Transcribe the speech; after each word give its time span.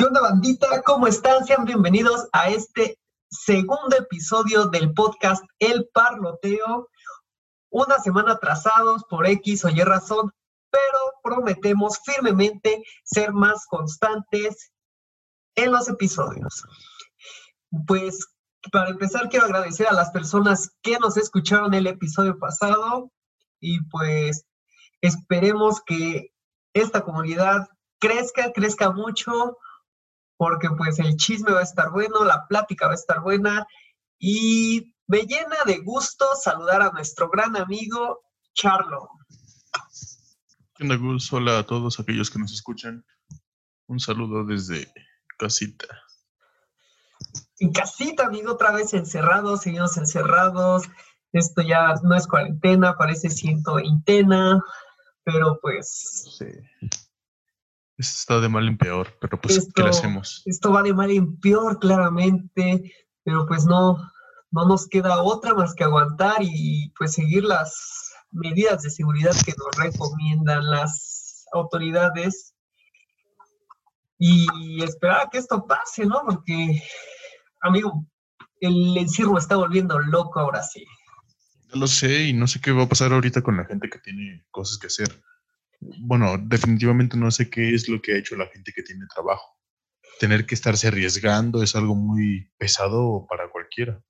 ¿Qué 0.00 0.06
onda, 0.06 0.22
bandita? 0.22 0.80
¿Cómo 0.80 1.06
están? 1.06 1.44
Sean 1.44 1.66
bienvenidos 1.66 2.26
a 2.32 2.48
este 2.48 2.98
segundo 3.28 3.94
episodio 3.98 4.64
del 4.68 4.94
podcast 4.94 5.44
El 5.58 5.90
Parloteo. 5.92 6.88
Una 7.68 7.98
semana 7.98 8.32
atrasados 8.32 9.04
por 9.10 9.26
X 9.26 9.62
o 9.66 9.68
Y 9.68 9.82
razón, 9.82 10.32
pero 10.70 10.98
prometemos 11.22 11.98
firmemente 12.02 12.82
ser 13.04 13.34
más 13.34 13.66
constantes 13.66 14.72
en 15.54 15.70
los 15.70 15.86
episodios. 15.90 16.64
Pues 17.86 18.26
para 18.72 18.88
empezar 18.88 19.28
quiero 19.28 19.44
agradecer 19.44 19.86
a 19.86 19.92
las 19.92 20.10
personas 20.12 20.70
que 20.80 20.98
nos 20.98 21.18
escucharon 21.18 21.74
el 21.74 21.86
episodio 21.86 22.38
pasado 22.38 23.12
y 23.60 23.82
pues 23.90 24.46
esperemos 25.02 25.82
que 25.84 26.32
esta 26.72 27.02
comunidad 27.02 27.68
crezca, 27.98 28.50
crezca 28.52 28.92
mucho, 28.92 29.58
porque 30.40 30.70
pues 30.70 30.98
el 30.98 31.18
chisme 31.18 31.52
va 31.52 31.60
a 31.60 31.64
estar 31.64 31.90
bueno, 31.90 32.24
la 32.24 32.46
plática 32.48 32.86
va 32.86 32.92
a 32.92 32.94
estar 32.94 33.20
buena 33.20 33.66
y 34.18 34.94
me 35.06 35.24
llena 35.24 35.56
de 35.66 35.80
gusto 35.80 36.24
saludar 36.42 36.80
a 36.80 36.90
nuestro 36.92 37.28
gran 37.28 37.58
amigo 37.58 38.20
Charlo. 38.54 39.10
Hola, 40.80 40.96
Gus. 40.96 41.30
Hola 41.30 41.58
a 41.58 41.66
todos 41.66 42.00
aquellos 42.00 42.30
que 42.30 42.38
nos 42.38 42.52
escuchan. 42.52 43.04
Un 43.86 44.00
saludo 44.00 44.42
desde 44.46 44.90
casita. 45.36 45.86
En 47.58 47.70
casita, 47.72 48.24
amigo, 48.24 48.52
otra 48.52 48.72
vez 48.72 48.94
encerrados, 48.94 49.60
seguimos 49.60 49.98
encerrados. 49.98 50.84
Esto 51.34 51.60
ya 51.60 51.96
no 52.02 52.14
es 52.14 52.26
cuarentena, 52.26 52.96
parece 52.96 53.28
ciento 53.28 53.74
veintena, 53.74 54.64
pero 55.22 55.58
pues... 55.60 56.38
Sí. 56.38 56.46
Esto 58.00 58.16
está 58.18 58.40
de 58.40 58.48
mal 58.48 58.66
en 58.66 58.78
peor, 58.78 59.14
pero 59.20 59.38
pues, 59.38 59.68
¿qué 59.74 59.82
le 59.82 59.90
hacemos? 59.90 60.42
Esto 60.46 60.72
va 60.72 60.82
de 60.82 60.94
mal 60.94 61.10
en 61.10 61.38
peor, 61.38 61.78
claramente, 61.78 62.94
pero 63.24 63.44
pues 63.44 63.66
no, 63.66 63.98
no 64.50 64.64
nos 64.66 64.88
queda 64.88 65.22
otra 65.22 65.52
más 65.52 65.74
que 65.74 65.84
aguantar 65.84 66.36
y 66.40 66.94
pues 66.96 67.12
seguir 67.12 67.44
las 67.44 68.10
medidas 68.30 68.82
de 68.82 68.88
seguridad 68.88 69.36
que 69.44 69.52
nos 69.52 69.76
recomiendan 69.76 70.70
las 70.70 71.44
autoridades 71.52 72.54
y 74.18 74.82
esperar 74.82 75.26
a 75.26 75.28
que 75.28 75.36
esto 75.36 75.66
pase, 75.66 76.06
¿no? 76.06 76.22
Porque, 76.24 76.82
amigo, 77.60 78.06
el 78.60 78.96
encierro 78.96 79.36
está 79.36 79.56
volviendo 79.56 79.98
loco 79.98 80.40
ahora 80.40 80.62
sí. 80.62 80.86
No 81.68 81.80
lo 81.80 81.86
sé 81.86 82.28
y 82.28 82.32
no 82.32 82.46
sé 82.46 82.62
qué 82.62 82.72
va 82.72 82.84
a 82.84 82.88
pasar 82.88 83.12
ahorita 83.12 83.42
con 83.42 83.58
la 83.58 83.66
gente 83.66 83.90
que 83.90 83.98
tiene 83.98 84.46
cosas 84.50 84.78
que 84.78 84.86
hacer 84.86 85.22
bueno, 85.80 86.36
definitivamente 86.38 87.16
no 87.16 87.30
sé 87.30 87.48
qué 87.48 87.74
es 87.74 87.88
lo 87.88 88.00
que 88.00 88.12
ha 88.12 88.18
hecho 88.18 88.36
la 88.36 88.46
gente 88.48 88.72
que 88.74 88.82
tiene 88.82 89.06
trabajo. 89.12 89.56
Tener 90.18 90.44
que 90.44 90.54
estarse 90.54 90.88
arriesgando 90.88 91.62
es 91.62 91.74
algo 91.74 91.94
muy 91.94 92.50
pesado 92.58 93.26
para 93.28 93.50
cualquiera. 93.50 94.02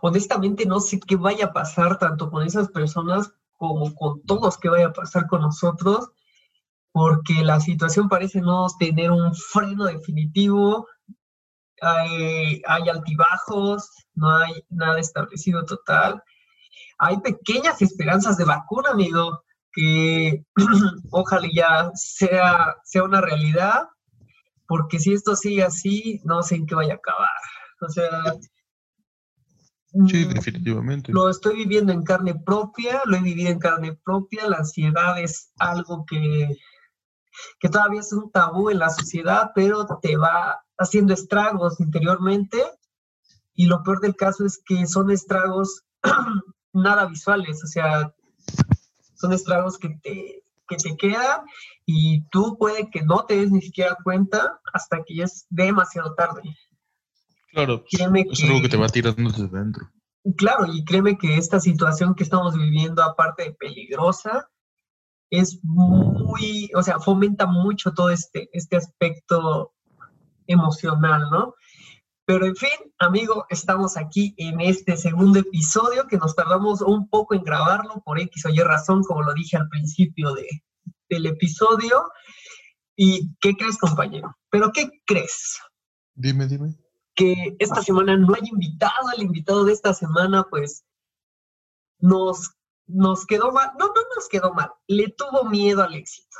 Honestamente 0.00 0.64
no 0.64 0.80
sé 0.80 0.98
qué 0.98 1.16
vaya 1.16 1.46
a 1.46 1.52
pasar 1.52 1.98
tanto 1.98 2.30
con 2.30 2.46
esas 2.46 2.68
personas 2.70 3.30
como 3.56 3.94
con 3.94 4.22
todos 4.22 4.56
que 4.56 4.68
vaya 4.68 4.86
a 4.86 4.92
pasar 4.92 5.26
con 5.26 5.42
nosotros, 5.42 6.10
porque 6.92 7.34
la 7.42 7.60
situación 7.60 8.08
parece 8.08 8.40
no 8.40 8.66
tener 8.78 9.10
un 9.10 9.34
freno 9.34 9.84
definitivo, 9.84 10.86
hay, 11.80 12.62
hay 12.66 12.88
altibajos, 12.88 13.90
no 14.14 14.30
hay 14.36 14.64
nada 14.70 14.98
establecido 14.98 15.64
total. 15.64 16.22
Hay 16.98 17.20
pequeñas 17.20 17.80
esperanzas 17.82 18.36
de 18.36 18.44
vacuna, 18.44 18.90
amigo, 18.90 19.42
que 19.72 20.44
ojalá 21.10 21.48
ya 21.52 21.90
sea, 21.94 22.76
sea 22.84 23.04
una 23.04 23.20
realidad, 23.20 23.88
porque 24.66 24.98
si 24.98 25.12
esto 25.12 25.36
sigue 25.36 25.64
así, 25.64 26.20
no 26.24 26.42
sé 26.42 26.56
en 26.56 26.66
qué 26.66 26.74
vaya 26.74 26.94
a 26.94 26.96
acabar. 26.96 27.28
O 27.80 27.88
sea... 27.88 28.10
Sí, 30.06 30.26
mm, 30.26 30.34
definitivamente. 30.34 31.12
Lo 31.12 31.30
estoy 31.30 31.56
viviendo 31.56 31.92
en 31.92 32.02
carne 32.02 32.34
propia, 32.34 33.00
lo 33.06 33.16
he 33.16 33.22
vivido 33.22 33.50
en 33.50 33.58
carne 33.58 33.98
propia, 34.04 34.48
la 34.48 34.58
ansiedad 34.58 35.18
es 35.18 35.50
algo 35.58 36.04
que, 36.06 36.56
que 37.58 37.68
todavía 37.68 38.00
es 38.00 38.12
un 38.12 38.30
tabú 38.30 38.68
en 38.68 38.80
la 38.80 38.90
sociedad, 38.90 39.50
pero 39.54 39.86
te 40.02 40.16
va 40.16 40.60
haciendo 40.76 41.14
estragos 41.14 41.80
interiormente 41.80 42.58
y 43.54 43.66
lo 43.66 43.82
peor 43.82 44.00
del 44.00 44.14
caso 44.14 44.46
es 44.46 44.62
que 44.64 44.86
son 44.86 45.10
estragos 45.10 45.82
nada 46.72 47.06
visuales, 47.06 47.62
o 47.64 47.66
sea, 47.66 48.14
son 49.18 49.32
estragos 49.32 49.78
que 49.78 49.90
te, 50.02 50.42
que 50.68 50.76
te 50.76 50.96
quedan 50.96 51.40
y 51.84 52.22
tú 52.30 52.56
puede 52.58 52.88
que 52.90 53.02
no 53.02 53.24
te 53.24 53.36
des 53.36 53.50
ni 53.50 53.60
siquiera 53.60 53.96
cuenta 54.02 54.60
hasta 54.72 55.02
que 55.04 55.16
ya 55.16 55.24
es 55.24 55.46
demasiado 55.50 56.14
tarde. 56.14 56.42
Claro, 57.52 57.84
es 57.90 58.00
algo 58.00 58.62
que 58.62 58.68
te 58.68 58.76
va 58.76 58.88
tirando 58.88 59.30
desde 59.30 59.48
dentro. 59.48 59.90
Claro, 60.36 60.66
y 60.66 60.84
créeme 60.84 61.16
que 61.16 61.36
esta 61.36 61.60
situación 61.60 62.14
que 62.14 62.22
estamos 62.22 62.56
viviendo, 62.56 63.02
aparte 63.02 63.44
de 63.44 63.52
peligrosa, 63.54 64.48
es 65.30 65.60
muy, 65.62 66.70
o 66.74 66.82
sea, 66.82 66.98
fomenta 67.00 67.46
mucho 67.46 67.92
todo 67.92 68.10
este, 68.10 68.48
este 68.52 68.76
aspecto 68.76 69.72
emocional, 70.46 71.30
¿no? 71.30 71.54
Pero 72.28 72.44
en 72.44 72.54
fin, 72.56 72.92
amigo, 72.98 73.46
estamos 73.48 73.96
aquí 73.96 74.34
en 74.36 74.60
este 74.60 74.98
segundo 74.98 75.38
episodio 75.38 76.06
que 76.06 76.18
nos 76.18 76.36
tardamos 76.36 76.82
un 76.82 77.08
poco 77.08 77.34
en 77.34 77.42
grabarlo 77.42 78.02
por 78.04 78.20
X 78.20 78.44
o 78.44 78.50
Y 78.50 78.58
razón, 78.58 79.02
como 79.02 79.22
lo 79.22 79.32
dije 79.32 79.56
al 79.56 79.66
principio 79.70 80.34
de, 80.34 80.46
del 81.08 81.24
episodio. 81.24 82.04
¿Y 82.94 83.34
qué 83.40 83.54
crees, 83.56 83.78
compañero? 83.78 84.36
¿Pero 84.50 84.72
qué 84.72 84.90
crees? 85.06 85.58
Dime, 86.14 86.46
dime. 86.46 86.76
Que 87.14 87.56
esta 87.60 87.80
semana 87.80 88.14
no 88.18 88.34
hay 88.34 88.46
invitado, 88.46 89.10
el 89.16 89.22
invitado 89.22 89.64
de 89.64 89.72
esta 89.72 89.94
semana, 89.94 90.44
pues, 90.50 90.84
nos, 91.98 92.50
nos 92.86 93.24
quedó 93.24 93.52
mal. 93.52 93.70
No, 93.78 93.86
no 93.86 94.02
nos 94.14 94.28
quedó 94.28 94.52
mal, 94.52 94.70
le 94.86 95.08
tuvo 95.16 95.44
miedo 95.44 95.82
al 95.82 95.94
éxito. 95.94 96.36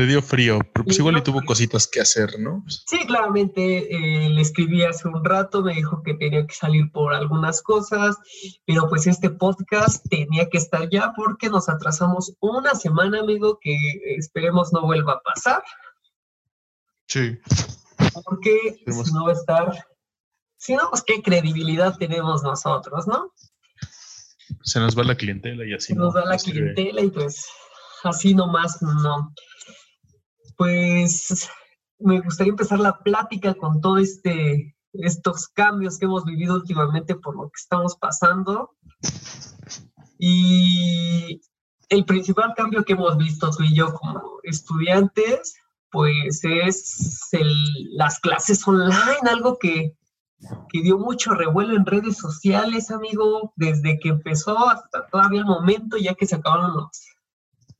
Le 0.00 0.06
dio 0.06 0.22
frío, 0.22 0.60
pero 0.72 0.86
pues 0.86 0.98
igual 0.98 1.16
le 1.16 1.20
tuvo 1.20 1.42
cositas 1.42 1.86
que 1.86 2.00
hacer, 2.00 2.40
¿no? 2.40 2.64
Sí, 2.66 3.04
claramente 3.06 3.94
eh, 3.94 4.30
le 4.30 4.40
escribí 4.40 4.82
hace 4.82 5.06
un 5.06 5.22
rato, 5.22 5.62
me 5.62 5.74
dijo 5.74 6.02
que 6.02 6.14
tenía 6.14 6.46
que 6.46 6.54
salir 6.54 6.90
por 6.90 7.12
algunas 7.12 7.60
cosas, 7.60 8.16
pero 8.64 8.88
pues 8.88 9.06
este 9.06 9.28
podcast 9.28 10.02
tenía 10.08 10.48
que 10.48 10.56
estar 10.56 10.88
ya 10.88 11.12
porque 11.14 11.50
nos 11.50 11.68
atrasamos 11.68 12.32
una 12.40 12.74
semana, 12.74 13.20
amigo, 13.20 13.58
que 13.60 13.76
esperemos 14.16 14.72
no 14.72 14.86
vuelva 14.86 15.12
a 15.12 15.20
pasar. 15.20 15.62
Sí. 17.06 17.38
Porque 18.24 18.82
si 18.86 19.12
no 19.12 19.26
va 19.26 19.32
a 19.32 19.34
estar, 19.34 19.86
si 20.56 20.76
no, 20.76 20.88
pues 20.88 21.02
qué 21.02 21.20
credibilidad 21.20 21.98
tenemos 21.98 22.42
nosotros, 22.42 23.06
¿no? 23.06 23.34
Se 24.62 24.80
nos 24.80 24.98
va 24.98 25.04
la 25.04 25.16
clientela 25.16 25.66
y 25.66 25.74
así. 25.74 25.88
Se 25.88 25.94
nos 25.94 26.16
va 26.16 26.24
la 26.24 26.38
clientela 26.38 27.02
y 27.02 27.10
pues 27.10 27.46
así 28.02 28.34
nomás 28.34 28.80
no 28.80 29.34
pues 30.60 31.48
me 31.98 32.20
gustaría 32.20 32.50
empezar 32.50 32.80
la 32.80 32.98
plática 32.98 33.54
con 33.54 33.80
todo 33.80 33.96
este 33.96 34.76
estos 34.92 35.48
cambios 35.48 35.98
que 35.98 36.04
hemos 36.04 36.26
vivido 36.26 36.54
últimamente 36.54 37.14
por 37.14 37.34
lo 37.34 37.44
que 37.44 37.56
estamos 37.56 37.96
pasando. 37.96 38.76
Y 40.18 41.40
el 41.88 42.04
principal 42.04 42.52
cambio 42.54 42.84
que 42.84 42.92
hemos 42.92 43.16
visto 43.16 43.48
tú 43.52 43.62
y 43.62 43.74
yo 43.74 43.94
como 43.94 44.20
estudiantes, 44.42 45.54
pues 45.90 46.40
es 46.44 47.30
las 47.92 48.20
clases 48.20 48.68
online, 48.68 49.30
algo 49.30 49.58
que, 49.58 49.96
que 50.68 50.82
dio 50.82 50.98
mucho 50.98 51.32
revuelo 51.32 51.74
en 51.74 51.86
redes 51.86 52.18
sociales, 52.18 52.90
amigo, 52.90 53.54
desde 53.56 53.98
que 53.98 54.10
empezó 54.10 54.68
hasta 54.68 55.06
todavía 55.06 55.40
el 55.40 55.46
momento, 55.46 55.96
ya 55.96 56.14
que 56.14 56.26
se 56.26 56.34
acabaron 56.34 56.76
los, 56.76 57.10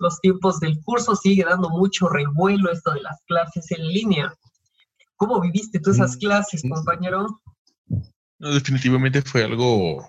los 0.00 0.20
tiempos 0.20 0.58
del 0.60 0.80
curso, 0.82 1.14
sigue 1.14 1.44
dando 1.44 1.68
mucho 1.68 2.08
revuelo 2.08 2.72
esto 2.72 2.92
de 2.92 3.02
las 3.02 3.22
clases 3.26 3.70
en 3.70 3.86
línea. 3.86 4.34
¿Cómo 5.16 5.40
viviste 5.40 5.78
tú 5.78 5.90
esas 5.90 6.16
mm, 6.16 6.18
clases, 6.18 6.62
compañero? 6.68 7.40
No, 8.38 8.50
definitivamente 8.52 9.22
fue 9.22 9.44
algo, 9.44 10.02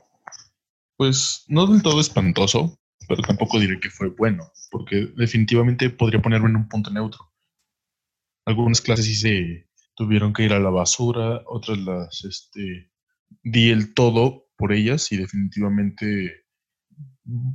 pues, 0.97 1.43
no 1.47 1.67
del 1.67 1.83
todo 1.83 1.99
espantoso, 1.99 2.79
pero 3.07 3.21
tampoco 3.21 3.59
diré 3.59 3.79
que 3.79 3.89
fue 3.89 4.09
bueno, 4.09 4.49
porque 4.71 5.11
definitivamente 5.17 5.89
podría 5.89 6.21
ponerme 6.21 6.49
en 6.49 6.55
un 6.55 6.69
punto 6.69 6.89
neutro. 6.89 7.29
Algunas 8.45 8.81
clases 8.81 9.05
sí 9.05 9.15
se 9.15 9.69
tuvieron 9.95 10.31
que 10.33 10.43
ir 10.43 10.53
a 10.53 10.59
la 10.59 10.69
basura, 10.69 11.43
otras 11.45 11.77
las, 11.79 12.23
este, 12.23 12.91
di 13.43 13.69
el 13.69 13.93
todo 13.93 14.47
por 14.55 14.71
ellas 14.71 15.11
y 15.11 15.17
definitivamente 15.17 16.40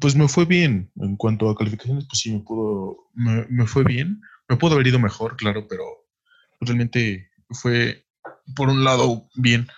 pues 0.01 0.15
me 0.17 0.29
fue 0.29 0.45
bien. 0.45 0.91
En 0.97 1.17
cuanto 1.17 1.49
a 1.49 1.57
calificaciones, 1.57 2.07
pues 2.09 2.21
sí, 2.21 2.33
me 2.33 2.41
pudo, 2.41 3.09
me, 3.15 3.67
fue 3.67 3.85
bien. 3.85 4.21
Me 4.49 4.57
pudo 4.57 4.75
haber 4.75 4.87
ido 4.87 4.99
mejor, 4.99 5.37
claro, 5.37 5.67
pero 5.69 5.85
realmente 6.61 7.29
fue, 7.51 8.07
por 8.55 8.69
un 8.69 8.85
lado, 8.85 9.29
bien. 9.35 9.69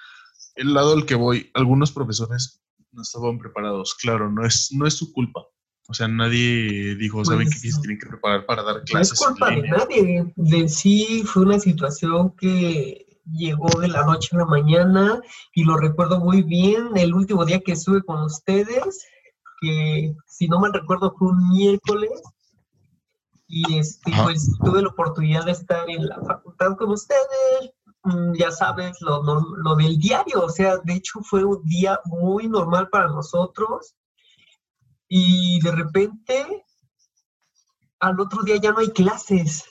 El 0.56 0.74
lado 0.74 0.94
al 0.94 1.06
que 1.06 1.14
voy, 1.14 1.50
algunos 1.54 1.92
profesores 1.92 2.60
no 2.92 3.02
estaban 3.02 3.38
preparados, 3.38 3.94
claro, 3.94 4.30
no 4.30 4.44
es, 4.44 4.70
no 4.72 4.86
es 4.86 4.94
su 4.94 5.12
culpa. 5.12 5.46
O 5.90 5.94
sea, 5.94 6.06
nadie 6.06 6.96
dijo, 6.96 7.24
¿saben 7.24 7.46
Pues, 7.46 7.62
qué 7.62 7.70
se 7.70 7.80
tienen 7.80 7.98
que 7.98 8.06
preparar 8.06 8.44
para 8.44 8.62
dar 8.62 8.76
No 8.76 8.82
es 8.82 8.90
clases? 8.90 9.20
en 9.22 9.26
culpa 9.28 9.50
de 9.50 9.62
nadie. 9.62 10.32
De 10.36 10.68
sí 10.68 11.22
fue 11.24 11.44
una 11.44 11.58
situación 11.58 12.34
que 12.36 13.06
llegó 13.32 13.68
de 13.80 13.88
la 13.88 14.04
noche 14.04 14.28
a 14.32 14.38
la 14.38 14.44
mañana 14.44 15.20
y 15.54 15.64
lo 15.64 15.76
recuerdo 15.76 16.20
muy 16.20 16.42
bien 16.42 16.90
el 16.96 17.14
último 17.14 17.44
día 17.44 17.60
que 17.60 17.72
estuve 17.72 18.02
con 18.02 18.22
ustedes, 18.22 19.06
que 19.60 20.14
si 20.26 20.48
no 20.48 20.58
mal 20.60 20.72
recuerdo 20.72 21.14
fue 21.18 21.28
un 21.28 21.48
miércoles 21.50 22.10
y 23.46 23.78
este, 23.78 24.12
Ajá. 24.12 24.24
pues 24.24 24.50
tuve 24.64 24.82
la 24.82 24.88
oportunidad 24.88 25.44
de 25.44 25.52
estar 25.52 25.88
en 25.88 26.06
la 26.06 26.20
facultad 26.22 26.76
con 26.76 26.90
ustedes. 26.90 27.72
Mm, 28.04 28.34
Ya 28.34 28.50
sabes, 28.50 29.00
lo, 29.00 29.22
norm- 29.22 29.56
lo 29.64 29.74
del 29.74 29.98
diario, 29.98 30.44
o 30.44 30.48
sea, 30.50 30.76
de 30.78 30.94
hecho 30.94 31.20
fue 31.22 31.44
un 31.44 31.62
día 31.64 31.98
muy 32.04 32.46
normal 32.48 32.88
para 32.90 33.08
nosotros 33.08 33.94
y 35.08 35.60
de 35.60 35.72
repente 35.72 36.64
al 38.00 38.20
otro 38.20 38.42
día 38.42 38.56
ya 38.56 38.72
no 38.72 38.78
hay 38.78 38.90
clases. 38.90 39.64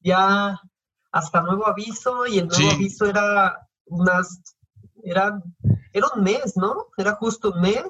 Ya 0.00 0.60
hasta 1.10 1.40
nuevo 1.40 1.66
aviso 1.66 2.26
y 2.26 2.38
el 2.38 2.48
nuevo 2.48 2.62
Sí. 2.62 2.74
aviso 2.74 3.06
era 3.06 3.66
unas, 3.86 4.40
era, 5.02 5.40
era 5.92 6.06
un 6.14 6.22
mes, 6.22 6.56
¿no? 6.56 6.86
Era 6.96 7.14
justo 7.16 7.52
un 7.52 7.60
mes 7.62 7.84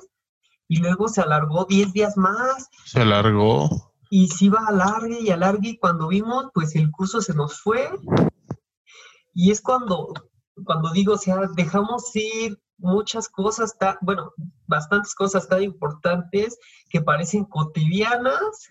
y 0.68 0.78
luego 0.78 1.08
se 1.08 1.20
alargó 1.20 1.64
10 1.66 1.92
días 1.92 2.16
más 2.16 2.68
Se 2.86 3.00
alargó. 3.02 3.92
y 4.10 4.28
se 4.28 4.46
iba 4.46 4.60
a 4.60 4.68
alargue 4.68 5.20
y 5.20 5.30
alargue 5.30 5.70
y 5.70 5.78
cuando 5.78 6.08
vimos, 6.08 6.46
pues 6.54 6.74
el 6.76 6.90
curso 6.90 7.20
se 7.20 7.34
nos 7.34 7.60
fue 7.60 7.90
y 9.32 9.50
es 9.50 9.60
cuando, 9.60 10.12
cuando 10.64 10.90
digo, 10.92 11.14
o 11.14 11.18
sea, 11.18 11.36
dejamos 11.56 12.14
ir 12.14 12.58
muchas 12.78 13.28
cosas, 13.28 13.76
ta- 13.78 13.98
bueno, 14.00 14.32
bastantes 14.66 15.14
cosas 15.14 15.48
tan 15.48 15.62
importantes 15.62 16.58
que 16.90 17.00
parecen 17.00 17.44
cotidianas, 17.44 18.68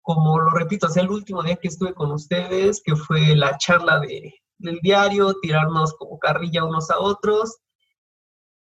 como 0.00 0.38
lo 0.40 0.50
repito, 0.50 0.86
o 0.86 0.90
sea, 0.90 1.02
el 1.02 1.10
último 1.10 1.42
día 1.42 1.56
que 1.56 1.68
estuve 1.68 1.94
con 1.94 2.10
ustedes, 2.12 2.82
que 2.84 2.96
fue 2.96 3.36
la 3.36 3.56
charla 3.58 4.00
de, 4.00 4.34
del 4.58 4.78
diario, 4.82 5.34
tirarnos 5.40 5.94
como 5.94 6.18
carrilla 6.18 6.64
unos 6.64 6.90
a 6.90 6.98
otros, 6.98 7.58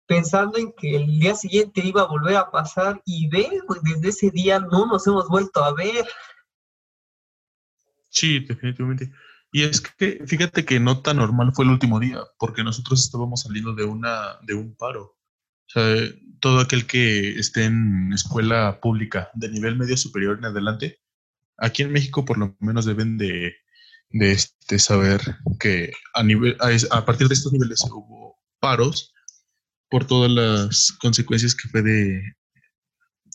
pensando 0.08 0.58
en 0.58 0.72
que 0.72 0.96
el 0.96 1.06
día 1.20 1.34
siguiente 1.34 1.82
iba 1.84 2.00
a 2.00 2.06
volver 2.06 2.36
a 2.36 2.50
pasar 2.50 3.00
y 3.04 3.28
ve, 3.28 3.46
desde 3.82 4.08
ese 4.08 4.30
día 4.30 4.58
no 4.58 4.86
nos 4.86 5.06
hemos 5.06 5.28
vuelto 5.28 5.62
a 5.62 5.74
ver. 5.74 6.06
Sí, 8.08 8.40
definitivamente. 8.40 9.12
Y 9.52 9.64
es 9.64 9.82
que 9.82 10.24
fíjate 10.26 10.64
que 10.64 10.80
no 10.80 11.02
tan 11.02 11.18
normal 11.18 11.52
fue 11.52 11.66
el 11.66 11.72
último 11.72 12.00
día, 12.00 12.20
porque 12.38 12.64
nosotros 12.64 13.04
estábamos 13.04 13.42
saliendo 13.42 13.74
de 13.74 13.84
una, 13.84 14.38
de 14.42 14.54
un 14.54 14.74
paro. 14.74 15.02
O 15.04 15.70
sea, 15.70 15.84
todo 16.40 16.60
aquel 16.60 16.86
que 16.86 17.38
esté 17.38 17.64
en 17.64 18.10
escuela 18.14 18.80
pública 18.80 19.30
de 19.34 19.50
nivel 19.50 19.76
medio 19.76 19.98
superior 19.98 20.38
en 20.38 20.46
adelante, 20.46 21.02
aquí 21.58 21.82
en 21.82 21.92
México 21.92 22.24
por 22.24 22.38
lo 22.38 22.56
menos 22.60 22.86
deben 22.86 23.18
de, 23.18 23.56
de 24.08 24.32
este, 24.32 24.78
saber 24.78 25.20
que 25.60 25.92
a, 26.14 26.22
nivel, 26.22 26.56
a, 26.60 26.96
a 26.96 27.04
partir 27.04 27.28
de 27.28 27.34
estos 27.34 27.52
niveles 27.52 27.84
hubo 27.90 28.38
paros 28.58 29.12
por 29.90 30.06
todas 30.06 30.30
las 30.30 30.92
consecuencias 31.00 31.54
que 31.54 31.68
fue 31.68 31.82
de, 31.82 32.22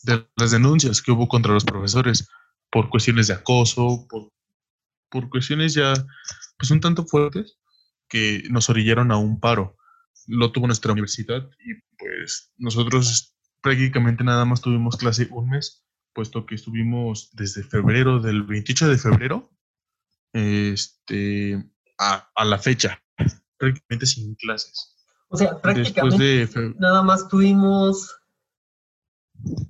de 0.04 0.26
las 0.36 0.50
denuncias 0.50 1.02
que 1.02 1.12
hubo 1.12 1.28
contra 1.28 1.52
los 1.52 1.64
profesores 1.64 2.28
por 2.70 2.88
cuestiones 2.88 3.28
de 3.28 3.34
acoso, 3.34 4.06
por, 4.08 4.30
por 5.10 5.28
cuestiones 5.28 5.74
ya 5.74 5.94
pues 6.58 6.70
un 6.70 6.80
tanto 6.80 7.04
fuertes 7.04 7.58
que 8.08 8.42
nos 8.50 8.70
orillaron 8.70 9.10
a 9.12 9.16
un 9.16 9.40
paro. 9.40 9.76
Lo 10.26 10.52
tuvo 10.52 10.66
nuestra 10.66 10.92
universidad 10.92 11.48
y 11.64 11.74
pues 11.98 12.52
nosotros 12.56 13.34
prácticamente 13.60 14.24
nada 14.24 14.44
más 14.44 14.60
tuvimos 14.60 14.96
clase 14.96 15.28
un 15.30 15.50
mes, 15.50 15.84
puesto 16.12 16.46
que 16.46 16.54
estuvimos 16.54 17.30
desde 17.32 17.62
febrero, 17.64 18.20
del 18.20 18.42
28 18.42 18.88
de 18.88 18.98
febrero, 18.98 19.50
este, 20.32 21.64
a, 21.98 22.30
a 22.34 22.44
la 22.44 22.58
fecha, 22.58 23.02
prácticamente 23.56 24.06
sin 24.06 24.34
clases. 24.34 24.93
O 25.34 25.36
sea, 25.36 25.60
prácticamente 25.60 26.46
de 26.46 26.74
nada 26.78 27.02
más 27.02 27.26
tuvimos 27.26 28.16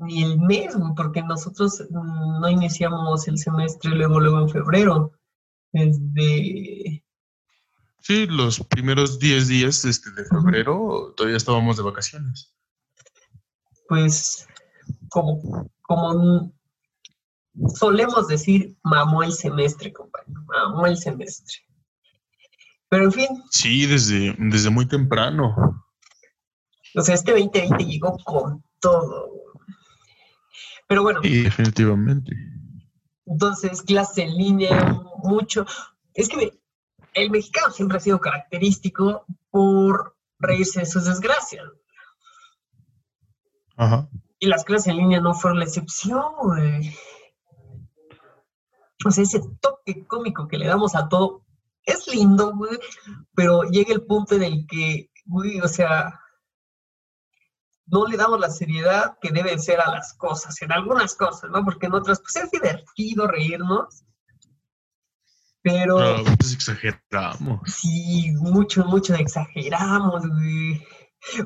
ni 0.00 0.22
el 0.22 0.38
mes, 0.38 0.76
porque 0.94 1.22
nosotros 1.22 1.82
no 1.90 2.46
iniciamos 2.50 3.26
el 3.28 3.38
semestre 3.38 3.92
luego, 3.92 4.20
luego 4.20 4.40
en 4.40 4.50
febrero. 4.50 5.12
Desde, 5.72 7.02
Sí, 8.00 8.26
los 8.26 8.60
primeros 8.60 9.18
10 9.18 9.48
días 9.48 9.86
este, 9.86 10.10
de 10.10 10.26
febrero 10.26 11.14
todavía 11.16 11.38
estábamos 11.38 11.78
de 11.78 11.82
vacaciones. 11.84 12.54
pues, 13.88 14.46
como, 15.08 15.70
como 15.80 16.52
solemos 17.74 18.28
decir, 18.28 18.76
mamó 18.82 19.22
el 19.22 19.32
semestre, 19.32 19.94
compañero, 19.94 20.42
mamó 20.46 20.86
el 20.86 20.98
semestre. 20.98 21.54
Pero 22.94 23.06
en 23.06 23.12
fin, 23.12 23.42
Sí, 23.50 23.86
desde, 23.86 24.36
desde 24.38 24.70
muy 24.70 24.86
temprano. 24.86 25.84
o 26.94 27.02
sea, 27.02 27.16
este 27.16 27.32
2020 27.32 27.84
llegó 27.84 28.16
con 28.18 28.64
todo. 28.78 29.32
Pero 30.86 31.02
bueno, 31.02 31.20
Sí, 31.20 31.42
definitivamente. 31.42 32.30
Entonces, 33.26 33.82
clase 33.82 34.22
en 34.22 34.36
línea, 34.36 35.02
mucho. 35.24 35.66
Es 36.12 36.28
que 36.28 36.56
el 37.14 37.30
mexicano 37.32 37.72
siempre 37.72 37.96
ha 37.98 38.00
sido 38.00 38.20
característico 38.20 39.24
por 39.50 40.16
reírse 40.38 40.78
de 40.78 40.86
sus 40.86 41.04
desgracias. 41.06 41.64
Ajá. 43.76 44.08
Y 44.38 44.46
las 44.46 44.62
clases 44.62 44.86
en 44.86 44.98
línea 44.98 45.20
no 45.20 45.34
fueron 45.34 45.58
la 45.58 45.64
excepción, 45.64 46.22
güey. 46.40 46.94
O 49.04 49.10
sea, 49.10 49.24
ese 49.24 49.40
toque 49.60 50.06
cómico 50.06 50.46
que 50.46 50.58
le 50.58 50.66
damos 50.68 50.94
a 50.94 51.08
todo 51.08 51.43
es 51.84 52.06
lindo, 52.08 52.54
güey, 52.54 52.78
pero 53.34 53.62
llega 53.64 53.92
el 53.92 54.02
punto 54.02 54.34
en 54.34 54.42
el 54.42 54.66
que, 54.66 55.10
güey, 55.26 55.60
o 55.60 55.68
sea, 55.68 56.20
no 57.86 58.06
le 58.06 58.16
damos 58.16 58.40
la 58.40 58.50
seriedad 58.50 59.18
que 59.20 59.30
debe 59.30 59.58
ser 59.58 59.80
a 59.80 59.90
las 59.90 60.14
cosas, 60.14 60.60
en 60.62 60.72
algunas 60.72 61.14
cosas, 61.14 61.50
¿no? 61.50 61.64
Porque 61.64 61.86
en 61.86 61.94
otras, 61.94 62.20
pues 62.20 62.36
es 62.36 62.50
divertido 62.50 63.26
reírnos, 63.26 64.04
pero 65.62 65.98
a 65.98 66.22
veces 66.22 66.54
exageramos. 66.54 67.60
sí, 67.66 68.32
mucho, 68.32 68.84
mucho 68.84 69.14
exageramos, 69.14 70.26
güey. 70.28 70.86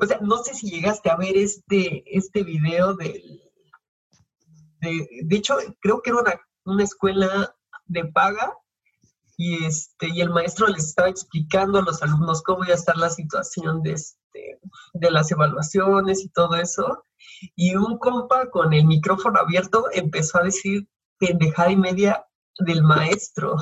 O 0.01 0.05
sea, 0.05 0.19
no 0.21 0.43
sé 0.43 0.53
si 0.55 0.69
llegaste 0.69 1.09
a 1.09 1.15
ver 1.15 1.37
este, 1.37 2.03
este 2.05 2.43
video 2.43 2.95
del... 2.95 3.41
De, 4.81 5.07
de 5.23 5.35
hecho, 5.35 5.55
creo 5.79 6.01
que 6.01 6.09
era 6.09 6.19
una, 6.19 6.41
una 6.65 6.83
escuela 6.83 7.55
de 7.85 8.05
paga 8.05 8.53
y, 9.39 9.63
este, 9.63 10.09
y 10.09 10.19
el 10.19 10.31
maestro 10.31 10.67
les 10.67 10.83
estaba 10.83 11.07
explicando 11.07 11.79
a 11.79 11.81
los 11.81 12.03
alumnos 12.03 12.43
cómo 12.43 12.65
iba 12.65 12.73
a 12.73 12.75
estar 12.75 12.97
la 12.97 13.09
situación 13.09 13.81
de, 13.81 13.93
este, 13.93 14.59
de 14.93 15.11
las 15.11 15.31
evaluaciones 15.31 16.25
y 16.25 16.29
todo 16.29 16.57
eso. 16.57 17.05
Y 17.55 17.73
un 17.75 17.97
compa 17.99 18.49
con 18.49 18.73
el 18.73 18.85
micrófono 18.85 19.39
abierto 19.39 19.85
empezó 19.93 20.39
a 20.39 20.43
decir 20.43 20.89
pendejada 21.17 21.71
y 21.71 21.77
media 21.77 22.25
del 22.59 22.83
maestro. 22.83 23.55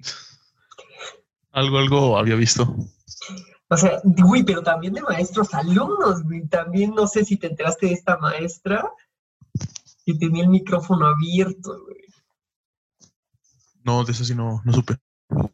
Algo, 1.52 1.78
algo 1.78 2.18
había 2.18 2.36
visto. 2.36 2.76
O 3.70 3.76
sea, 3.76 4.02
güey, 4.04 4.42
pero 4.44 4.62
también 4.62 4.92
de 4.92 5.00
maestros 5.00 5.54
alumnos, 5.54 6.22
güey. 6.24 6.46
También 6.46 6.94
no 6.94 7.06
sé 7.06 7.24
si 7.24 7.38
te 7.38 7.46
enteraste 7.46 7.86
de 7.86 7.94
esta 7.94 8.18
maestra 8.18 8.84
que 10.04 10.14
tenía 10.14 10.42
el 10.44 10.50
micrófono 10.50 11.06
abierto, 11.06 11.84
güey. 11.86 11.99
No, 13.84 14.04
de 14.04 14.12
eso 14.12 14.24
sí 14.24 14.34
no, 14.34 14.60
no 14.64 14.72
supe. 14.72 14.96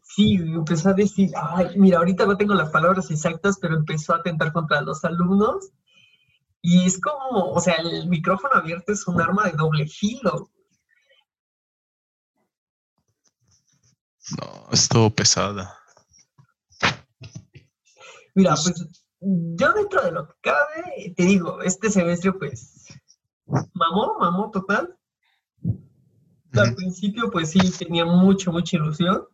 Sí, 0.03 0.35
empezó 0.35 0.89
a 0.89 0.93
decir, 0.93 1.31
ay, 1.35 1.77
mira, 1.77 1.99
ahorita 1.99 2.25
no 2.25 2.37
tengo 2.37 2.53
las 2.53 2.71
palabras 2.71 3.11
exactas, 3.11 3.57
pero 3.61 3.75
empezó 3.75 4.13
a 4.13 4.17
atentar 4.17 4.51
contra 4.51 4.81
los 4.81 5.03
alumnos. 5.05 5.71
Y 6.61 6.85
es 6.85 6.99
como, 6.99 7.51
o 7.51 7.59
sea, 7.59 7.75
el 7.75 8.09
micrófono 8.09 8.55
abierto 8.55 8.91
es 8.91 9.07
un 9.07 9.21
arma 9.21 9.45
de 9.45 9.51
doble 9.51 9.87
filo. 9.87 10.49
No, 14.37 14.67
estuvo 14.71 15.09
pesada. 15.09 15.77
Mira, 18.33 18.55
pues 18.55 18.87
yo 19.19 19.73
dentro 19.73 20.03
de 20.03 20.11
lo 20.11 20.27
que 20.27 20.33
cabe, 20.41 21.13
te 21.15 21.23
digo, 21.23 21.61
este 21.61 21.89
semestre, 21.89 22.33
pues, 22.33 22.87
mamó, 23.73 24.17
mamó 24.19 24.51
total. 24.51 24.97
Al 26.59 26.67
Ujú. 26.69 26.75
principio, 26.75 27.29
pues 27.31 27.51
sí, 27.51 27.59
tenía 27.77 28.05
mucho, 28.05 28.51
mucha 28.51 28.77
ilusión. 28.77 29.27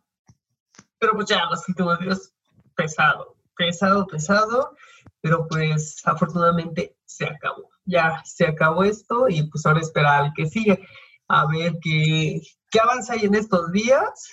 Pero 0.98 1.12
pues 1.14 1.26
ya 1.28 1.44
los 1.50 1.68
últimos 1.68 1.98
días, 1.98 2.32
pesado, 2.74 3.36
pesado, 3.56 4.06
pesado. 4.06 4.76
Pero 5.20 5.46
pues 5.48 6.00
afortunadamente 6.04 6.96
se 7.04 7.26
acabó. 7.26 7.70
Ya 7.86 8.22
se 8.24 8.46
acabó 8.46 8.84
esto 8.84 9.28
y 9.28 9.42
pues 9.50 9.64
ahora 9.66 9.80
esperar 9.80 10.24
al 10.24 10.32
que 10.34 10.46
sigue. 10.46 10.84
A 11.28 11.46
ver 11.46 11.78
qué, 11.82 12.40
qué 12.70 12.80
avanza 12.80 13.14
ahí 13.14 13.24
en 13.24 13.34
estos 13.34 13.72
días. 13.72 14.30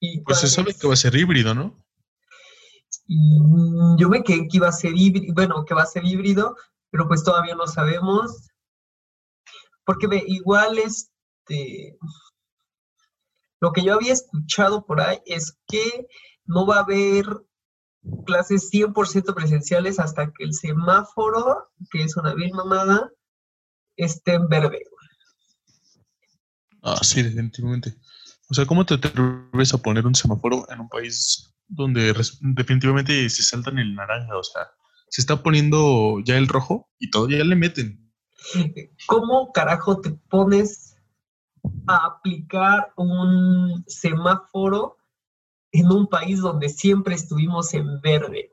Y 0.00 0.20
Pues 0.20 0.40
se 0.40 0.48
sabe 0.48 0.70
es- 0.70 0.78
que 0.78 0.86
va 0.86 0.92
a 0.94 0.96
ser 0.96 1.14
híbrido, 1.14 1.54
¿no? 1.54 1.82
mm, 3.06 3.96
yo 3.98 4.08
me 4.08 4.22
quedé 4.22 4.46
que 4.48 4.56
iba 4.58 4.68
a 4.68 4.72
ser 4.72 4.92
híbrido, 4.96 5.34
bueno, 5.34 5.64
que 5.64 5.74
va 5.74 5.82
a 5.82 5.86
ser 5.86 6.04
híbrido, 6.04 6.56
pero 6.90 7.06
pues 7.08 7.22
todavía 7.24 7.54
no 7.54 7.66
sabemos. 7.66 8.48
Porque 9.84 10.06
ve, 10.06 10.22
igual 10.26 10.78
este, 11.46 11.98
lo 13.60 13.72
que 13.72 13.82
yo 13.82 13.94
había 13.94 14.12
escuchado 14.12 14.84
por 14.86 15.00
ahí 15.00 15.18
es 15.26 15.58
que 15.66 16.06
no 16.44 16.66
va 16.66 16.76
a 16.76 16.80
haber 16.80 17.24
clases 18.26 18.70
100% 18.70 19.34
presenciales 19.34 19.98
hasta 19.98 20.26
que 20.26 20.44
el 20.44 20.52
semáforo, 20.52 21.70
que 21.90 22.02
es 22.02 22.16
una 22.16 22.34
vil 22.34 22.52
mamada, 22.52 23.10
esté 23.96 24.34
en 24.34 24.48
verde. 24.48 24.82
Ah, 26.82 27.00
sí, 27.02 27.22
definitivamente. 27.22 27.94
O 28.50 28.54
sea, 28.54 28.66
¿cómo 28.66 28.84
te 28.84 28.94
atreves 28.94 29.72
a 29.72 29.78
poner 29.78 30.06
un 30.06 30.14
semáforo 30.14 30.66
en 30.70 30.80
un 30.80 30.88
país 30.88 31.54
donde 31.66 32.12
definitivamente 32.40 33.30
se 33.30 33.42
saltan 33.42 33.78
el 33.78 33.94
naranja? 33.94 34.36
O 34.36 34.42
sea, 34.42 34.68
se 35.08 35.22
está 35.22 35.42
poniendo 35.42 36.20
ya 36.22 36.36
el 36.36 36.48
rojo 36.48 36.90
y 36.98 37.10
todavía 37.10 37.42
le 37.42 37.56
meten. 37.56 38.12
¿Cómo 39.06 39.50
carajo 39.52 40.02
te 40.02 40.10
pones 40.10 40.93
a 41.86 42.06
aplicar 42.06 42.92
un 42.96 43.84
semáforo 43.86 44.96
en 45.72 45.90
un 45.90 46.06
país 46.06 46.40
donde 46.40 46.68
siempre 46.68 47.14
estuvimos 47.14 47.74
en 47.74 48.00
verde? 48.00 48.50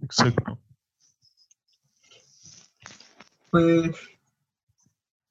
Exacto. 0.00 0.58
Pues 3.50 3.92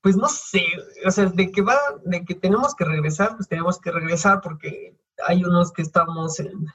pues 0.02 0.16
no 0.18 0.28
sé, 0.28 0.64
o 1.06 1.12
sea, 1.12 1.28
de 1.28 1.52
que 1.52 1.62
va, 1.62 1.78
de 2.04 2.26
que 2.26 2.34
tenemos 2.34 2.74
que 2.76 2.86
regresar, 2.86 3.36
pues 3.36 3.48
tenemos 3.48 3.80
que 3.80 3.92
regresar 3.92 4.42
porque 4.42 4.98
hay 5.28 5.44
unos 5.44 5.72
que 5.72 5.84
estamos 5.84 6.40
en, 6.40 6.66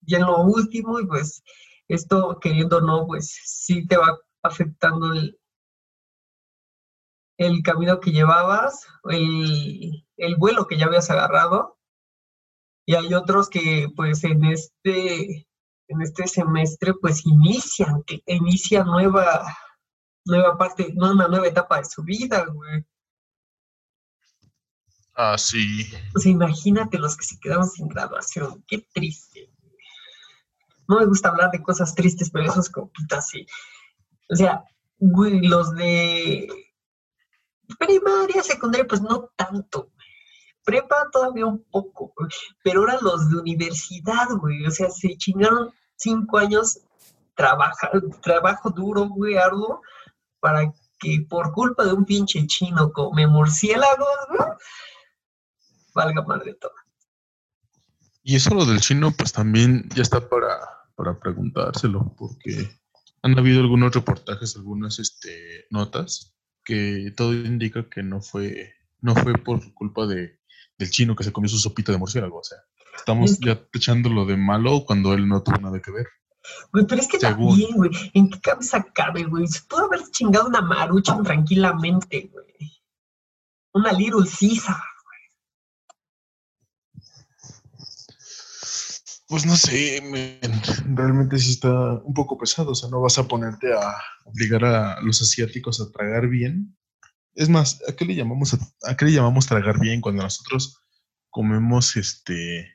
ya 0.00 0.18
en 0.18 0.24
lo 0.24 0.38
último 0.38 0.98
y 0.98 1.06
pues 1.06 1.42
esto 1.88 2.38
queriendo 2.40 2.78
o 2.78 2.80
no, 2.80 3.06
pues 3.06 3.28
sí 3.44 3.86
te 3.86 3.98
va 3.98 4.18
afectando 4.42 5.12
el, 5.12 5.38
el 7.38 7.62
camino 7.62 8.00
que 8.00 8.12
llevabas, 8.12 8.86
el, 9.10 10.06
el 10.16 10.36
vuelo 10.36 10.66
que 10.66 10.78
ya 10.78 10.86
habías 10.86 11.10
agarrado. 11.10 11.78
Y 12.86 12.94
hay 12.94 13.12
otros 13.14 13.48
que 13.48 13.88
pues 13.96 14.22
en 14.24 14.44
este, 14.44 15.46
en 15.88 16.02
este 16.02 16.28
semestre 16.28 16.94
pues 16.94 17.26
inician, 17.26 18.02
que 18.04 18.22
inicia 18.26 18.84
nueva 18.84 19.44
nueva 20.26 20.58
parte, 20.58 20.92
una 20.96 21.28
nueva 21.28 21.46
etapa 21.46 21.78
de 21.78 21.84
su 21.84 22.02
vida, 22.02 22.44
güey. 22.46 22.84
Ah, 25.14 25.38
sí. 25.38 25.88
Pues 26.12 26.26
imagínate 26.26 26.98
los 26.98 27.16
que 27.16 27.24
se 27.24 27.38
quedaron 27.40 27.66
sin 27.66 27.88
graduación. 27.88 28.62
Qué 28.68 28.86
triste. 28.92 29.50
No 30.88 30.98
me 30.98 31.06
gusta 31.06 31.30
hablar 31.30 31.50
de 31.50 31.62
cosas 31.62 31.94
tristes, 31.94 32.30
pero 32.30 32.50
eso 32.50 32.60
es 32.60 32.68
como 32.68 32.90
puta 32.92 33.18
así. 33.18 33.46
O 34.28 34.36
sea, 34.36 34.62
güey, 34.98 35.40
los 35.40 35.74
de 35.74 36.48
primaria, 37.78 38.42
secundaria, 38.42 38.86
pues 38.86 39.00
no 39.00 39.30
tanto. 39.36 39.90
Prepa 40.64 41.08
todavía 41.12 41.46
un 41.46 41.64
poco, 41.70 42.12
pero 42.62 42.80
ahora 42.80 42.98
los 43.00 43.30
de 43.30 43.36
universidad, 43.36 44.28
güey. 44.40 44.66
O 44.66 44.70
sea, 44.70 44.90
se 44.90 45.16
chingaron 45.16 45.72
cinco 45.96 46.38
años 46.38 46.80
trabaja, 47.36 47.90
trabajo 48.22 48.70
duro, 48.70 49.08
güey, 49.08 49.36
arduo, 49.36 49.82
para 50.40 50.72
que 50.98 51.24
por 51.28 51.52
culpa 51.52 51.84
de 51.84 51.92
un 51.92 52.04
pinche 52.04 52.44
chino 52.46 52.92
come 52.92 53.26
murciélagos, 53.26 54.08
valga 55.94 56.22
madre 56.22 56.54
todo. 56.54 56.72
Y 58.22 58.34
eso 58.34 58.54
lo 58.54 58.64
del 58.64 58.80
chino, 58.80 59.12
pues 59.16 59.32
también 59.32 59.88
ya 59.94 60.02
está 60.02 60.28
para, 60.28 60.58
para 60.96 61.18
preguntárselo, 61.18 62.12
porque 62.18 62.76
han 63.22 63.38
habido 63.38 63.60
algunos 63.60 63.94
reportajes, 63.94 64.56
algunas 64.56 64.98
este, 64.98 65.66
notas, 65.70 66.35
que 66.66 67.12
todo 67.16 67.32
indica 67.32 67.88
que 67.88 68.02
no 68.02 68.20
fue, 68.20 68.74
no 69.00 69.14
fue 69.14 69.34
por 69.34 69.72
culpa 69.72 70.06
de, 70.06 70.40
del 70.76 70.90
chino 70.90 71.14
que 71.14 71.24
se 71.24 71.32
comió 71.32 71.48
su 71.48 71.58
sopita 71.58 71.92
de 71.92 71.98
murciélago. 71.98 72.40
O 72.40 72.44
sea, 72.44 72.58
estamos 72.96 73.38
ya 73.38 73.62
echándolo 73.72 74.26
de 74.26 74.36
malo 74.36 74.84
cuando 74.84 75.14
él 75.14 75.26
no 75.28 75.42
tuvo 75.42 75.58
nada 75.58 75.80
que 75.80 75.92
ver. 75.92 76.06
Güey, 76.72 76.86
pero 76.86 77.00
es 77.00 77.08
que 77.08 77.18
también, 77.18 77.76
güey, 77.76 77.90
¿en 78.14 78.30
qué 78.30 78.40
cabeza 78.40 78.84
cabe, 78.94 79.24
güey? 79.24 79.46
Se 79.46 79.62
pudo 79.62 79.86
haber 79.86 80.02
chingado 80.10 80.48
una 80.48 80.60
marucha 80.60 81.16
tranquilamente, 81.22 82.30
güey. 82.32 82.82
Una 83.72 83.92
Little 83.92 84.28
Caesar, 84.28 84.76
Pues 89.28 89.44
no 89.44 89.56
sé, 89.56 90.00
realmente 90.84 91.38
sí 91.38 91.50
está 91.52 91.68
un 91.68 92.14
poco 92.14 92.38
pesado, 92.38 92.70
o 92.70 92.74
sea, 92.76 92.88
no 92.88 93.00
vas 93.00 93.18
a 93.18 93.26
ponerte 93.26 93.72
a 93.74 93.96
obligar 94.24 94.64
a 94.64 95.00
los 95.00 95.20
asiáticos 95.20 95.80
a 95.80 95.90
tragar 95.90 96.28
bien. 96.28 96.76
Es 97.34 97.48
más, 97.48 97.82
¿a 97.88 97.92
qué 97.92 98.04
le 98.04 98.14
llamamos 98.14 98.56
a, 98.84 98.96
qué 98.96 99.04
le 99.04 99.12
llamamos 99.12 99.46
tragar 99.46 99.80
bien 99.80 100.00
cuando 100.00 100.22
nosotros 100.22 100.80
comemos 101.30 101.96
este 101.96 102.72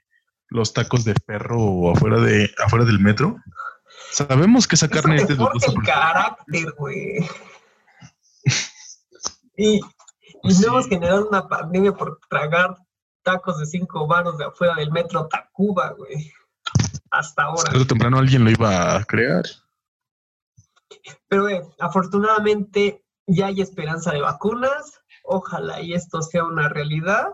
los 0.50 0.74
tacos 0.74 1.06
de 1.06 1.14
perro 1.26 1.92
afuera 1.92 2.20
de 2.20 2.52
afuera 2.64 2.84
del 2.84 3.00
metro? 3.00 3.38
Sabemos 4.12 4.68
que 4.68 4.76
esa 4.76 4.90
carne 4.90 5.16
es 5.16 5.28
de 5.30 5.36
el 5.36 5.84
carácter, 5.86 6.74
güey. 6.78 7.26
y, 9.56 9.78
y 9.78 9.82
pues 10.42 10.62
hemos 10.62 10.88
generado 10.90 11.30
una 11.30 11.48
pandemia 11.48 11.94
por 11.94 12.20
tragar 12.30 12.76
tacos 13.24 13.58
de 13.60 13.66
cinco 13.68 14.06
varos 14.06 14.38
de 14.38 14.46
afuera 14.46 14.76
del 14.76 14.92
metro 14.92 15.28
Tacuba, 15.28 15.92
güey. 15.92 16.32
Hasta 17.12 17.44
ahora. 17.44 17.72
Pero 17.72 17.86
temprano 17.86 18.18
alguien 18.18 18.44
lo 18.44 18.52
iba 18.52 18.96
a 18.96 19.04
crear. 19.04 19.44
Pero, 21.28 21.44
güey, 21.44 21.62
afortunadamente 21.80 23.06
ya 23.28 23.48
hay 23.48 23.62
esperanza 23.62 24.12
de 24.12 24.22
vacunas. 24.22 25.00
Ojalá 25.24 25.82
y 25.82 25.94
esto 25.94 26.22
sea 26.22 26.44
una 26.44 26.68
realidad, 26.68 27.28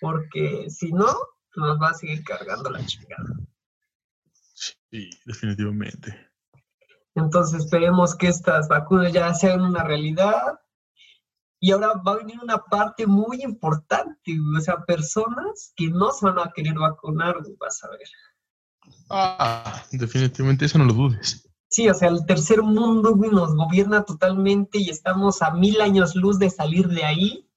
porque 0.00 0.68
si 0.68 0.92
no, 0.92 1.06
nos 1.54 1.80
va 1.80 1.90
a 1.90 1.94
seguir 1.94 2.24
cargando 2.24 2.70
la 2.70 2.84
chingada. 2.84 3.36
Sí, 4.90 5.10
definitivamente. 5.24 6.28
Entonces 7.14 7.64
esperemos 7.64 8.16
que 8.16 8.28
estas 8.28 8.68
vacunas 8.68 9.12
ya 9.12 9.32
sean 9.34 9.60
una 9.60 9.84
realidad. 9.84 10.60
Y 11.60 11.72
ahora 11.72 11.94
va 12.06 12.12
a 12.12 12.16
venir 12.18 12.38
una 12.40 12.58
parte 12.58 13.06
muy 13.06 13.42
importante, 13.42 14.36
o 14.56 14.60
sea, 14.60 14.84
personas 14.84 15.72
que 15.74 15.88
no 15.88 16.12
se 16.12 16.26
van 16.26 16.38
a 16.38 16.52
querer 16.54 16.74
vacunar, 16.74 17.36
vas 17.58 17.82
a 17.82 17.90
ver. 17.90 18.08
Ah, 19.10 19.82
definitivamente 19.90 20.64
eso 20.64 20.78
no 20.78 20.84
lo 20.84 20.92
dudes. 20.92 21.48
Sí, 21.70 21.88
o 21.88 21.94
sea, 21.94 22.08
el 22.08 22.24
tercer 22.26 22.62
mundo, 22.62 23.14
güey, 23.14 23.30
nos 23.30 23.54
gobierna 23.54 24.04
totalmente 24.04 24.78
y 24.78 24.88
estamos 24.88 25.42
a 25.42 25.50
mil 25.50 25.80
años 25.80 26.14
luz 26.14 26.38
de 26.38 26.50
salir 26.50 26.88
de 26.88 27.04
ahí. 27.04 27.48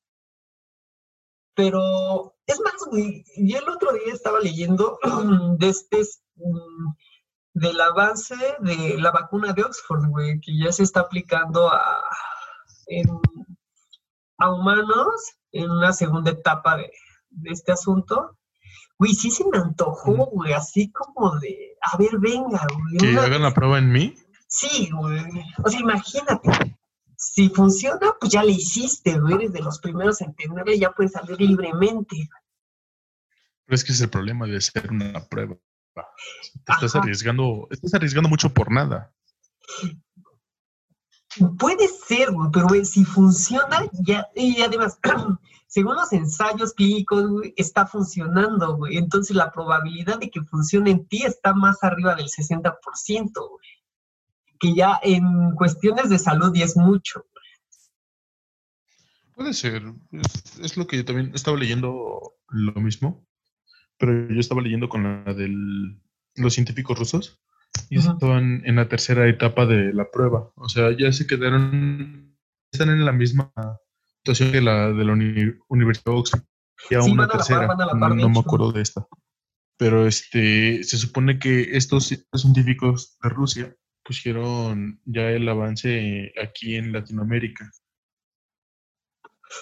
Pero 1.56 2.36
es 2.46 2.60
más, 2.60 2.76
güey, 2.90 3.24
yo 3.38 3.60
el 3.60 3.70
otro 3.70 3.94
día 3.94 4.14
estaba 4.14 4.40
leyendo 4.40 5.00
de 5.58 5.70
este 5.70 6.02
mm, 6.36 6.94
del 7.54 7.82
avance 7.82 8.36
de 8.60 8.98
la 8.98 9.12
vacuna 9.12 9.54
de 9.54 9.64
Oxford, 9.64 10.08
güey, 10.08 10.40
que 10.40 10.58
ya 10.58 10.72
se 10.72 10.84
está 10.84 11.02
aplicando 11.02 11.70
a, 11.70 12.02
a 14.38 14.54
humanos 14.54 15.36
en 15.52 15.70
una 15.70 15.94
segunda 15.94 16.32
etapa 16.32 16.78
de, 16.78 16.92
este 17.46 17.72
asunto. 17.72 18.38
Güey, 19.02 19.16
sí 19.16 19.32
se 19.32 19.44
me 19.52 19.58
antojó, 19.58 20.14
güey, 20.28 20.54
así 20.54 20.92
como 20.92 21.40
de, 21.40 21.76
a 21.82 21.98
ver, 21.98 22.20
venga, 22.20 22.68
güey. 22.72 22.98
¿Que 23.00 23.18
hagan 23.18 23.42
la 23.42 23.52
prueba 23.52 23.80
en 23.80 23.92
mí? 23.92 24.16
Sí, 24.48 24.92
güey. 24.94 25.26
O 25.64 25.70
sea, 25.70 25.80
imagínate. 25.80 26.78
Si 27.18 27.50
funciona, 27.50 28.14
pues 28.20 28.32
ya 28.32 28.44
le 28.44 28.52
hiciste, 28.52 29.20
güey. 29.20 29.34
Eres 29.34 29.54
de 29.54 29.62
los 29.62 29.80
primeros 29.80 30.22
en 30.22 30.36
tenerla 30.36 30.72
y 30.76 30.82
ya 30.82 30.92
puedes 30.92 31.14
salir 31.14 31.42
libremente. 31.42 32.30
Pero 33.66 33.76
es 33.76 33.84
que 33.84 33.92
es 33.92 34.02
el 34.02 34.12
problema 34.12 34.46
de 34.46 34.58
hacer 34.58 34.92
una 34.92 35.28
prueba. 35.28 35.58
Te 36.64 36.72
estás 36.72 36.96
arriesgando, 36.96 37.70
estás 37.72 37.96
arriesgando 37.96 38.30
mucho 38.30 38.54
por 38.54 38.72
nada. 38.72 39.12
Puede 41.58 41.88
ser, 41.88 42.30
pero 42.52 42.68
si 42.84 43.06
funciona, 43.06 43.90
ya, 43.94 44.28
y 44.36 44.62
además, 44.62 45.00
según 45.68 45.96
los 45.96 46.12
ensayos 46.12 46.74
clínicos, 46.74 47.24
está 47.56 47.86
funcionando, 47.86 48.76
güey. 48.76 48.98
Entonces 48.98 49.36
la 49.36 49.52
probabilidad 49.52 50.20
de 50.20 50.30
que 50.30 50.42
funcione 50.42 50.92
en 50.92 51.06
ti 51.06 51.24
está 51.24 51.54
más 51.54 51.84
arriba 51.84 52.16
del 52.16 52.28
60%, 52.28 53.32
güey. 53.34 53.70
Que 54.60 54.76
ya 54.76 55.00
en 55.02 55.56
cuestiones 55.56 56.10
de 56.10 56.20
salud 56.20 56.54
y 56.54 56.62
es 56.62 56.76
mucho. 56.76 57.26
Puede 59.34 59.54
ser. 59.54 59.84
es, 60.62 60.78
lo 60.78 60.86
que 60.86 60.98
yo 60.98 61.06
también 61.06 61.32
estaba 61.34 61.58
leyendo 61.58 62.36
lo 62.50 62.74
mismo 62.74 63.26
pero 64.02 64.28
yo 64.34 64.40
estaba 64.40 64.62
leyendo 64.62 64.90
con 64.90 65.04
la 65.04 65.34
de 65.36 65.48
los 66.36 66.54
científicos 66.56 66.98
rusos 66.98 67.40
y 67.90 68.00
estaban 68.00 68.62
en 68.66 68.76
la 68.78 68.88
tercera 68.88 69.28
etapa 69.28 69.66
de 69.66 69.94
la 69.94 70.10
prueba. 70.10 70.52
O 70.56 70.70
sea, 70.70 70.96
ya 70.98 71.12
se 71.12 71.28
quedaron, 71.28 72.38
están 72.72 72.90
en 72.90 73.06
la 73.06 73.12
misma 73.12 73.52
situación 74.18 74.52
que 74.52 74.62
la 74.62 74.92
de 74.92 75.04
la 75.04 75.14
Universidad 75.68 76.14
de 76.14 76.20
Oxford. 76.20 76.42
Ya 76.90 77.02
una 77.02 77.28
tercera, 77.28 77.68
no, 77.94 78.30
me 78.30 78.40
acuerdo 78.40 78.72
de 78.72 78.82
esta. 78.82 79.06
Pero 79.78 80.08
este, 80.08 80.84
se 80.84 80.98
supone 80.98 81.38
que 81.38 81.76
estos 81.76 82.08
científicos 82.34 83.18
de 83.22 83.30
Rusia 83.30 83.76
pusieron 84.04 85.02
ya 85.06 85.30
el 85.30 85.48
avance 85.48 86.34
aquí 86.42 86.76
en 86.76 86.92
Latinoamérica. 86.92 87.70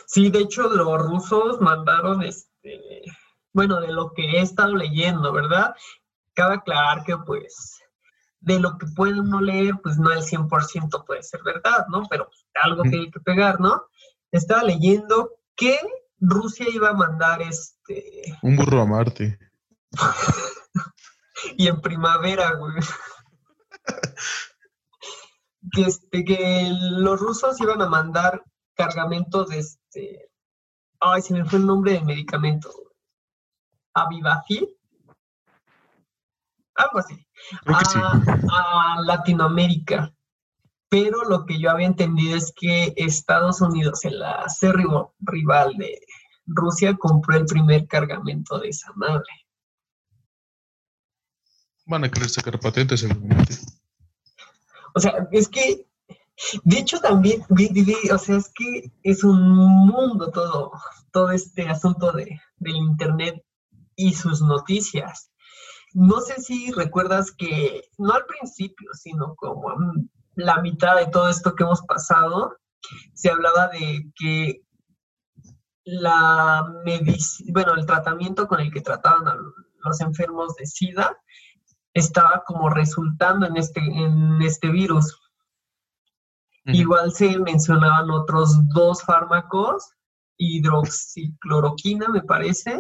Sí, 0.05 0.29
de 0.29 0.39
hecho 0.39 0.69
los 0.69 1.01
rusos 1.01 1.59
mandaron, 1.61 2.21
este, 2.21 3.03
bueno, 3.53 3.81
de 3.81 3.91
lo 3.91 4.13
que 4.13 4.23
he 4.23 4.41
estado 4.41 4.75
leyendo, 4.75 5.33
¿verdad? 5.33 5.73
Cabe 6.33 6.55
aclarar 6.55 7.03
que 7.05 7.17
pues 7.17 7.78
de 8.41 8.59
lo 8.59 8.77
que 8.77 8.87
puede 8.87 9.19
uno 9.19 9.41
leer, 9.41 9.75
pues 9.83 9.97
no 9.97 10.11
el 10.11 10.21
100% 10.21 11.05
puede 11.05 11.23
ser 11.23 11.41
verdad, 11.43 11.85
¿no? 11.89 12.03
Pero 12.09 12.27
pues, 12.27 12.45
algo 12.63 12.83
tiene 12.83 13.11
que 13.11 13.19
pegar, 13.19 13.59
¿no? 13.59 13.83
Estaba 14.31 14.63
leyendo 14.63 15.31
que 15.55 15.77
Rusia 16.19 16.67
iba 16.71 16.89
a 16.89 16.93
mandar 16.93 17.41
este... 17.41 18.37
Un 18.41 18.55
burro 18.55 18.81
a 18.81 18.85
Marte. 18.85 19.39
y 21.57 21.67
en 21.67 21.81
primavera, 21.81 22.53
güey. 22.55 22.75
que, 25.71 25.81
este, 25.81 26.23
que 26.23 26.69
los 26.71 27.19
rusos 27.19 27.59
iban 27.61 27.81
a 27.81 27.89
mandar 27.89 28.43
cargamentos 28.75 29.49
de 29.49 29.59
este. 29.59 30.31
Ay, 30.99 31.21
se 31.21 31.33
me 31.33 31.45
fue 31.45 31.59
el 31.59 31.65
nombre 31.65 31.93
del 31.93 32.05
medicamento. 32.05 32.71
Avivafil. 33.93 34.78
Algo 36.79 36.99
así. 36.99 37.13
A, 37.65 38.95
a 38.95 39.01
Latinoamérica. 39.01 40.13
Pero 40.87 41.23
lo 41.25 41.45
que 41.45 41.59
yo 41.59 41.69
había 41.69 41.87
entendido 41.87 42.37
es 42.37 42.53
que 42.55 42.93
Estados 42.95 43.59
Unidos, 43.61 44.05
el 44.05 44.23
acérrimo 44.23 45.13
rival 45.19 45.73
de 45.77 45.99
Rusia, 46.47 46.95
compró 46.95 47.37
el 47.37 47.45
primer 47.45 47.85
cargamento 47.85 48.57
de 48.59 48.69
esa 48.69 48.91
madre. 48.95 49.27
Van 51.85 52.05
a 52.05 52.09
querer 52.09 52.29
sacar 52.29 52.59
patentes 52.59 53.01
seguramente. 53.01 53.55
O 54.95 54.99
sea, 54.99 55.27
es 55.31 55.49
que, 55.49 55.85
de 56.63 56.77
hecho 56.77 56.99
también, 56.99 57.43
o 57.49 58.17
sea, 58.17 58.37
es 58.37 58.49
que 58.55 58.91
es 59.03 59.23
un 59.23 59.49
mundo 59.49 60.31
todo, 60.31 60.71
todo 61.11 61.31
este 61.31 61.67
asunto 61.67 62.13
de, 62.13 62.39
del 62.57 62.75
Internet 62.75 63.43
y 63.95 64.13
sus 64.13 64.41
noticias. 64.41 65.28
No 65.93 66.21
sé 66.21 66.41
si 66.41 66.71
recuerdas 66.71 67.31
que, 67.31 67.81
no 67.97 68.13
al 68.13 68.25
principio, 68.25 68.89
sino 68.93 69.35
como 69.35 69.75
la 70.35 70.61
mitad 70.61 70.95
de 70.95 71.07
todo 71.07 71.29
esto 71.29 71.55
que 71.55 71.63
hemos 71.63 71.81
pasado, 71.81 72.57
se 73.13 73.29
hablaba 73.29 73.67
de 73.69 74.11
que 74.15 74.61
la 75.83 76.65
bueno, 77.51 77.73
el 77.75 77.85
tratamiento 77.85 78.47
con 78.47 78.59
el 78.59 78.71
que 78.71 78.81
trataban 78.81 79.27
a 79.27 79.35
los 79.83 80.01
enfermos 80.01 80.55
de 80.55 80.65
SIDA 80.65 81.17
estaba 81.93 82.43
como 82.45 82.69
resultando 82.69 83.47
en 83.47 83.57
este, 83.57 83.79
en 83.79 84.41
este 84.41 84.69
virus. 84.69 85.17
Igual 86.65 87.11
se 87.13 87.39
mencionaban 87.39 88.11
otros 88.11 88.55
dos 88.69 89.01
fármacos, 89.03 89.91
hidroxicloroquina 90.37 92.09
me 92.09 92.21
parece, 92.21 92.79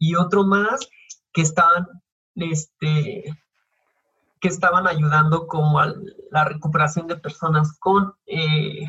y 0.00 0.16
otro 0.16 0.44
más 0.44 0.80
que 1.32 1.42
estaban, 1.42 1.86
este, 2.38 3.24
que 4.40 4.48
estaban 4.48 4.86
ayudando 4.86 5.46
como 5.46 5.78
a 5.78 5.94
la 6.30 6.44
recuperación 6.44 7.06
de 7.06 7.16
personas 7.16 7.76
con, 7.78 8.14
eh, 8.26 8.84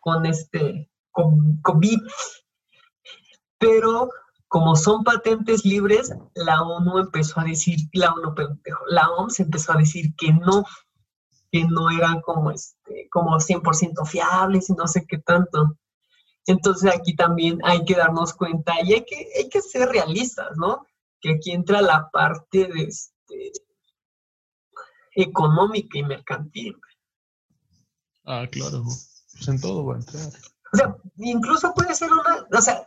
con 0.00 0.26
este 0.26 0.90
COVID. 1.62 2.00
Pero 3.58 4.08
como 4.46 4.76
son 4.76 5.04
patentes 5.04 5.64
libres, 5.64 6.14
la 6.34 6.62
ONU 6.62 6.98
empezó 6.98 7.40
a 7.40 7.44
decir, 7.44 7.80
la 7.92 8.12
ONU, 8.12 8.34
la 8.88 9.10
OMS 9.10 9.40
empezó 9.40 9.72
a 9.72 9.78
decir 9.78 10.14
que 10.16 10.32
no, 10.32 10.64
que 11.52 11.64
no 11.64 11.90
eran 11.90 12.20
como, 12.22 12.50
este, 12.50 13.08
como 13.10 13.38
100% 13.38 14.06
fiables 14.06 14.70
y 14.70 14.74
no 14.74 14.86
sé 14.86 15.04
qué 15.06 15.18
tanto. 15.18 15.76
Entonces 16.46 16.94
aquí 16.94 17.14
también 17.14 17.58
hay 17.62 17.84
que 17.84 17.94
darnos 17.94 18.32
cuenta 18.32 18.74
y 18.82 18.94
hay 18.94 19.04
que, 19.04 19.28
hay 19.36 19.48
que 19.50 19.60
ser 19.60 19.90
realistas, 19.90 20.56
¿no? 20.56 20.86
Que 21.20 21.32
aquí 21.32 21.52
entra 21.52 21.80
la 21.80 22.08
parte 22.10 22.68
de 22.68 22.82
este, 22.84 23.52
económica 25.14 25.98
y 25.98 26.02
mercantil. 26.02 26.76
Ah, 28.24 28.46
claro. 28.50 28.84
Pues 28.84 29.48
en 29.48 29.60
todo 29.60 29.84
va 29.86 29.94
a 29.94 29.98
entrar. 29.98 30.28
O 30.72 30.76
sea, 30.76 30.96
incluso 31.16 31.72
puede 31.74 31.94
ser 31.94 32.10
una, 32.12 32.46
o 32.52 32.60
sea, 32.60 32.84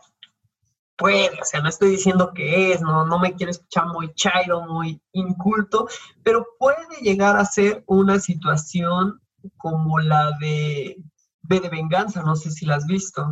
puede, 0.96 1.30
o 1.30 1.44
sea, 1.44 1.60
no 1.60 1.68
estoy 1.68 1.90
diciendo 1.90 2.32
que 2.34 2.72
es, 2.72 2.80
no, 2.80 3.04
no 3.04 3.18
me 3.18 3.34
quiero 3.34 3.50
escuchar 3.50 3.86
muy 3.88 4.12
chairo, 4.14 4.62
muy 4.66 5.02
inculto, 5.12 5.88
pero 6.22 6.46
puede 6.58 7.00
llegar 7.02 7.36
a 7.36 7.44
ser 7.44 7.82
una 7.86 8.20
situación 8.20 9.20
como 9.56 9.98
la 9.98 10.36
de 10.38 10.96
B 11.42 11.60
de 11.60 11.68
venganza, 11.68 12.22
no 12.22 12.36
sé 12.36 12.50
si 12.50 12.66
la 12.66 12.76
has 12.76 12.86
visto. 12.86 13.28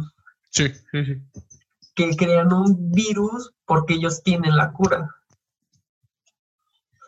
Sí, 0.50 0.68
sí, 0.90 1.04
sí. 1.04 1.40
Que 2.08 2.16
crean 2.16 2.52
un 2.52 2.90
virus 2.90 3.52
porque 3.66 3.94
ellos 3.94 4.22
tienen 4.22 4.56
la 4.56 4.72
cura. 4.72 5.14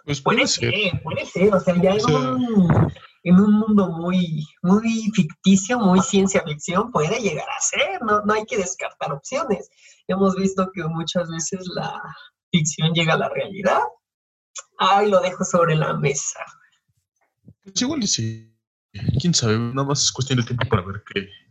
Pues 0.05 0.21
puede, 0.21 0.47
ser. 0.47 0.75
puede 1.03 1.25
ser, 1.27 1.55
o 1.55 1.61
sea, 1.61 1.81
ya 1.81 1.93
en, 1.95 2.05
un, 2.11 2.93
en 3.23 3.41
un 3.41 3.53
mundo 3.53 3.89
muy, 3.89 4.45
muy 4.63 5.11
ficticio, 5.15 5.79
muy 5.79 6.01
ciencia 6.01 6.43
ficción, 6.43 6.91
puede 6.91 7.21
llegar 7.21 7.47
a 7.49 7.61
ser, 7.61 8.03
no, 8.03 8.21
no 8.23 8.35
hay 8.35 8.45
que 8.45 8.57
descartar 8.57 9.13
opciones 9.13 9.71
hemos 10.13 10.37
visto 10.37 10.71
que 10.73 10.85
muchas 10.85 11.29
veces 11.31 11.67
la 11.75 12.01
ficción 12.51 12.93
llega 12.93 13.15
a 13.15 13.19
la 13.19 13.29
realidad. 13.29 13.81
Ay, 14.79 15.11
lo 15.11 15.21
dejo 15.21 15.45
sobre 15.45 15.75
la 15.75 15.95
mesa. 15.95 16.41
Pues 17.63 17.81
igual 17.81 18.07
sí. 18.07 18.49
Quién 19.21 19.33
sabe, 19.33 19.59
nada 19.59 19.89
más 19.89 20.05
es 20.05 20.13
cuestión 20.13 20.39
de 20.39 20.45
tiempo 20.45 20.69
para 20.69 20.83
ver 20.83 21.03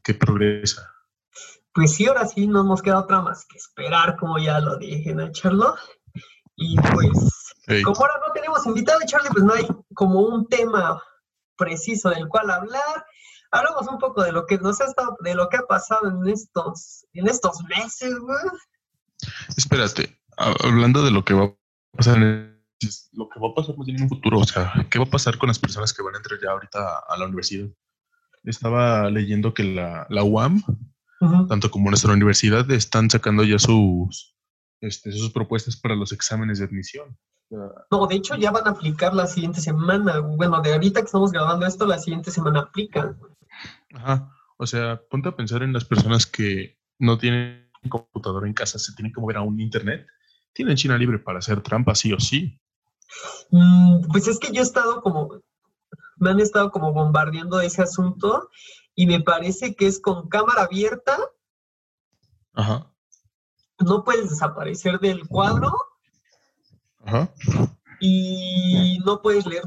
qué, 0.03 0.13
progresa. 0.13 0.87
Pues 1.73 1.93
sí, 1.95 2.05
ahora 2.05 2.27
sí, 2.27 2.47
no 2.47 2.63
nos 2.63 2.81
queda 2.81 2.99
otra 2.99 3.21
más 3.21 3.45
que 3.45 3.57
esperar, 3.57 4.17
como 4.17 4.37
ya 4.37 4.59
lo 4.59 4.77
dije, 4.77 5.13
¿no, 5.13 5.31
Charlo? 5.31 5.75
Y 6.55 6.75
pues, 6.75 7.53
como 7.83 7.97
ahora 7.97 8.19
no 8.27 8.33
tenemos 8.33 8.65
invitado, 8.65 8.99
Charlie, 9.05 9.29
pues 9.31 9.43
no 9.43 9.53
hay 9.53 9.67
como 9.93 10.21
un 10.21 10.47
tema 10.47 11.01
preciso 11.55 12.09
del 12.09 12.27
cual 12.27 12.49
hablar 12.51 13.05
hablamos 13.51 13.87
un 13.87 13.99
poco 13.99 14.23
de 14.23 14.31
lo 14.31 14.45
que 14.45 14.57
nos 14.57 14.81
ha 14.81 14.85
estado, 14.85 15.17
de 15.21 15.35
lo 15.35 15.49
que 15.49 15.57
ha 15.57 15.67
pasado 15.67 16.09
en 16.09 16.27
estos, 16.27 17.05
en 17.13 17.27
estos 17.27 17.63
meses, 17.63 18.17
güey. 18.17 18.39
Espérate, 19.55 20.17
hablando 20.37 21.03
de 21.03 21.11
lo 21.11 21.23
que 21.23 21.33
va 21.33 21.45
a 21.45 21.55
pasar 21.95 22.17
en 22.17 22.51
lo 23.11 23.29
que 23.29 23.39
va 23.39 23.49
a 23.49 23.53
pasar 23.53 23.75
en 23.85 24.01
un 24.01 24.09
futuro, 24.09 24.39
o 24.39 24.43
sea, 24.43 24.73
¿qué 24.89 24.97
va 24.97 25.05
a 25.05 25.09
pasar 25.09 25.37
con 25.37 25.47
las 25.47 25.59
personas 25.59 25.93
que 25.93 26.01
van 26.01 26.15
a 26.15 26.17
entrar 26.17 26.39
ya 26.41 26.49
ahorita 26.49 27.03
a 27.07 27.17
la 27.17 27.25
universidad? 27.25 27.69
Estaba 28.43 29.07
leyendo 29.11 29.53
que 29.53 29.63
la, 29.63 30.07
la 30.09 30.23
UAM, 30.23 30.63
tanto 31.47 31.69
como 31.69 31.89
nuestra 31.89 32.13
universidad, 32.13 32.69
están 32.71 33.09
sacando 33.09 33.43
ya 33.43 33.59
sus, 33.59 34.35
este, 34.81 35.11
sus 35.11 35.31
propuestas 35.31 35.77
para 35.77 35.95
los 35.95 36.11
exámenes 36.11 36.59
de 36.59 36.65
admisión. 36.65 37.17
No, 37.91 38.07
de 38.07 38.15
hecho 38.15 38.35
ya 38.35 38.51
van 38.51 38.67
a 38.67 38.71
aplicar 38.71 39.13
la 39.13 39.27
siguiente 39.27 39.59
semana. 39.59 40.19
Bueno, 40.19 40.61
de 40.61 40.73
ahorita 40.73 41.01
que 41.01 41.05
estamos 41.05 41.31
grabando 41.31 41.65
esto, 41.65 41.85
la 41.85 41.99
siguiente 41.99 42.31
semana 42.31 42.61
aplican. 42.61 43.19
Ajá. 43.93 44.31
O 44.57 44.65
sea, 44.65 45.01
ponte 45.09 45.29
a 45.29 45.35
pensar 45.35 45.63
en 45.63 45.73
las 45.73 45.85
personas 45.85 46.25
que 46.25 46.79
no 46.97 47.17
tienen 47.17 47.69
computadora 47.89 48.47
en 48.47 48.53
casa, 48.53 48.79
se 48.79 48.93
tienen 48.93 49.11
que 49.11 49.19
mover 49.19 49.37
a 49.37 49.41
un 49.41 49.59
internet. 49.59 50.07
Tienen 50.53 50.77
China 50.77 50.97
libre 50.97 51.19
para 51.19 51.39
hacer 51.39 51.61
trampas, 51.61 51.99
sí 51.99 52.13
o 52.13 52.19
sí. 52.19 52.59
Mm, 53.49 54.07
pues 54.11 54.27
es 54.27 54.39
que 54.39 54.51
yo 54.51 54.61
he 54.61 54.63
estado 54.63 55.01
como, 55.01 55.41
me 56.17 56.29
han 56.29 56.39
estado 56.39 56.71
como 56.71 56.93
bombardeando 56.93 57.59
ese 57.59 57.81
asunto 57.81 58.49
y 58.95 59.07
me 59.07 59.21
parece 59.21 59.75
que 59.75 59.87
es 59.87 59.99
con 59.99 60.27
cámara 60.29 60.63
abierta. 60.63 61.17
Ajá. 62.53 62.93
No 63.79 64.03
puedes 64.03 64.29
desaparecer 64.29 64.99
del 64.99 65.27
cuadro. 65.27 65.73
Ajá. 66.99 67.33
Y 67.99 68.99
no 69.05 69.21
puedes 69.21 69.45
leer 69.45 69.63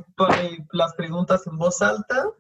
las 0.72 0.94
preguntas 0.94 1.46
en 1.46 1.56
voz 1.56 1.82
alta 1.82 2.30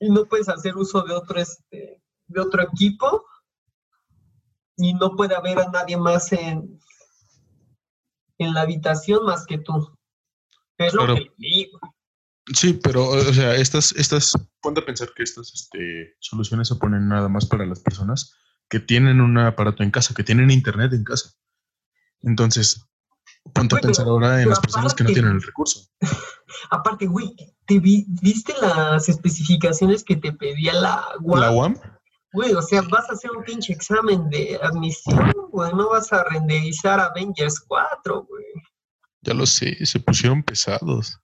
y 0.00 0.10
no 0.10 0.26
puedes 0.26 0.48
hacer 0.48 0.76
uso 0.76 1.02
de 1.02 1.14
otro, 1.14 1.38
este, 1.38 2.02
de 2.26 2.40
otro 2.40 2.62
equipo 2.62 3.24
y 4.76 4.94
no 4.94 5.16
puede 5.16 5.34
haber 5.34 5.58
a 5.58 5.68
nadie 5.68 5.96
más 5.96 6.32
en, 6.32 6.78
en 8.38 8.54
la 8.54 8.62
habitación 8.62 9.24
más 9.24 9.46
que 9.46 9.58
tú. 9.58 9.96
Es 10.78 10.92
lo 10.92 11.06
que 11.06 11.32
digo. 11.38 11.80
Sí, 12.54 12.74
pero, 12.74 13.08
o 13.08 13.32
sea, 13.32 13.56
estas, 13.56 13.92
estas, 13.92 14.32
ponte 14.60 14.80
a 14.80 14.84
pensar 14.84 15.12
que 15.14 15.24
estas 15.24 15.52
este, 15.52 16.14
soluciones 16.20 16.68
se 16.68 16.76
ponen 16.76 17.08
nada 17.08 17.28
más 17.28 17.46
para 17.46 17.66
las 17.66 17.80
personas 17.80 18.34
que 18.68 18.78
tienen 18.78 19.20
un 19.20 19.36
aparato 19.38 19.82
en 19.82 19.90
casa, 19.90 20.14
que 20.14 20.22
tienen 20.22 20.50
internet 20.50 20.92
en 20.92 21.02
casa. 21.02 21.30
Entonces, 22.22 22.86
ponte 23.52 23.76
a 23.76 23.80
pensar 23.80 24.06
ahora 24.06 24.40
en 24.42 24.48
las 24.48 24.60
personas 24.60 24.94
que 24.94 25.04
no 25.04 25.10
tienen 25.10 25.32
el 25.32 25.42
recurso. 25.42 25.88
Aparte, 26.70 27.06
güey, 27.06 27.34
¿te 27.66 27.80
viste 27.80 28.54
las 28.60 29.08
especificaciones 29.08 30.04
que 30.04 30.16
te 30.16 30.32
pedía 30.32 30.72
la 30.74 31.04
UAM? 31.20 31.40
¿La 31.40 31.50
UAM? 31.50 31.76
Güey, 32.32 32.54
o 32.54 32.62
sea, 32.62 32.82
vas 32.82 33.08
a 33.10 33.14
hacer 33.14 33.30
un 33.32 33.42
pinche 33.42 33.72
examen 33.72 34.28
de 34.30 34.58
admisión, 34.62 35.32
güey, 35.50 35.72
no 35.72 35.88
vas 35.88 36.12
a 36.12 36.22
renderizar 36.24 37.00
Avengers 37.00 37.60
4, 37.66 38.26
güey. 38.28 38.44
Ya 39.22 39.34
lo 39.34 39.46
sé, 39.46 39.84
se 39.84 39.98
pusieron 39.98 40.42
pesados. 40.42 41.18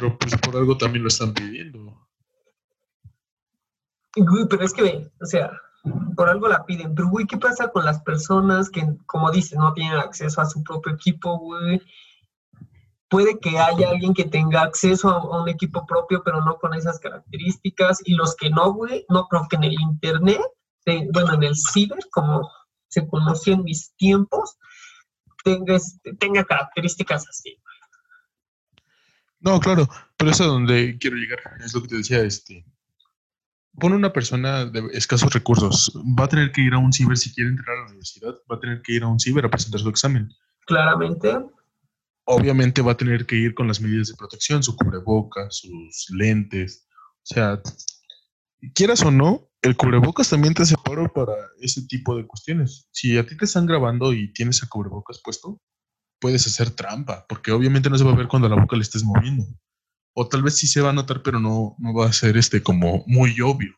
Pero 0.00 0.16
pues 0.16 0.34
por 0.38 0.56
algo 0.56 0.78
también 0.78 1.02
lo 1.02 1.08
están 1.08 1.34
pidiendo. 1.34 2.08
Güey, 4.16 4.46
pero 4.48 4.64
es 4.64 4.72
que, 4.72 5.10
o 5.20 5.26
sea, 5.26 5.52
por 6.16 6.30
algo 6.30 6.48
la 6.48 6.64
piden. 6.64 6.94
Pero, 6.94 7.08
güey, 7.08 7.26
¿qué 7.26 7.36
pasa 7.36 7.68
con 7.68 7.84
las 7.84 8.00
personas 8.02 8.70
que, 8.70 8.82
como 9.04 9.30
dices, 9.30 9.58
no 9.58 9.74
tienen 9.74 9.98
acceso 9.98 10.40
a 10.40 10.46
su 10.46 10.62
propio 10.62 10.94
equipo, 10.94 11.38
güey? 11.38 11.82
Puede 13.10 13.38
que 13.40 13.58
haya 13.58 13.90
alguien 13.90 14.14
que 14.14 14.24
tenga 14.24 14.62
acceso 14.62 15.10
a, 15.10 15.42
un 15.42 15.48
equipo 15.48 15.84
propio, 15.84 16.22
pero 16.24 16.40
no 16.42 16.56
con 16.56 16.72
esas 16.72 16.98
características. 16.98 18.00
Y 18.04 18.14
los 18.14 18.34
que 18.36 18.48
no, 18.48 18.72
güey, 18.72 19.04
no 19.10 19.26
creo 19.28 19.46
que 19.50 19.56
en 19.56 19.64
el 19.64 19.80
internet, 19.80 20.40
bueno, 21.12 21.34
en 21.34 21.42
el 21.42 21.56
ciber, 21.56 21.98
como 22.10 22.50
se 22.88 23.06
conoció 23.06 23.52
en 23.52 23.64
mis 23.64 23.94
tiempos, 23.96 24.56
tenga, 25.44 25.76
este, 25.76 26.14
tenga 26.14 26.42
características 26.44 27.28
así. 27.28 27.60
No, 29.40 29.58
claro, 29.58 29.88
pero 30.16 30.30
eso 30.30 30.44
es 30.44 30.48
a 30.48 30.52
donde 30.52 30.98
quiero 30.98 31.16
llegar. 31.16 31.40
Es 31.64 31.74
lo 31.74 31.82
que 31.82 31.88
te 31.88 31.96
decía, 31.96 32.20
este. 32.22 32.64
Pone 33.78 33.96
una 33.96 34.12
persona 34.12 34.66
de 34.66 34.82
escasos 34.92 35.32
recursos. 35.32 35.92
Va 36.18 36.24
a 36.24 36.28
tener 36.28 36.52
que 36.52 36.60
ir 36.60 36.74
a 36.74 36.78
un 36.78 36.92
ciber 36.92 37.16
si 37.16 37.32
quiere 37.32 37.50
entrar 37.50 37.76
a 37.76 37.80
la 37.80 37.86
universidad. 37.86 38.34
Va 38.50 38.56
a 38.56 38.60
tener 38.60 38.82
que 38.82 38.92
ir 38.92 39.02
a 39.02 39.08
un 39.08 39.18
ciber 39.18 39.44
a 39.46 39.50
presentar 39.50 39.80
su 39.80 39.88
examen. 39.88 40.28
Claramente. 40.66 41.38
Obviamente 42.24 42.82
va 42.82 42.92
a 42.92 42.96
tener 42.96 43.26
que 43.26 43.36
ir 43.36 43.54
con 43.54 43.66
las 43.66 43.80
medidas 43.80 44.08
de 44.08 44.16
protección, 44.16 44.62
su 44.62 44.76
cubrebocas, 44.76 45.56
sus 45.56 46.10
lentes. 46.10 46.86
O 47.22 47.34
sea, 47.34 47.62
quieras 48.74 49.02
o 49.02 49.10
no, 49.10 49.48
el 49.62 49.76
cubrebocas 49.76 50.28
también 50.28 50.54
te 50.54 50.66
separa 50.66 51.08
para 51.08 51.32
ese 51.60 51.86
tipo 51.86 52.16
de 52.16 52.26
cuestiones. 52.26 52.88
Si 52.92 53.16
a 53.16 53.26
ti 53.26 53.36
te 53.36 53.46
están 53.46 53.66
grabando 53.66 54.12
y 54.12 54.32
tienes 54.32 54.62
el 54.62 54.68
cubrebocas 54.68 55.20
puesto, 55.24 55.60
puedes 56.20 56.46
hacer 56.46 56.70
trampa, 56.70 57.26
porque 57.28 57.50
obviamente 57.50 57.90
no 57.90 57.98
se 57.98 58.04
va 58.04 58.12
a 58.12 58.16
ver 58.16 58.28
cuando 58.28 58.48
la 58.48 58.60
boca 58.60 58.76
le 58.76 58.82
estés 58.82 59.02
moviendo. 59.02 59.44
O 60.14 60.28
tal 60.28 60.42
vez 60.42 60.58
sí 60.58 60.66
se 60.66 60.80
va 60.80 60.90
a 60.90 60.92
notar, 60.92 61.22
pero 61.22 61.40
no, 61.40 61.74
no 61.78 61.94
va 61.94 62.06
a 62.06 62.12
ser 62.12 62.36
este 62.36 62.62
como 62.62 63.04
muy 63.06 63.40
obvio. 63.40 63.74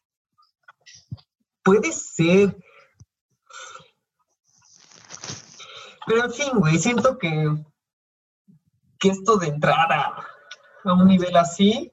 Puede 1.62 1.92
ser. 1.92 2.56
Pero 6.06 6.24
en 6.24 6.32
fin, 6.32 6.48
güey, 6.54 6.78
siento 6.78 7.16
que, 7.16 7.64
que 8.98 9.08
esto 9.08 9.36
de 9.36 9.48
entrar 9.48 9.92
a, 9.92 10.26
a 10.84 10.92
un 10.94 11.06
nivel 11.06 11.36
así, 11.36 11.92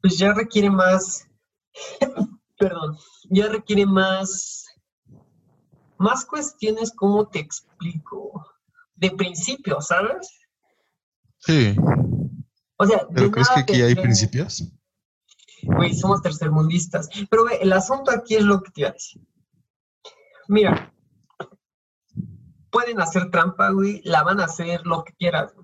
pues 0.00 0.16
ya 0.16 0.32
requiere 0.32 0.70
más, 0.70 1.28
perdón, 2.58 2.96
ya 3.28 3.48
requiere 3.48 3.84
más, 3.84 4.64
más 5.98 6.24
cuestiones, 6.24 6.92
¿cómo 6.96 7.28
te 7.28 7.40
explico? 7.40 8.55
De 8.96 9.10
principio, 9.10 9.80
¿sabes? 9.80 10.38
Sí. 11.38 11.76
O 12.78 12.86
sea, 12.86 13.06
¿Pero 13.14 13.30
crees 13.30 13.48
que 13.50 13.60
aquí 13.60 13.82
hay 13.82 13.94
principios? 13.94 14.64
Güey, 15.62 15.94
somos 15.94 16.22
tercermundistas. 16.22 17.08
Pero 17.30 17.44
güey, 17.44 17.58
el 17.60 17.72
asunto 17.72 18.10
aquí 18.10 18.34
es 18.36 18.44
lo 18.44 18.62
que 18.62 18.70
te 18.70 18.80
iba 18.82 18.90
a 18.90 18.92
decir. 18.92 19.22
Mira, 20.48 20.92
pueden 22.70 23.00
hacer 23.00 23.30
trampa, 23.30 23.70
güey, 23.70 24.00
la 24.04 24.22
van 24.22 24.40
a 24.40 24.44
hacer 24.44 24.84
lo 24.84 25.02
que 25.04 25.14
quieras, 25.14 25.54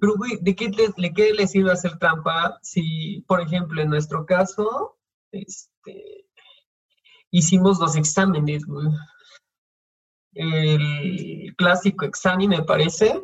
Pero, 0.00 0.14
güey, 0.16 0.38
¿de 0.40 0.56
qué, 0.56 0.70
qué 0.70 1.32
les 1.34 1.50
sirve 1.50 1.70
hacer 1.70 1.98
trampa 1.98 2.58
si, 2.62 3.24
por 3.28 3.40
ejemplo, 3.40 3.80
en 3.80 3.90
nuestro 3.90 4.26
caso, 4.26 4.98
este, 5.30 6.26
hicimos 7.30 7.78
dos 7.78 7.96
exámenes, 7.96 8.64
güey? 8.64 8.88
El 10.34 11.54
clásico 11.56 12.04
Exani, 12.04 12.48
me 12.48 12.62
parece, 12.62 13.20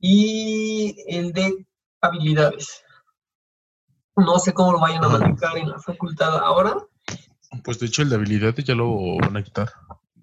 y 0.00 0.96
el 1.08 1.32
de 1.32 1.66
habilidades. 2.00 2.82
No 4.16 4.38
sé 4.38 4.54
cómo 4.54 4.72
lo 4.72 4.80
vayan 4.80 5.04
a 5.04 5.08
manejar 5.08 5.58
en 5.58 5.70
la 5.70 5.78
facultad 5.78 6.38
ahora. 6.38 6.76
Pues 7.64 7.78
de 7.78 7.86
hecho 7.86 8.02
el 8.02 8.08
de 8.08 8.16
habilidades 8.16 8.64
ya 8.64 8.74
lo 8.74 9.16
van 9.18 9.36
a 9.36 9.42
quitar. 9.42 9.72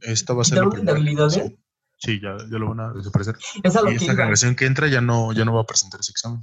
Esta 0.02 0.34
va 0.34 0.42
a 0.42 0.46
ser 0.46 0.64
el 0.64 0.86
de 0.86 0.92
habilidades? 0.92 1.54
Sí, 1.98 2.20
ya, 2.22 2.36
ya, 2.38 2.58
lo 2.58 2.70
van 2.70 2.80
a 2.82 2.94
desaparecer. 2.94 3.38
Esa 3.64 3.82
y 3.90 3.96
esta 3.96 4.14
generación 4.14 4.56
que 4.56 4.66
entra 4.66 4.88
ya 4.88 5.00
no, 5.00 5.32
ya 5.32 5.46
no 5.46 5.54
va 5.54 5.62
a 5.62 5.66
presentar 5.66 6.02
ese 6.02 6.12
examen. 6.12 6.42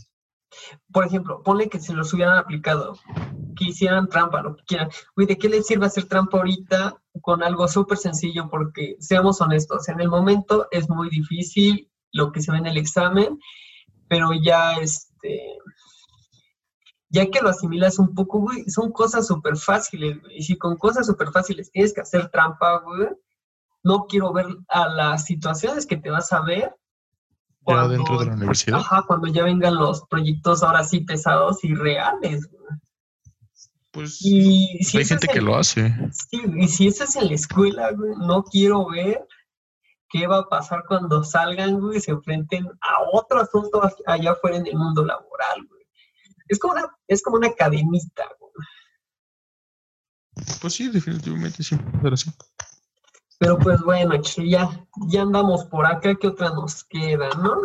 Por 0.93 1.07
ejemplo, 1.07 1.43
ponle 1.43 1.69
que 1.69 1.81
se 1.81 1.93
los 1.93 2.13
hubieran 2.13 2.39
aplicado, 2.39 2.99
que 3.57 3.67
hicieran 3.67 4.09
trampa, 4.09 4.43
lo 4.43 4.57
que 4.57 4.65
quieran. 4.65 4.91
¿de 5.17 5.39
qué 5.39 5.49
les 5.49 5.67
sirve 5.67 5.87
hacer 5.87 6.07
trampa 6.07 6.39
ahorita 6.39 6.97
con 7.21 7.43
algo 7.43 7.69
súper 7.69 7.99
sencillo? 7.99 8.49
Porque, 8.51 8.97
seamos 9.01 9.41
honestos, 9.41 9.89
en 9.89 10.01
el 10.01 10.09
momento 10.09 10.69
es 10.71 10.89
muy 10.89 11.09
difícil 11.09 11.91
lo 12.13 12.33
que 12.33 12.43
se 12.43 12.53
ve 12.53 12.59
en 12.59 12.67
el 12.67 12.77
examen, 12.77 13.39
pero 14.09 14.31
ya, 14.33 14.75
este, 14.79 15.59
ya 17.09 17.27
que 17.27 17.41
lo 17.41 17.51
asimilas 17.51 17.99
un 17.99 18.15
poco, 18.15 18.41
güey, 18.41 18.65
son 18.69 18.93
cosas 18.93 19.27
súper 19.27 19.57
fáciles, 19.57 20.19
Y 20.35 20.43
si 20.43 20.59
con 20.59 20.77
cosas 20.77 21.07
súper 21.07 21.31
fáciles 21.31 21.71
tienes 21.71 21.93
que 21.93 22.01
hacer 22.01 22.29
trampa, 22.31 22.81
güey, 22.81 23.09
no 23.83 24.07
quiero 24.07 24.33
ver 24.33 24.47
a 24.69 24.89
las 24.89 25.25
situaciones 25.25 25.87
que 25.87 25.97
te 25.97 26.11
vas 26.11 26.33
a 26.33 26.43
ver 26.43 26.75
ya 27.67 27.89
dentro 27.89 28.19
de 28.19 28.27
la 28.27 28.35
universidad. 28.35 28.79
Ajá, 28.81 29.05
cuando 29.07 29.29
ya 29.29 29.45
vengan 29.45 29.77
los 29.77 30.03
proyectos 30.07 30.63
ahora 30.63 30.85
sí 30.85 31.01
pesados 31.01 31.63
y 31.65 31.75
reales. 31.75 32.49
Pues 33.91 34.19
y 34.25 34.79
hay 34.97 35.05
gente 35.05 35.27
que 35.27 35.41
lo 35.41 35.57
hace. 35.57 35.93
Sí, 36.13 36.41
y 36.57 36.69
si 36.69 36.87
eso 36.87 37.05
es 37.05 37.17
en 37.17 37.29
la 37.29 37.35
escuela, 37.35 37.91
güey, 37.93 38.13
no 38.19 38.45
quiero 38.45 38.89
ver 38.89 39.27
qué 40.09 40.27
va 40.27 40.39
a 40.39 40.49
pasar 40.49 40.85
cuando 40.87 41.25
salgan, 41.25 41.81
güey, 41.81 41.99
y 41.99 42.01
se 42.01 42.13
enfrenten 42.13 42.67
a 42.67 43.03
otro 43.13 43.41
asunto 43.41 43.83
allá 44.07 44.33
afuera 44.33 44.59
en 44.59 44.67
el 44.67 44.77
mundo 44.77 45.05
laboral, 45.05 45.67
güey. 45.69 45.85
Es 46.49 46.59
como 46.59 46.75
una, 46.75 46.89
es 47.09 47.23
como 47.23 47.37
una 47.37 47.53
cadenita, 47.53 48.25
güey. 48.39 48.53
Pues 50.61 50.75
sí, 50.75 50.89
definitivamente 50.89 51.63
sí, 51.63 51.77
pero 52.03 52.17
sí. 52.17 52.31
Pero 53.41 53.59
pues 53.59 53.81
bueno, 53.81 54.21
ya, 54.37 54.87
ya 55.09 55.23
andamos 55.23 55.65
por 55.65 55.87
acá, 55.87 56.15
¿qué 56.15 56.27
otra 56.27 56.51
nos 56.51 56.85
queda, 56.85 57.31
no? 57.39 57.57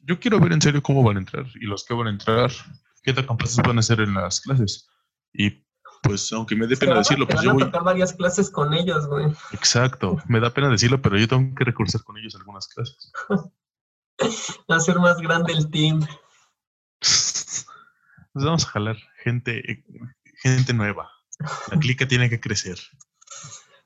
Yo 0.00 0.18
quiero 0.18 0.40
ver 0.40 0.54
en 0.54 0.62
serio 0.62 0.82
cómo 0.82 1.02
van 1.02 1.18
a 1.18 1.20
entrar 1.20 1.44
y 1.54 1.66
los 1.66 1.84
que 1.84 1.92
van 1.92 2.06
a 2.06 2.10
entrar, 2.10 2.50
qué 3.02 3.12
tan 3.12 3.26
capaces 3.26 3.58
van 3.58 3.78
a 3.78 3.82
ser 3.82 4.00
en 4.00 4.14
las 4.14 4.40
clases. 4.40 4.88
Y 5.34 5.62
pues, 6.02 6.32
aunque 6.32 6.56
me 6.56 6.66
dé 6.66 6.74
pena 6.74 6.96
decirlo, 6.96 7.28
pues 7.28 7.42
yo 7.42 7.52
voy... 7.52 7.64
a 7.64 7.66
tocar 7.66 7.84
varias 7.84 8.14
clases 8.14 8.50
con 8.50 8.72
ellos, 8.72 9.06
güey. 9.08 9.26
Exacto, 9.52 10.16
me 10.26 10.40
da 10.40 10.54
pena 10.54 10.70
decirlo, 10.70 11.02
pero 11.02 11.18
yo 11.18 11.28
tengo 11.28 11.54
que 11.54 11.64
recursar 11.64 12.02
con 12.02 12.16
ellos 12.16 12.34
algunas 12.34 12.66
clases. 12.68 13.12
Hacer 14.68 15.00
más 15.00 15.18
grande 15.18 15.52
el 15.52 15.70
team. 15.70 16.00
Pues 16.98 17.66
vamos 18.32 18.64
a 18.64 18.68
jalar 18.68 18.96
gente, 19.22 19.84
gente 20.42 20.72
nueva. 20.72 21.10
La 21.70 21.78
clica 21.78 22.08
tiene 22.08 22.30
que 22.30 22.40
crecer. 22.40 22.78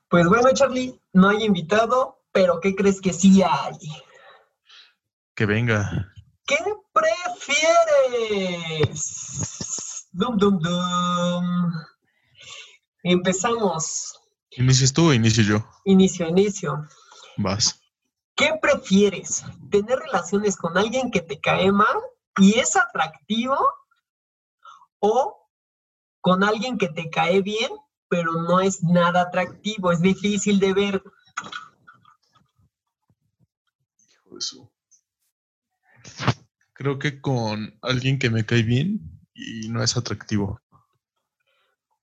Pues 0.09 0.27
bueno, 0.27 0.51
Charlie, 0.53 0.99
no 1.13 1.29
hay 1.29 1.43
invitado, 1.43 2.23
pero 2.31 2.59
¿qué 2.59 2.73
crees 2.75 2.99
que 2.99 3.13
sí 3.13 3.43
hay? 3.43 3.77
Que 5.35 5.45
venga. 5.45 6.11
¿Qué 6.47 6.57
prefieres? 8.09 10.07
Dum, 10.11 10.35
dum, 10.35 10.57
dum. 10.57 11.71
Empezamos. 13.03 14.19
¿Inicias 14.49 14.91
tú 14.91 15.09
o 15.09 15.13
inicio 15.13 15.43
yo? 15.43 15.63
Inicio, 15.85 16.27
inicio. 16.27 16.87
Vas. 17.37 17.79
¿Qué 18.35 18.57
prefieres? 18.59 19.45
¿Tener 19.69 19.99
relaciones 19.99 20.57
con 20.57 20.75
alguien 20.75 21.11
que 21.11 21.21
te 21.21 21.39
cae 21.39 21.71
mal 21.71 21.97
y 22.37 22.57
es 22.57 22.75
atractivo? 22.75 23.57
¿O 24.97 25.47
con 26.19 26.43
alguien 26.43 26.79
que 26.79 26.89
te 26.89 27.11
cae 27.11 27.43
bien 27.43 27.69
pero 28.09 28.33
no 28.33 28.59
es 28.59 28.83
nada 28.83 29.21
atractivo, 29.21 29.91
es 29.91 30.01
difícil 30.01 30.59
de 30.59 30.73
ver. 30.73 31.03
Creo 36.73 36.97
que 36.97 37.21
con 37.21 37.77
alguien 37.81 38.19
que 38.19 38.29
me 38.29 38.45
cae 38.45 38.63
bien 38.63 38.99
y 39.33 39.69
no 39.69 39.83
es 39.83 39.95
atractivo. 39.97 40.61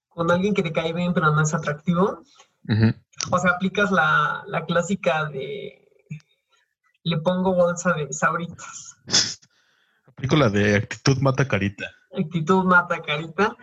Con 0.09 0.31
alguien 0.31 0.55
que 0.55 0.63
te 0.63 0.73
cae 0.73 0.93
bien, 0.93 1.13
pero 1.13 1.33
no 1.33 1.43
es 1.43 1.53
atractivo. 1.53 2.23
O 3.31 3.39
sea, 3.39 3.53
aplicas 3.53 3.91
la, 3.91 4.43
la 4.47 4.65
clásica 4.65 5.27
de 5.27 5.87
le 7.07 7.19
pongo 7.19 7.55
bolsa 7.55 7.93
de 7.93 8.13
sabritas. 8.13 8.97
Aplico 10.07 10.35
la 10.35 10.51
de 10.51 10.77
actitud 10.77 11.19
mata 11.19 11.47
carita. 11.47 11.91
Actitud 12.13 12.65
mata 12.65 13.01
carita. 13.01 13.55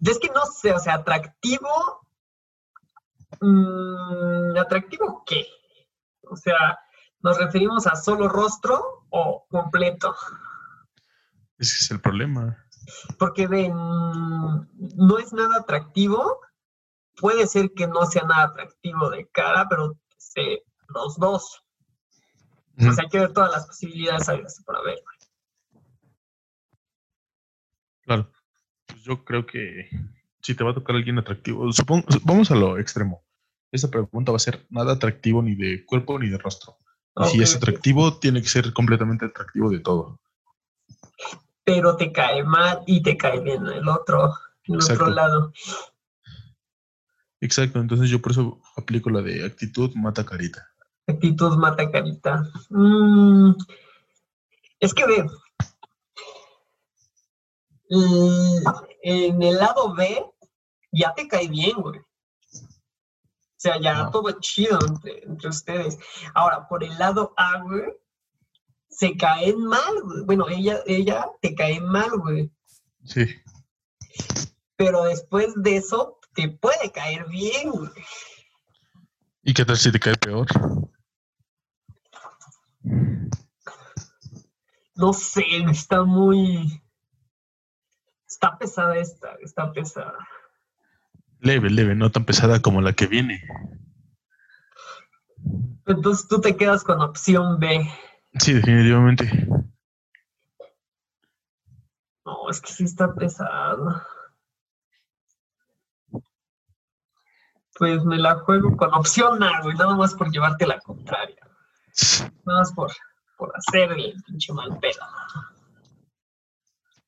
Es 0.00 0.18
que 0.18 0.28
no 0.28 0.44
sé, 0.46 0.72
o 0.72 0.78
sea, 0.78 0.94
atractivo. 0.94 2.06
Mm, 3.40 4.56
¿Atractivo 4.56 5.22
qué? 5.26 5.46
O 6.22 6.36
sea, 6.36 6.78
¿nos 7.20 7.38
referimos 7.38 7.86
a 7.86 7.96
solo 7.96 8.28
rostro 8.28 9.06
o 9.10 9.46
completo? 9.48 10.14
Ese 11.58 11.76
es 11.80 11.90
el 11.90 12.00
problema. 12.00 12.64
Porque 13.18 13.46
ven, 13.46 13.74
no 13.74 15.18
es 15.18 15.32
nada 15.32 15.58
atractivo. 15.58 16.40
Puede 17.16 17.46
ser 17.46 17.72
que 17.72 17.86
no 17.86 18.06
sea 18.06 18.22
nada 18.24 18.44
atractivo 18.44 19.10
de 19.10 19.28
cara, 19.28 19.68
pero 19.68 19.98
los 20.88 21.16
dos. 21.18 21.62
O 22.78 22.92
sea, 22.92 23.04
hay 23.04 23.08
que 23.10 23.18
ver 23.18 23.32
todas 23.34 23.52
las 23.52 23.66
posibilidades 23.66 24.26
para 24.64 24.80
ver. 24.80 25.02
Claro. 28.02 28.32
Pues 29.00 29.06
yo 29.06 29.24
creo 29.24 29.46
que 29.46 29.88
si 30.42 30.54
te 30.54 30.62
va 30.62 30.72
a 30.72 30.74
tocar 30.74 30.94
alguien 30.94 31.18
atractivo. 31.18 31.72
Supongo, 31.72 32.06
vamos 32.22 32.50
a 32.50 32.54
lo 32.54 32.78
extremo. 32.78 33.24
Esta 33.72 33.88
pregunta 33.88 34.30
va 34.30 34.36
a 34.36 34.40
ser 34.40 34.66
nada 34.68 34.92
atractivo 34.92 35.42
ni 35.42 35.54
de 35.54 35.86
cuerpo 35.86 36.18
ni 36.18 36.28
de 36.28 36.36
rostro. 36.36 36.76
Y 37.16 37.24
si 37.28 37.42
es 37.42 37.56
atractivo, 37.56 38.18
tiene 38.18 38.42
que 38.42 38.48
ser 38.48 38.72
completamente 38.74 39.24
atractivo 39.24 39.70
de 39.70 39.80
todo. 39.80 40.20
Pero 41.64 41.96
te 41.96 42.12
cae 42.12 42.44
mal 42.44 42.82
y 42.86 43.02
te 43.02 43.16
cae 43.16 43.40
bien 43.40 43.66
el 43.66 43.88
otro, 43.88 44.34
el 44.64 44.76
otro 44.76 45.08
lado. 45.08 45.52
Exacto, 47.40 47.80
entonces 47.80 48.10
yo 48.10 48.20
por 48.20 48.32
eso 48.32 48.60
aplico 48.76 49.08
la 49.08 49.22
de 49.22 49.46
actitud 49.46 49.94
mata 49.94 50.26
carita. 50.26 50.68
Actitud 51.06 51.56
mata 51.56 51.90
carita. 51.90 52.42
Mm, 52.68 53.52
es 54.78 54.92
que 54.92 55.06
ve, 55.06 55.24
en 57.90 59.42
el 59.42 59.56
lado 59.56 59.94
B 59.94 60.24
ya 60.92 61.14
te 61.14 61.28
cae 61.28 61.48
bien, 61.48 61.76
güey. 61.80 62.00
O 62.00 63.62
sea, 63.62 63.78
ya 63.78 64.10
todo 64.10 64.40
chido 64.40 64.78
entre, 64.86 65.22
entre, 65.24 65.48
ustedes. 65.50 65.98
Ahora, 66.34 66.66
por 66.66 66.82
el 66.82 66.96
lado 66.98 67.34
A, 67.36 67.60
güey, 67.60 67.92
se 68.88 69.16
caen 69.16 69.60
mal, 69.66 70.02
güey. 70.02 70.24
Bueno, 70.24 70.48
ella, 70.48 70.80
ella 70.86 71.26
te 71.42 71.54
cae 71.54 71.80
mal, 71.80 72.10
güey. 72.18 72.50
Sí. 73.04 73.26
Pero 74.76 75.02
después 75.04 75.52
de 75.56 75.76
eso, 75.76 76.18
te 76.34 76.48
puede 76.48 76.90
caer 76.90 77.28
bien, 77.28 77.70
güey. 77.70 77.90
¿Y 79.42 79.52
qué 79.52 79.64
tal 79.64 79.76
si 79.76 79.92
te 79.92 80.00
cae 80.00 80.14
peor? 80.16 80.46
No 84.94 85.12
sé, 85.12 85.44
está 85.70 86.04
muy. 86.04 86.82
Está 88.42 88.56
pesada 88.56 88.96
esta, 88.96 89.34
está 89.42 89.70
pesada. 89.70 90.16
Leve, 91.40 91.68
leve, 91.68 91.94
no 91.94 92.10
tan 92.10 92.24
pesada 92.24 92.62
como 92.62 92.80
la 92.80 92.94
que 92.94 93.06
viene. 93.06 93.42
Entonces 95.84 96.26
tú 96.26 96.40
te 96.40 96.56
quedas 96.56 96.82
con 96.82 97.02
opción 97.02 97.58
B. 97.58 97.86
Sí, 98.38 98.54
definitivamente. 98.54 99.46
No, 102.24 102.48
es 102.48 102.62
que 102.62 102.72
sí 102.72 102.84
está 102.84 103.14
pesado. 103.14 104.02
Pues 107.78 108.02
me 108.06 108.16
la 108.16 108.36
juego 108.36 108.74
con 108.74 108.94
opción 108.94 109.42
A, 109.42 109.60
güey, 109.60 109.76
nada 109.76 109.94
más 109.96 110.14
por 110.14 110.30
llevarte 110.30 110.66
la 110.66 110.80
contraria. 110.80 111.46
Nada 112.46 112.60
más 112.60 112.72
por, 112.72 112.90
por 113.36 113.52
hacer 113.54 113.92
el 113.92 114.14
pinche 114.24 114.50
mal 114.54 114.78
pedo. 114.78 115.02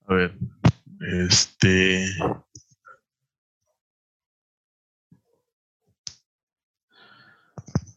A 0.09 0.12
ver, 0.12 0.37
este. 1.03 2.07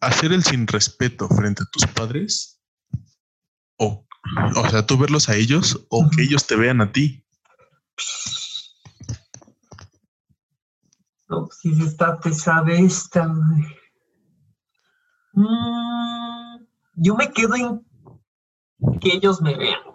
Hacer 0.02 0.34
el 0.34 0.44
sin 0.44 0.68
respeto 0.68 1.28
frente 1.30 1.64
a 1.64 1.66
tus 1.72 1.86
padres, 1.88 2.62
o, 3.78 4.06
o 4.56 4.70
sea, 4.70 4.86
tú 4.86 4.98
verlos 4.98 5.30
a 5.30 5.36
ellos, 5.36 5.86
o 5.90 6.10
que 6.10 6.24
ellos 6.24 6.46
te 6.46 6.56
vean 6.56 6.82
a 6.82 6.92
ti. 6.92 7.26
No, 11.28 11.48
si 11.50 11.74
se 11.74 11.84
está 11.86 12.20
pesada 12.20 12.72
esta, 12.74 13.28
mm, 15.34 16.68
yo 16.96 17.16
me 17.16 17.32
quedo 17.32 17.56
en 17.56 17.86
que 19.00 19.14
ellos 19.14 19.42
me 19.42 19.58
vean. 19.58 19.95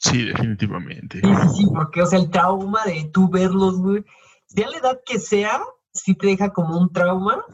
Sí, 0.00 0.24
definitivamente. 0.24 1.20
Sí, 1.20 1.48
sí, 1.56 1.66
porque, 1.74 2.02
o 2.02 2.06
sea, 2.06 2.18
el 2.18 2.30
trauma 2.30 2.84
de 2.86 3.10
tú 3.12 3.28
verlos, 3.28 3.78
güey, 3.80 4.02
sea 4.46 4.70
la 4.70 4.78
edad 4.78 5.00
que 5.04 5.18
sea, 5.18 5.60
sí 5.92 6.14
te 6.14 6.28
deja 6.28 6.52
como 6.54 6.78
un 6.78 6.90
trauma 6.90 7.44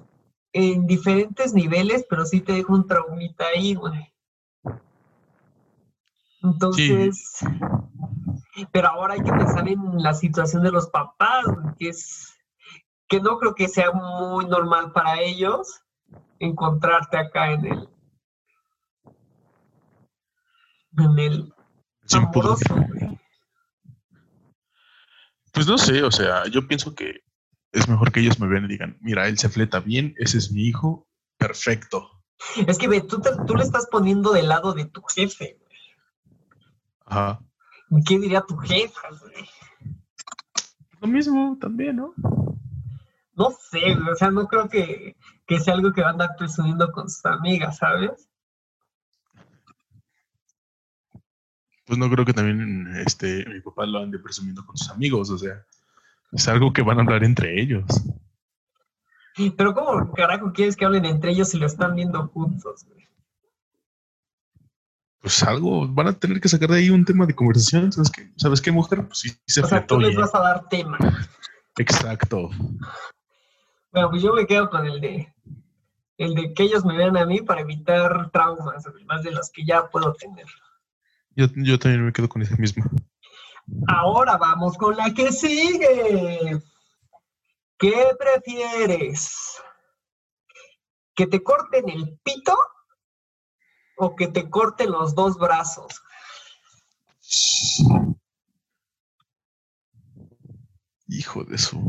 en 0.52 0.87
diferentes 0.87 1.52
niveles, 1.52 2.06
pero 2.09 2.24
sí 2.24 2.40
te 2.40 2.52
deja 2.52 2.72
un 2.72 2.87
traumita 2.87 3.46
ahí, 3.46 3.74
güey. 3.74 4.12
Entonces, 6.40 7.40
pero 8.70 8.88
ahora 8.88 9.14
hay 9.14 9.22
que 9.22 9.32
pensar 9.32 9.68
en 9.68 9.80
la 10.00 10.14
situación 10.14 10.62
de 10.62 10.70
los 10.70 10.88
papás, 10.88 11.44
que 11.78 11.88
es 11.88 12.32
que 13.09 13.20
no 13.20 13.38
creo 13.38 13.56
que 13.56 13.66
sea 13.66 13.90
muy 13.90 14.46
normal 14.46 14.92
para 14.92 15.20
ellos 15.20 15.80
encontrarte 16.38 17.18
acá 17.18 17.50
en 17.50 17.66
el 17.66 17.88
en 20.98 21.18
el 21.18 21.56
Pues 25.53 25.66
no 25.66 25.79
sé, 25.79 26.03
o 26.03 26.11
sea, 26.11 26.47
yo 26.47 26.69
pienso 26.69 26.95
que 26.95 27.23
es 27.73 27.88
mejor 27.88 28.12
que 28.12 28.21
ellos 28.21 28.38
me 28.38 28.47
vean 28.47 28.64
y 28.64 28.69
digan, 28.69 28.99
mira, 29.01 29.27
él 29.29 29.38
se 29.38 29.49
fleta 29.49 29.81
bien, 29.81 30.14
ese 30.19 30.38
es 30.38 30.53
mi 30.53 30.66
hijo, 30.66 31.09
perfecto. 31.38 32.11
Es 32.66 32.79
que 32.79 32.88
ve, 32.88 33.01
tú, 33.01 33.21
tú 33.47 33.55
le 33.55 33.62
estás 33.62 33.87
poniendo 33.90 34.33
del 34.33 34.49
lado 34.49 34.75
de 34.75 34.85
tu 34.85 35.03
jefe. 35.03 35.59
Ajá. 37.07 37.40
¿Qué 38.07 38.19
diría 38.19 38.42
tu 38.42 38.57
jefa, 38.57 39.09
güey? 39.21 39.49
Lo 41.01 41.09
mismo 41.09 41.57
también, 41.61 41.97
¿no? 41.97 42.14
No 43.35 43.51
sé, 43.51 43.97
o 44.11 44.14
sea, 44.16 44.31
no 44.31 44.49
creo 44.49 44.69
que, 44.69 45.16
sea 45.62 45.75
algo 45.75 45.92
que 45.92 46.01
van 46.01 46.09
a 46.09 46.12
andar 46.12 46.37
presumiendo 46.38 46.90
con 46.90 47.09
sus 47.09 47.25
amigas, 47.27 47.77
¿sabes? 47.79 48.29
Pues 51.87 51.99
no 51.99 52.11
creo 52.11 52.25
que 52.25 52.33
también 52.33 52.88
este, 53.07 53.44
mi 53.46 53.61
papá 53.61 53.87
lo 53.87 54.01
ande 54.01 54.18
presumiendo 54.18 54.64
con 54.66 54.77
sus 54.77 54.90
amigos, 54.90 55.31
o 55.31 55.38
sea, 55.38 55.64
es 56.33 56.49
algo 56.49 56.72
que 56.72 56.83
van 56.83 56.99
a 56.99 57.03
hablar 57.03 57.25
entre 57.25 57.61
ellos. 57.61 57.85
Pero 59.57 59.75
¿cómo 59.75 60.12
carajo 60.12 60.53
quieres 60.53 60.77
que 60.77 60.85
hablen 60.85 61.05
entre 61.05 61.31
ellos 61.31 61.51
si 61.51 61.59
lo 61.59 61.66
están 61.66 61.94
viendo 61.94 62.27
juntos, 62.29 62.85
güey? 62.88 63.07
pues 65.27 65.42
algo, 65.42 65.88
van 65.88 66.07
a 66.07 66.12
tener 66.12 66.40
que 66.40 66.49
sacar 66.49 66.68
de 66.68 66.79
ahí 66.79 66.88
un 66.88 67.05
tema 67.05 67.27
de 67.27 67.35
conversación. 67.35 67.90
¿Sabes 67.90 68.12
qué, 68.12 68.31
¿Sabes 68.37 68.61
qué 68.61 68.70
mujer? 68.70 69.05
Pues 69.09 69.18
sí, 69.18 69.31
se 69.44 69.61
O 69.61 69.66
sea, 69.66 69.85
tú 69.85 69.99
les 69.99 70.14
vas 70.14 70.33
a 70.37 70.38
dar 70.38 70.68
tema. 70.68 70.99
Exacto. 71.79 72.49
Bueno, 73.90 74.09
pues 74.11 74.22
yo 74.22 74.33
me 74.33 74.46
quedo 74.46 74.70
con 74.70 74.87
el 74.87 75.01
de 75.01 75.35
el 76.18 76.33
de 76.37 76.55
que 76.55 76.62
ellos 76.62 76.85
me 76.85 76.96
vean 76.96 77.16
a 77.16 77.27
mí 77.27 77.42
para 77.42 77.62
evitar 77.62 78.31
traumas, 78.31 78.85
más 79.07 79.25
de 79.25 79.33
los 79.33 79.51
que 79.51 79.64
ya 79.66 79.88
puedo 79.88 80.14
tener. 80.14 80.46
Yo, 81.37 81.46
yo 81.55 81.79
también 81.79 82.05
me 82.05 82.12
quedo 82.12 82.29
con 82.29 82.42
esa 82.42 82.57
misma. 82.57 82.90
Ahora 83.87 84.37
vamos 84.37 84.77
con 84.77 84.96
la 84.96 85.12
que 85.14 85.31
sigue. 85.31 86.61
¿Qué 87.79 88.09
prefieres? 88.18 89.62
¿Que 91.14 91.27
te 91.27 91.42
corten 91.42 91.88
el 91.88 92.18
pito 92.25 92.57
o 93.96 94.14
que 94.14 94.29
te 94.29 94.49
corte 94.49 94.87
los 94.87 95.14
dos 95.14 95.38
brazos. 95.38 96.03
Hijo 101.09 101.44
de 101.44 101.59
su. 101.59 101.81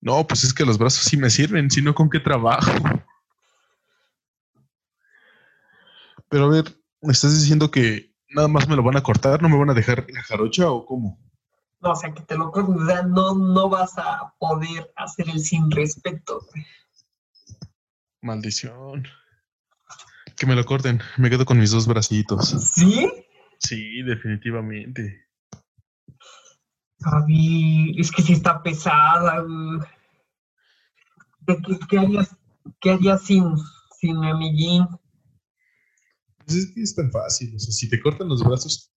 No, 0.00 0.26
pues 0.26 0.44
es 0.44 0.52
que 0.52 0.64
los 0.64 0.78
brazos 0.78 1.04
sí 1.04 1.16
me 1.16 1.30
sirven, 1.30 1.70
sino 1.70 1.94
con 1.94 2.10
qué 2.10 2.20
trabajo. 2.20 2.72
Pero 6.32 6.46
a 6.46 6.48
ver, 6.48 6.64
¿me 7.02 7.12
estás 7.12 7.38
diciendo 7.38 7.70
que 7.70 8.14
nada 8.30 8.48
más 8.48 8.66
me 8.66 8.74
lo 8.74 8.82
van 8.82 8.96
a 8.96 9.02
cortar? 9.02 9.42
¿No 9.42 9.50
me 9.50 9.58
van 9.58 9.68
a 9.68 9.74
dejar 9.74 10.06
la 10.08 10.22
jarocha 10.22 10.70
o 10.70 10.86
cómo? 10.86 11.20
No, 11.82 11.90
o 11.90 11.94
sea, 11.94 12.14
que 12.14 12.22
te 12.22 12.38
lo 12.38 12.50
corten, 12.50 13.10
no, 13.10 13.34
no 13.34 13.68
vas 13.68 13.98
a 13.98 14.32
poder 14.38 14.90
hacer 14.96 15.28
el 15.28 15.40
sin 15.40 15.70
respeto. 15.70 16.40
Maldición. 18.22 19.06
Que 20.38 20.46
me 20.46 20.54
lo 20.54 20.64
corten. 20.64 21.02
Me 21.18 21.28
quedo 21.28 21.44
con 21.44 21.58
mis 21.58 21.70
dos 21.70 21.86
bracitos. 21.86 22.48
¿Sí? 22.48 23.12
Sí, 23.58 24.00
definitivamente. 24.00 25.26
Javi, 27.00 27.94
es 28.00 28.10
que 28.10 28.22
sí 28.22 28.32
está 28.32 28.62
pesada. 28.62 29.44
¿Qué, 31.90 31.98
harías, 31.98 32.34
qué 32.80 32.92
harías 32.92 33.20
sin, 33.22 33.54
sin 34.00 34.18
mi 34.18 34.30
amiguín? 34.30 34.86
Pues 36.52 36.64
es 36.66 36.74
que 36.74 36.82
es 36.82 36.94
tan 36.94 37.10
fácil. 37.10 37.56
O 37.56 37.58
sea, 37.58 37.72
si 37.72 37.88
te 37.88 38.00
cortan 38.00 38.28
los 38.28 38.44
brazos 38.44 38.92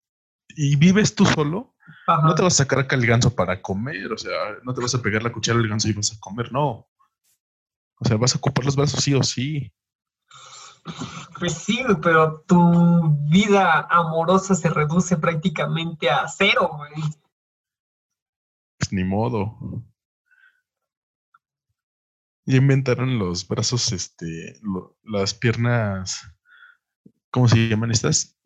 y 0.49 0.75
vives 0.75 1.13
tú 1.13 1.23
solo, 1.25 1.75
no 2.07 2.33
te 2.33 2.41
vas 2.41 2.53
a 2.53 2.63
sacar 2.63 2.79
acá 2.79 2.95
el 2.95 3.05
ganso 3.05 3.35
para 3.35 3.61
comer. 3.61 4.11
O 4.11 4.17
sea, 4.17 4.31
no 4.63 4.73
te 4.73 4.81
vas 4.81 4.95
a 4.95 5.01
pegar 5.01 5.21
la 5.21 5.31
cuchara 5.31 5.59
al 5.59 5.67
ganso 5.67 5.87
y 5.87 5.93
vas 5.93 6.11
a 6.11 6.19
comer. 6.19 6.51
No. 6.51 6.89
O 7.99 8.05
sea, 8.05 8.17
vas 8.17 8.33
a 8.33 8.39
ocupar 8.39 8.65
los 8.65 8.75
brazos 8.75 9.03
sí 9.03 9.13
o 9.13 9.21
sí. 9.21 9.71
Pues 11.37 11.53
sí, 11.53 11.83
pero 12.01 12.41
tu 12.47 13.17
vida 13.29 13.87
amorosa 13.89 14.55
se 14.55 14.69
reduce 14.69 15.15
prácticamente 15.17 16.09
a 16.09 16.27
cero, 16.27 16.71
güey. 16.75 16.91
Pues 18.79 18.91
ni 18.91 19.03
modo. 19.03 19.85
Ya 22.45 22.57
inventaron 22.57 23.19
los 23.19 23.47
brazos, 23.47 23.91
este, 23.91 24.59
las 25.03 25.35
piernas, 25.35 26.33
¿cómo 27.33 27.47
se 27.47 27.67
llaman 27.67 27.91
estas? 27.91 28.37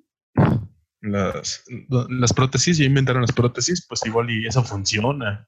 las, 1.02 1.63
las 1.89 2.34
prótesis, 2.34 2.78
ya 2.78 2.86
inventaron 2.86 3.21
las 3.21 3.34
prótesis, 3.34 3.86
pues 3.86 4.06
igual 4.06 4.30
y 4.30 4.47
eso 4.47 4.63
funciona. 4.63 5.47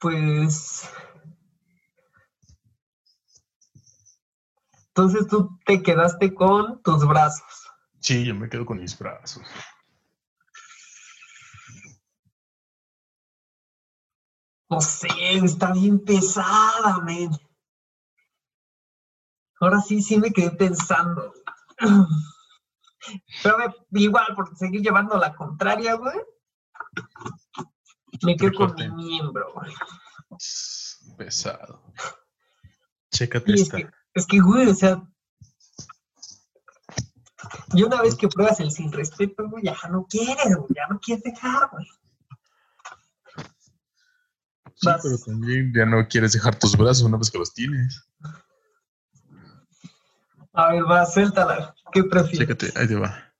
Pues. 0.00 0.88
Entonces 4.88 5.28
tú 5.28 5.58
te 5.66 5.82
quedaste 5.82 6.34
con 6.34 6.82
tus 6.82 7.06
brazos. 7.06 7.68
Sí, 8.00 8.24
yo 8.24 8.34
me 8.34 8.48
quedo 8.48 8.64
con 8.64 8.80
mis 8.80 8.98
brazos. 8.98 9.42
No 14.70 14.80
sé, 14.80 15.08
está 15.42 15.72
bien 15.72 16.02
pesada, 16.04 17.00
men. 17.04 17.30
Ahora 19.60 19.80
sí, 19.82 20.00
sí 20.00 20.18
me 20.18 20.32
quedé 20.32 20.50
pensando. 20.52 21.34
Pero 23.42 23.56
igual, 23.92 24.26
por 24.34 24.56
seguir 24.56 24.82
llevando 24.82 25.16
la 25.18 25.34
contraria, 25.34 25.94
güey. 25.94 26.16
Me 28.22 28.36
quedo 28.36 28.52
con 28.52 28.74
mi 28.74 28.88
miembro, 28.90 29.52
güey. 29.54 29.72
Pesado. 31.16 31.82
Chécate 33.12 33.50
Y 33.50 33.54
es 33.54 33.60
esta. 33.62 33.76
que, 33.78 33.90
es 34.14 34.26
que, 34.26 34.40
güey, 34.40 34.68
o 34.68 34.74
sea. 34.74 35.02
Y 37.72 37.82
una 37.82 38.02
vez 38.02 38.16
que 38.16 38.28
pruebas 38.28 38.60
el 38.60 38.70
sin 38.70 38.92
respeto, 38.92 39.48
güey, 39.48 39.64
ya 39.64 39.76
no 39.90 40.06
quieres, 40.06 40.56
güey, 40.56 40.68
ya 40.74 40.86
no 40.88 40.98
quieres 41.00 41.22
dejar, 41.24 41.68
güey. 41.70 41.86
Sí, 44.74 44.86
vas. 44.86 45.00
pero 45.02 45.18
también 45.18 45.72
ya 45.74 45.84
no 45.84 46.06
quieres 46.08 46.32
dejar 46.32 46.58
tus 46.58 46.76
brazos 46.76 47.02
una 47.02 47.18
vez 47.18 47.30
que 47.30 47.38
los 47.38 47.52
tienes. 47.52 48.09
A 50.60 50.72
ver, 50.72 50.84
va, 50.84 51.06
suéltala. 51.06 51.74
¿Qué 51.90 52.04
prefieres? 52.04 52.40
Chécate, 52.40 52.78
ahí 52.78 52.86
te 52.86 52.94
va. 52.94 53.32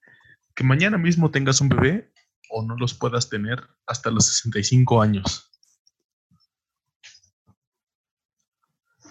Que 0.55 0.65
mañana 0.65 0.97
mismo 0.97 1.31
tengas 1.31 1.61
un 1.61 1.69
bebé 1.69 2.11
o 2.49 2.63
no 2.63 2.77
los 2.77 2.95
puedas 2.95 3.29
tener 3.29 3.63
hasta 3.87 4.11
los 4.11 4.25
65 4.25 5.03
años. 5.03 5.51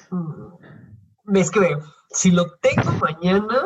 Mm, 0.09 1.35
Es 1.35 1.51
que, 1.51 1.77
si 2.09 2.31
lo 2.31 2.57
tengo 2.57 2.91
mañana, 2.93 3.61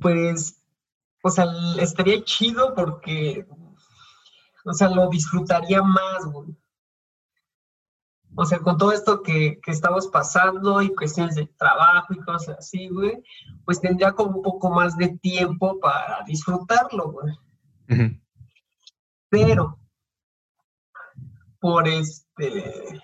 pues, 0.00 0.64
o 1.22 1.28
sea, 1.30 1.44
estaría 1.78 2.24
chido 2.24 2.74
porque, 2.74 3.46
o 4.64 4.72
sea, 4.72 4.88
lo 4.88 5.10
disfrutaría 5.10 5.82
más, 5.82 6.24
güey. 6.24 6.56
O 8.36 8.44
sea, 8.44 8.58
con 8.58 8.76
todo 8.76 8.92
esto 8.92 9.22
que, 9.22 9.60
que 9.62 9.70
estamos 9.70 10.08
pasando 10.08 10.82
y 10.82 10.94
cuestiones 10.94 11.36
de 11.36 11.46
trabajo 11.46 12.14
y 12.14 12.20
cosas 12.20 12.58
así, 12.58 12.88
güey, 12.88 13.22
pues 13.64 13.80
tendría 13.80 14.12
como 14.12 14.38
un 14.38 14.42
poco 14.42 14.70
más 14.70 14.96
de 14.96 15.16
tiempo 15.18 15.78
para 15.78 16.24
disfrutarlo, 16.26 17.12
güey. 17.12 18.20
Pero 19.28 19.78
por 21.60 21.88
este 21.88 23.02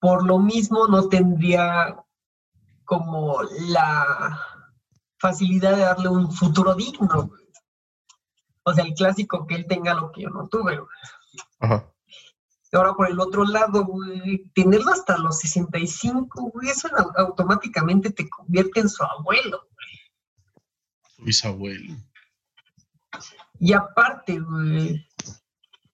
por 0.00 0.26
lo 0.26 0.38
mismo 0.38 0.88
no 0.88 1.08
tendría 1.08 1.96
como 2.84 3.40
la 3.68 4.40
facilidad 5.18 5.76
de 5.76 5.82
darle 5.82 6.08
un 6.08 6.32
futuro 6.32 6.74
digno 6.74 7.28
güey. 7.28 7.44
o 8.64 8.74
sea 8.74 8.84
el 8.84 8.94
clásico 8.94 9.46
que 9.46 9.54
él 9.54 9.66
tenga 9.66 9.94
lo 9.94 10.10
que 10.10 10.22
yo 10.22 10.30
no 10.30 10.48
tuve 10.48 10.76
güey. 10.76 10.88
Ajá. 11.60 11.88
Ahora 12.72 12.94
por 12.94 13.08
el 13.08 13.18
otro 13.20 13.44
lado 13.44 13.84
güey, 13.84 14.50
tenerlo 14.54 14.92
hasta 14.92 15.16
los 15.18 15.38
65 15.38 16.50
güey 16.52 16.68
eso 16.70 16.88
au- 16.88 17.12
automáticamente 17.16 18.10
te 18.10 18.28
convierte 18.28 18.80
en 18.80 18.88
su 18.88 19.02
abuelo 19.04 19.60
Su 21.16 21.22
bisabuelo. 21.24 21.94
Y 23.58 23.72
aparte, 23.72 24.38
güey, 24.40 25.06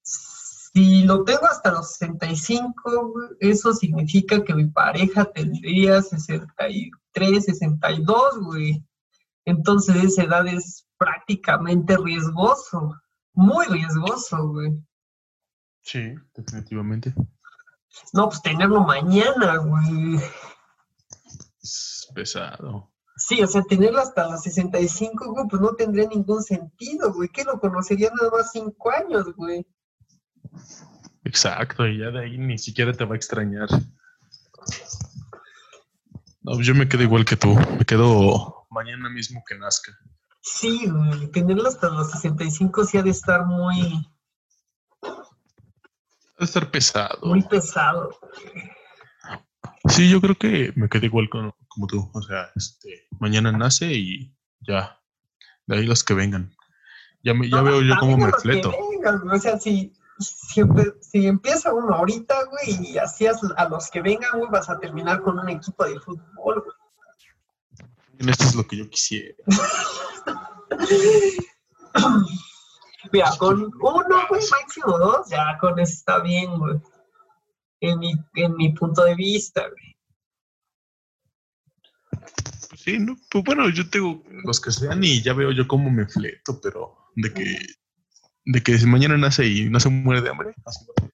si 0.02 1.04
lo 1.04 1.22
tengo 1.24 1.46
hasta 1.46 1.70
los 1.70 1.92
65, 1.92 3.08
güey, 3.12 3.28
eso 3.40 3.72
significa 3.72 4.42
que 4.42 4.54
mi 4.54 4.66
pareja 4.66 5.24
tendría 5.26 6.02
63, 6.02 7.44
62, 7.44 8.40
güey. 8.40 8.85
Entonces 9.44 9.96
esa 10.02 10.22
edad 10.24 10.46
es 10.48 10.87
prácticamente 10.96 11.96
riesgoso, 11.96 12.94
muy 13.35 13.66
riesgoso, 13.66 14.48
güey. 14.48 14.72
Sí, 15.83 16.14
definitivamente. 16.35 17.14
No, 18.12 18.29
pues 18.29 18.42
tenerlo 18.42 18.83
mañana, 18.83 19.57
güey. 19.59 20.21
Es 21.62 22.09
pesado. 22.14 22.90
Sí, 23.16 23.42
o 23.42 23.47
sea, 23.47 23.62
tenerlo 23.62 24.01
hasta 24.01 24.29
los 24.29 24.42
65, 24.42 25.33
güey, 25.33 25.47
pues 25.49 25.61
no 25.61 25.75
tendría 25.75 26.09
ningún 26.09 26.42
sentido, 26.42 27.12
güey. 27.12 27.29
Que 27.29 27.45
lo 27.45 27.61
conocería 27.61 28.11
nada 28.11 28.31
más 28.31 28.51
cinco 28.53 28.90
años, 28.90 29.27
güey. 29.37 29.66
Exacto, 31.25 31.87
y 31.87 31.99
ya 31.99 32.11
de 32.11 32.25
ahí 32.25 32.38
ni 32.38 32.59
siquiera 32.59 32.92
te 32.92 33.05
va 33.05 33.14
a 33.14 33.16
extrañar. 33.16 33.68
No, 36.42 36.61
yo 36.61 36.75
me 36.75 36.88
quedo 36.88 37.03
igual 37.03 37.25
que 37.25 37.37
tú. 37.37 37.55
Me 37.79 37.85
quedo 37.85 38.66
mañana 38.71 39.09
mismo 39.09 39.45
que 39.47 39.57
nazca. 39.57 39.92
Sí, 40.40 40.88
güey, 40.90 41.31
tenerlo 41.31 41.68
hasta 41.68 41.88
los 41.88 42.11
65 42.11 42.85
sí 42.85 42.99
ha 42.99 43.03
de 43.03 43.11
estar 43.11 43.47
muy, 43.47 44.09
a 46.42 46.46
estar 46.46 46.70
pesado. 46.70 47.18
muy 47.22 47.42
pesado. 47.42 48.11
Sí, 49.88 50.09
yo 50.11 50.20
creo 50.20 50.37
que 50.37 50.72
me 50.76 50.88
quedé 50.88 51.07
igual 51.07 51.28
con- 51.28 51.55
como 51.68 51.87
tú. 51.87 52.11
O 52.14 52.22
sea, 52.22 52.50
este, 52.55 53.07
mañana 53.18 53.52
nace 53.52 53.92
y 53.92 54.35
ya. 54.61 54.98
De 55.66 55.76
ahí 55.78 55.87
los 55.87 56.05
que 56.05 56.14
vengan. 56.14 56.55
Ya, 57.22 57.35
me, 57.35 57.48
ya 57.48 57.59
No, 57.59 57.64
veo 57.64 57.83
yo 57.83 57.94
cómo 58.00 58.16
me 58.16 58.33
fleto. 58.33 58.70
o 58.72 59.38
sea, 59.38 59.59
si, 59.59 59.92
si, 60.18 60.62
si 61.00 61.26
empieza 61.26 61.72
uno 61.72 61.94
ahorita, 61.94 62.35
güey, 62.46 62.90
y 62.92 62.98
así 62.98 63.26
as- 63.26 63.40
a 63.57 63.68
los 63.68 63.90
que 63.90 64.02
vengan, 64.02 64.38
güey, 64.38 64.50
vas 64.50 64.68
a 64.68 64.78
terminar 64.78 65.22
con 65.22 65.38
un 65.38 65.48
equipo 65.48 65.85
de 65.85 65.98
fútbol, 66.00 66.64
güey. 66.64 68.31
Esto 68.31 68.44
es 68.44 68.55
lo 68.55 68.66
que 68.66 68.76
yo 68.76 68.88
quisiera. 68.90 69.35
Mira, 73.12 73.31
con 73.38 73.64
uno, 73.64 74.27
güey, 74.29 74.42
máximo 74.51 74.98
dos, 74.98 75.29
ya 75.29 75.59
con 75.61 75.79
eso 75.79 75.92
está 75.92 76.20
bien, 76.20 76.59
güey. 76.59 76.81
En 77.81 77.98
mi, 77.98 78.14
en 78.37 78.57
mi 78.57 78.72
punto 78.72 79.05
de 79.05 79.14
vista, 79.14 79.68
güey. 79.68 79.96
Pues 82.68 82.81
sí, 82.81 82.98
¿no? 82.98 83.16
Pues 83.31 83.44
bueno, 83.44 83.68
yo 83.68 83.88
tengo 83.90 84.22
los 84.44 84.61
que 84.61 84.70
sean 84.70 85.05
y 85.05 85.22
ya 85.22 85.35
veo 85.35 85.53
yo 85.53 85.68
cómo 85.68 85.90
me 85.90 86.07
fleto, 86.07 86.59
pero 86.62 87.11
de 87.16 87.35
que, 87.35 87.59
de 88.46 88.62
que 88.62 88.79
si 88.79 88.87
mañana 88.87 89.18
nace 89.18 89.46
y 89.46 89.68
no 89.68 89.79
se 89.79 89.90
muere 89.90 90.22
de 90.22 90.31
hambre, 90.31 90.55
así 90.64 90.87
va. 90.87 91.09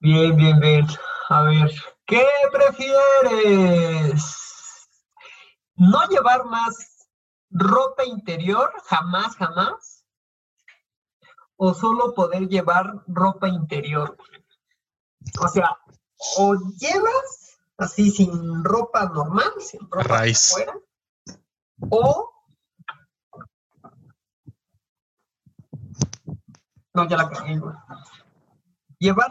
Bien, 0.00 0.36
bien, 0.36 0.60
bien. 0.60 0.86
A 1.30 1.42
ver, 1.42 1.70
¿qué 2.06 2.24
prefieres? 2.52 4.24
¿No 5.76 6.06
llevar 6.08 6.44
más 6.44 6.95
ropa 7.50 8.04
interior 8.04 8.72
jamás, 8.84 9.36
jamás? 9.36 10.04
¿O 11.56 11.74
solo 11.74 12.14
poder 12.14 12.48
llevar 12.48 13.02
ropa 13.06 13.48
interior? 13.48 14.16
O 15.40 15.48
sea, 15.48 15.76
o 16.38 16.54
llevas 16.78 17.58
así 17.78 18.10
sin 18.10 18.64
ropa 18.64 19.06
normal, 19.08 19.52
sin 19.60 19.80
ropa 19.90 20.02
Raíz. 20.02 20.52
afuera, 20.52 20.74
o... 21.90 22.32
No, 26.94 27.08
ya 27.08 27.16
la 27.16 27.28
cagué. 27.28 27.60
Llevar 28.98 29.30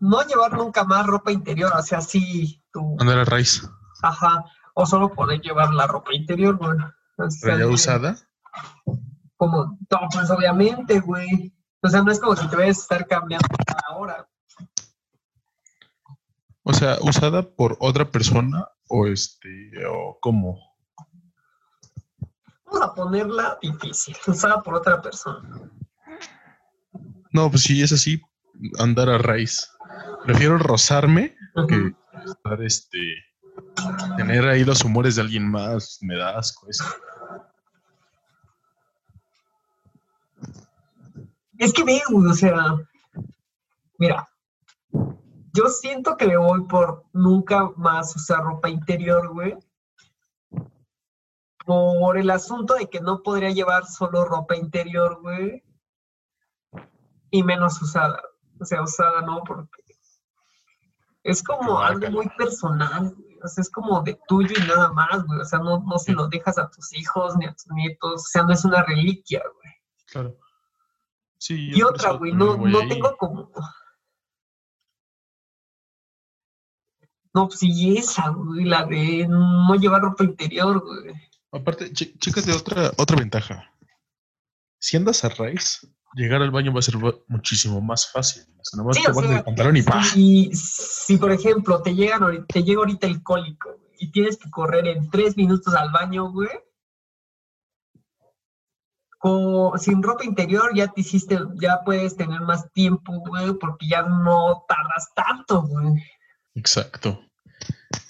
no 0.00 0.22
llevar 0.22 0.54
nunca 0.56 0.84
más 0.84 1.06
ropa 1.06 1.30
interior, 1.30 1.72
o 1.76 1.82
sea, 1.82 2.00
sí, 2.00 2.62
tú, 2.72 2.96
Andar 2.98 3.18
a 3.18 3.24
raíz. 3.24 3.68
ajá, 4.02 4.44
o 4.74 4.86
solo 4.86 5.14
poder 5.14 5.40
llevar 5.40 5.72
la 5.74 5.86
ropa 5.86 6.14
interior, 6.14 6.56
güey. 6.56 6.78
O 7.20 7.30
sea, 7.30 7.40
Pero 7.42 7.58
ya 7.58 7.66
usada. 7.66 8.16
Como, 9.36 9.78
no, 9.90 9.98
pues 10.12 10.30
obviamente, 10.30 11.00
güey. 11.00 11.54
O 11.82 11.88
sea, 11.88 12.02
no 12.02 12.12
es 12.12 12.20
como 12.20 12.36
si 12.36 12.48
te 12.48 12.56
vayas 12.56 12.78
a 12.78 12.82
estar 12.82 13.06
cambiando 13.06 13.48
cada 13.66 13.96
hora. 13.96 14.28
O 16.62 16.72
sea, 16.72 16.98
usada 17.00 17.42
por 17.42 17.76
otra 17.80 18.10
persona 18.10 18.68
o 18.88 19.06
este, 19.06 19.72
o 19.86 20.18
cómo. 20.20 20.58
Vamos 22.66 22.82
a 22.82 22.94
ponerla 22.94 23.58
difícil, 23.60 24.16
usada 24.26 24.62
por 24.62 24.74
otra 24.74 25.00
persona. 25.00 25.70
No, 27.32 27.50
pues 27.50 27.62
sí, 27.62 27.82
es 27.82 27.92
así, 27.92 28.20
andar 28.78 29.08
a 29.08 29.18
raíz. 29.18 29.70
Prefiero 30.24 30.58
rozarme 30.58 31.34
que 31.68 31.94
estar 32.24 32.62
este, 32.62 32.98
tener 34.16 34.46
ahí 34.46 34.64
los 34.64 34.84
humores 34.84 35.16
de 35.16 35.22
alguien 35.22 35.50
más, 35.50 35.98
me 36.02 36.16
da 36.16 36.38
asco 36.38 36.68
eso. 36.68 36.84
Es 41.60 41.74
que 41.74 41.84
ve, 41.84 42.00
güey, 42.08 42.26
o 42.26 42.32
sea, 42.32 42.54
mira, 43.98 44.26
yo 45.52 45.68
siento 45.68 46.16
que 46.16 46.26
me 46.26 46.38
voy 46.38 46.66
por 46.66 47.04
nunca 47.12 47.70
más 47.76 48.16
usar 48.16 48.42
ropa 48.42 48.70
interior, 48.70 49.28
güey. 49.28 49.58
Por 51.66 52.16
el 52.16 52.30
asunto 52.30 52.76
de 52.76 52.88
que 52.88 53.00
no 53.02 53.22
podría 53.22 53.50
llevar 53.50 53.84
solo 53.84 54.24
ropa 54.24 54.56
interior, 54.56 55.20
güey. 55.20 55.62
Y 57.30 57.42
menos 57.42 57.82
usada. 57.82 58.22
O 58.58 58.64
sea, 58.64 58.80
usada 58.82 59.20
no, 59.20 59.42
porque 59.44 59.84
es 61.24 61.42
como 61.42 61.78
algo 61.80 62.10
muy 62.10 62.30
personal, 62.38 63.14
güey. 63.14 63.38
O 63.44 63.48
sea, 63.48 63.60
es 63.60 63.70
como 63.70 64.00
de 64.00 64.18
tuyo 64.26 64.54
y 64.58 64.66
nada 64.66 64.94
más, 64.94 65.26
güey. 65.26 65.40
O 65.40 65.44
sea, 65.44 65.58
no, 65.58 65.80
no 65.80 65.98
se 65.98 66.12
lo 66.12 66.26
dejas 66.28 66.56
a 66.56 66.70
tus 66.70 66.90
hijos 66.94 67.36
ni 67.36 67.44
a 67.44 67.52
tus 67.52 67.66
nietos. 67.68 68.14
O 68.14 68.28
sea, 68.30 68.44
no 68.44 68.54
es 68.54 68.64
una 68.64 68.82
reliquia, 68.82 69.42
güey. 69.42 69.74
Claro. 70.06 70.39
Sí, 71.40 71.70
y 71.72 71.82
otra, 71.82 72.12
güey, 72.12 72.32
no, 72.32 72.58
no 72.58 72.86
tengo 72.86 73.16
como. 73.16 73.50
No, 77.32 77.46
pues 77.46 77.60
sí, 77.60 77.96
esa, 77.96 78.28
güey, 78.28 78.66
la 78.66 78.84
de 78.84 79.26
no 79.26 79.74
llevar 79.76 80.02
ropa 80.02 80.24
interior, 80.24 80.84
güey. 80.84 81.14
Aparte, 81.52 81.92
chécate 81.94 82.52
otra, 82.52 82.90
otra 82.98 83.16
ventaja. 83.16 83.72
Si 84.78 84.98
andas 84.98 85.24
a 85.24 85.30
raíz, 85.30 85.88
llegar 86.14 86.42
al 86.42 86.50
baño 86.50 86.74
va 86.74 86.80
a 86.80 86.82
ser 86.82 86.96
muchísimo 87.28 87.80
más 87.80 88.12
fácil. 88.12 88.42
O 88.58 88.62
sea, 88.62 88.76
nomás 88.76 89.02
te 89.02 89.10
pones 89.10 89.30
el 89.30 89.42
pantalón 89.42 89.76
y 89.78 89.82
¡pah! 89.82 90.04
Si, 90.04 90.50
si, 90.52 91.16
por 91.16 91.32
ejemplo, 91.32 91.80
te, 91.80 91.94
llegan, 91.94 92.46
te 92.48 92.62
llega 92.62 92.80
ahorita 92.80 93.06
el 93.06 93.22
cólico 93.22 93.80
y 93.98 94.10
tienes 94.12 94.36
que 94.36 94.50
correr 94.50 94.86
en 94.88 95.08
tres 95.08 95.38
minutos 95.38 95.72
al 95.72 95.90
baño, 95.90 96.30
güey, 96.30 96.50
sin 99.78 100.02
ropa 100.02 100.24
interior 100.24 100.74
ya 100.74 100.88
te 100.88 101.02
hiciste, 101.02 101.38
ya 101.60 101.80
puedes 101.84 102.16
tener 102.16 102.40
más 102.40 102.70
tiempo, 102.72 103.12
güey, 103.26 103.52
porque 103.54 103.86
ya 103.88 104.02
no 104.02 104.64
tardas 104.66 105.12
tanto, 105.14 105.62
güey. 105.62 106.02
Exacto. 106.54 107.20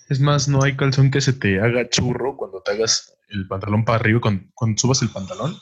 Es 0.08 0.20
más, 0.20 0.48
no 0.48 0.62
hay 0.62 0.76
calzón 0.76 1.10
que 1.10 1.20
se 1.20 1.32
te 1.32 1.60
haga 1.60 1.88
churro 1.88 2.36
cuando 2.36 2.62
te 2.62 2.72
hagas 2.72 3.16
el 3.28 3.46
pantalón 3.46 3.84
para 3.84 3.98
arriba, 3.98 4.20
cuando, 4.20 4.44
cuando 4.54 4.78
subas 4.78 5.02
el 5.02 5.10
pantalón, 5.10 5.56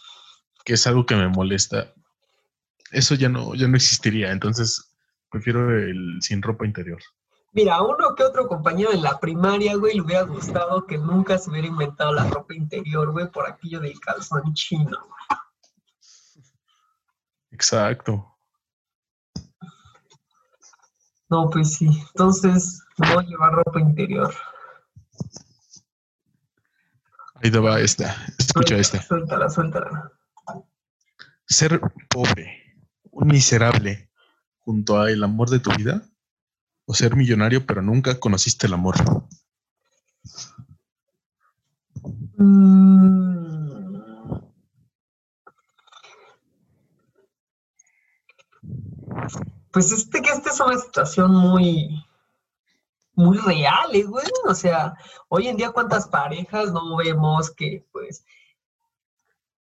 que 0.65 0.75
es 0.75 0.87
algo 0.87 1.07
que 1.07 1.17
me 1.17 1.29
molesta. 1.29 1.93
Eso 2.91 3.15
ya 3.15 3.29
no, 3.29 3.55
ya 3.55 3.69
no 3.69 3.77
existiría, 3.77 4.33
entonces 4.33 4.95
prefiero 5.31 5.79
el 5.79 6.19
sin 6.21 6.43
ropa 6.43 6.67
interior. 6.67 7.01
Mira, 7.53 7.77
a 7.77 7.83
uno 7.83 8.15
que 8.15 8.23
otro 8.23 8.47
compañero 8.47 8.91
de 8.91 8.99
la 8.99 9.19
primaria, 9.19 9.75
güey, 9.77 9.95
le 9.95 10.03
hubiera 10.03 10.23
gustado 10.23 10.87
que 10.87 10.99
nunca 10.99 11.39
se 11.39 11.51
hubiera 11.51 11.67
inventado 11.67 12.13
la 12.13 12.29
ropa 12.29 12.55
interior, 12.55 13.11
güey, 13.11 13.31
por 13.31 13.49
aquello 13.49 13.81
del 13.81 13.99
calzón 14.01 14.53
chino, 14.55 14.99
Exacto. 17.51 18.37
No, 21.31 21.51
pues 21.51 21.75
sí. 21.75 21.87
Entonces, 21.87 22.85
no 22.99 23.21
llevar 23.23 23.53
ropa 23.53 23.81
interior. 23.81 24.33
Ahí 27.37 27.51
te 27.51 27.59
va 27.59 27.81
esta. 27.81 28.15
Escucha 28.39 28.77
esta. 28.77 29.03
Suéltala, 29.03 29.51
suéltala. 29.51 30.13
Ser 31.47 31.81
pobre, 32.09 32.77
un 33.11 33.29
miserable, 33.29 34.11
junto 34.59 35.01
a 35.01 35.11
el 35.11 35.25
amor 35.25 35.49
de 35.51 35.61
tu 35.61 35.71
vida, 35.73 36.08
o 36.89 36.95
ser 36.95 37.15
millonario 37.15 37.67
pero 37.67 37.83
nunca 37.83 38.19
conociste 38.19 38.67
el 38.67 38.73
amor? 38.73 38.97
Mm. 42.39 43.19
Pues 49.71 49.93
este 49.93 50.23
que 50.23 50.31
esta 50.31 50.51
es 50.51 50.61
una 50.61 50.79
situación 50.79 51.31
muy, 51.31 52.05
muy 53.13 53.37
real, 53.37 53.95
¿eh, 53.95 54.05
güey. 54.05 54.27
O 54.49 54.55
sea, 54.55 54.95
hoy 55.29 55.49
en 55.49 55.59
día 55.59 55.71
cuántas 55.71 56.09
parejas 56.09 56.73
no 56.73 56.97
vemos 56.97 57.51
que, 57.51 57.87
pues, 57.93 58.25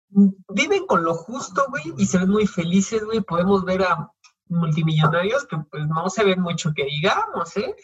viven 0.10 0.86
con 0.88 1.04
lo 1.06 1.16
justo, 1.16 1.66
güey, 1.70 1.94
y 1.98 2.06
se 2.06 2.18
ven 2.18 2.30
muy 2.30 2.48
felices, 2.48 3.04
güey. 3.06 3.22
Podemos 3.22 3.64
ver 3.64 3.84
a 3.84 4.12
multimillonarios 4.48 5.46
que 5.48 5.58
pues 5.70 5.88
no 5.88 6.10
se 6.10 6.24
ven 6.24 6.42
mucho 6.42 6.74
que 6.74 6.86
digamos, 6.86 7.56
¿eh? 7.58 7.76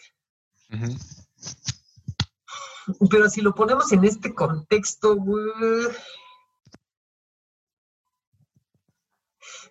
Pero 3.10 3.28
si 3.28 3.40
lo 3.40 3.54
ponemos 3.54 3.90
en 3.92 4.04
este 4.04 4.34
contexto, 4.34 5.16
güey, 5.16 5.88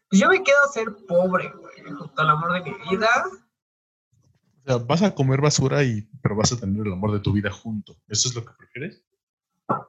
pues 0.10 0.22
yo 0.22 0.30
me 0.30 0.44
quedo 0.44 0.58
a 0.66 0.72
ser 0.72 0.96
pobre, 1.08 1.52
güey, 1.52 1.94
junto 1.94 2.22
al 2.22 2.30
amor 2.30 2.54
de 2.54 2.72
mi 2.72 2.78
vida. 2.90 3.10
O 4.58 4.64
sea, 4.66 4.78
vas 4.78 5.02
a 5.02 5.14
comer 5.14 5.42
basura 5.42 5.84
y 5.84 6.02
pero 6.22 6.36
vas 6.36 6.52
a 6.52 6.60
tener 6.60 6.86
el 6.86 6.94
amor 6.94 7.12
de 7.12 7.20
tu 7.20 7.34
vida 7.34 7.52
junto. 7.52 7.98
¿Eso 8.08 8.30
es 8.30 8.36
lo 8.36 8.44
que 8.46 8.54
prefieres? 8.54 9.04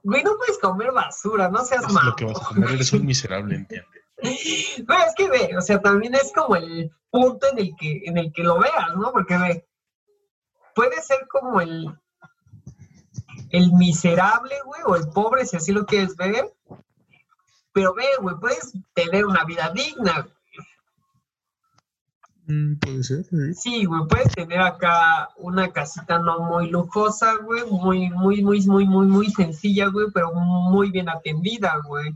Güey, 0.03 0.22
no 0.22 0.36
puedes 0.36 0.59
comer 0.59 0.92
basura, 0.92 1.48
no 1.48 1.64
seas 1.64 1.90
malo. 1.92 2.11
lo 2.11 2.16
que 2.16 2.24
vas 2.26 2.40
a 2.40 2.44
comer, 2.44 2.70
eres 2.70 2.92
un 2.92 3.07
miserable, 3.07 3.55
entiende. 3.55 3.99
Bueno, 4.86 5.04
es 5.06 5.14
que 5.16 5.28
ve, 5.28 5.56
o 5.56 5.60
sea, 5.60 5.80
también 5.80 6.14
es 6.14 6.32
como 6.34 6.56
el 6.56 6.90
punto 7.10 7.46
en 7.52 7.58
el 7.58 7.76
que, 7.76 8.02
en 8.04 8.18
el 8.18 8.32
que 8.32 8.42
lo 8.42 8.58
veas, 8.58 8.96
¿no? 8.96 9.12
Porque 9.12 9.36
ve, 9.36 9.68
puede 10.74 11.00
ser 11.02 11.26
como 11.28 11.60
el, 11.60 11.88
el 13.50 13.72
miserable, 13.72 14.54
güey, 14.64 14.82
o 14.86 14.96
el 14.96 15.08
pobre, 15.08 15.46
si 15.46 15.56
así 15.56 15.72
lo 15.72 15.86
quieres 15.86 16.16
ver. 16.16 16.52
Pero 17.72 17.94
ve, 17.94 18.04
güey, 18.20 18.36
puedes 18.40 18.72
tener 18.94 19.24
una 19.26 19.44
vida 19.44 19.72
digna. 19.72 20.28
Mm, 22.46 22.78
puede 22.80 23.04
ser, 23.04 23.24
sí. 23.24 23.54
Sí, 23.54 23.84
güey, 23.84 24.02
puedes 24.08 24.34
tener 24.34 24.60
acá 24.60 25.30
una 25.36 25.72
casita 25.72 26.18
no 26.18 26.40
muy 26.40 26.68
lujosa, 26.68 27.36
güey, 27.36 27.64
muy, 27.66 28.10
muy, 28.10 28.42
muy, 28.42 28.66
muy, 28.66 28.86
muy, 28.86 29.06
muy 29.06 29.30
sencilla, 29.30 29.86
güey, 29.86 30.08
pero 30.12 30.32
muy 30.32 30.90
bien 30.90 31.08
atendida, 31.08 31.80
güey 31.86 32.12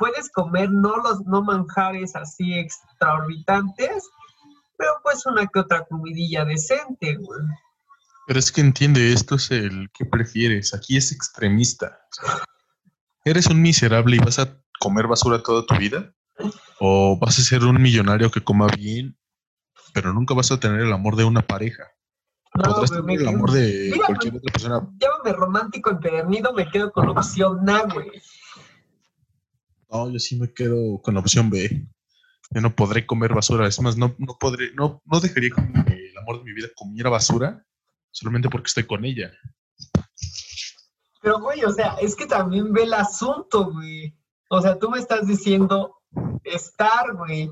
puedes 0.00 0.30
comer 0.32 0.70
no 0.72 0.96
los 0.96 1.24
no 1.26 1.42
manjares 1.42 2.16
así 2.16 2.54
extraorbitantes, 2.54 4.08
pero 4.76 4.92
pues 5.04 5.26
una 5.26 5.46
que 5.46 5.60
otra 5.60 5.84
comidilla 5.84 6.44
decente, 6.46 7.16
güey. 7.16 7.42
Pero 8.26 8.38
es 8.38 8.50
que 8.50 8.62
entiende, 8.62 9.12
esto 9.12 9.34
es 9.34 9.50
el 9.50 9.90
que 9.92 10.06
prefieres. 10.06 10.72
Aquí 10.72 10.96
es 10.96 11.12
extremista. 11.12 12.00
¿Eres 13.24 13.46
un 13.46 13.60
miserable 13.60 14.16
y 14.16 14.20
vas 14.20 14.38
a 14.38 14.56
comer 14.78 15.06
basura 15.06 15.42
toda 15.42 15.66
tu 15.66 15.76
vida? 15.76 16.14
¿O 16.78 17.18
vas 17.18 17.38
a 17.38 17.42
ser 17.42 17.64
un 17.64 17.82
millonario 17.82 18.30
que 18.30 18.42
coma 18.42 18.68
bien, 18.68 19.18
pero 19.92 20.14
nunca 20.14 20.32
vas 20.32 20.50
a 20.50 20.58
tener 20.58 20.80
el 20.80 20.92
amor 20.92 21.16
de 21.16 21.24
una 21.24 21.42
pareja? 21.42 21.84
No, 22.54 22.62
Podrás 22.62 22.90
tener 22.90 23.20
el 23.20 23.28
amor 23.28 23.50
de 23.50 24.00
cualquier 24.06 24.36
otra 24.36 24.52
persona. 24.52 24.88
Llámame 24.98 25.32
romántico 25.34 25.90
empedernido, 25.90 26.54
me 26.54 26.70
quedo 26.70 26.90
con 26.90 27.08
opción 27.10 27.68
A, 27.68 27.82
güey. 27.82 28.10
No, 29.90 30.10
yo 30.10 30.18
sí 30.18 30.36
me 30.36 30.52
quedo 30.52 31.00
con 31.02 31.14
la 31.14 31.20
opción 31.20 31.50
B. 31.50 31.86
Yo 32.50 32.60
no 32.60 32.74
podré 32.74 33.06
comer 33.06 33.34
basura. 33.34 33.66
Es 33.66 33.80
más, 33.80 33.96
no, 33.96 34.14
no 34.18 34.36
podré, 34.38 34.72
no, 34.74 35.02
no 35.04 35.20
dejaría 35.20 35.50
que 35.50 35.60
el 35.60 36.18
amor 36.18 36.38
de 36.38 36.44
mi 36.44 36.52
vida 36.52 36.68
comiera 36.76 37.10
basura 37.10 37.64
solamente 38.10 38.48
porque 38.48 38.68
estoy 38.68 38.86
con 38.86 39.04
ella. 39.04 39.32
Pero, 41.22 41.40
güey, 41.40 41.64
o 41.64 41.72
sea, 41.72 41.96
es 42.00 42.16
que 42.16 42.26
también 42.26 42.72
ve 42.72 42.84
el 42.84 42.94
asunto, 42.94 43.70
güey. 43.70 44.16
O 44.48 44.60
sea, 44.60 44.78
tú 44.78 44.90
me 44.90 44.98
estás 44.98 45.26
diciendo 45.26 45.96
estar, 46.44 47.14
güey, 47.14 47.50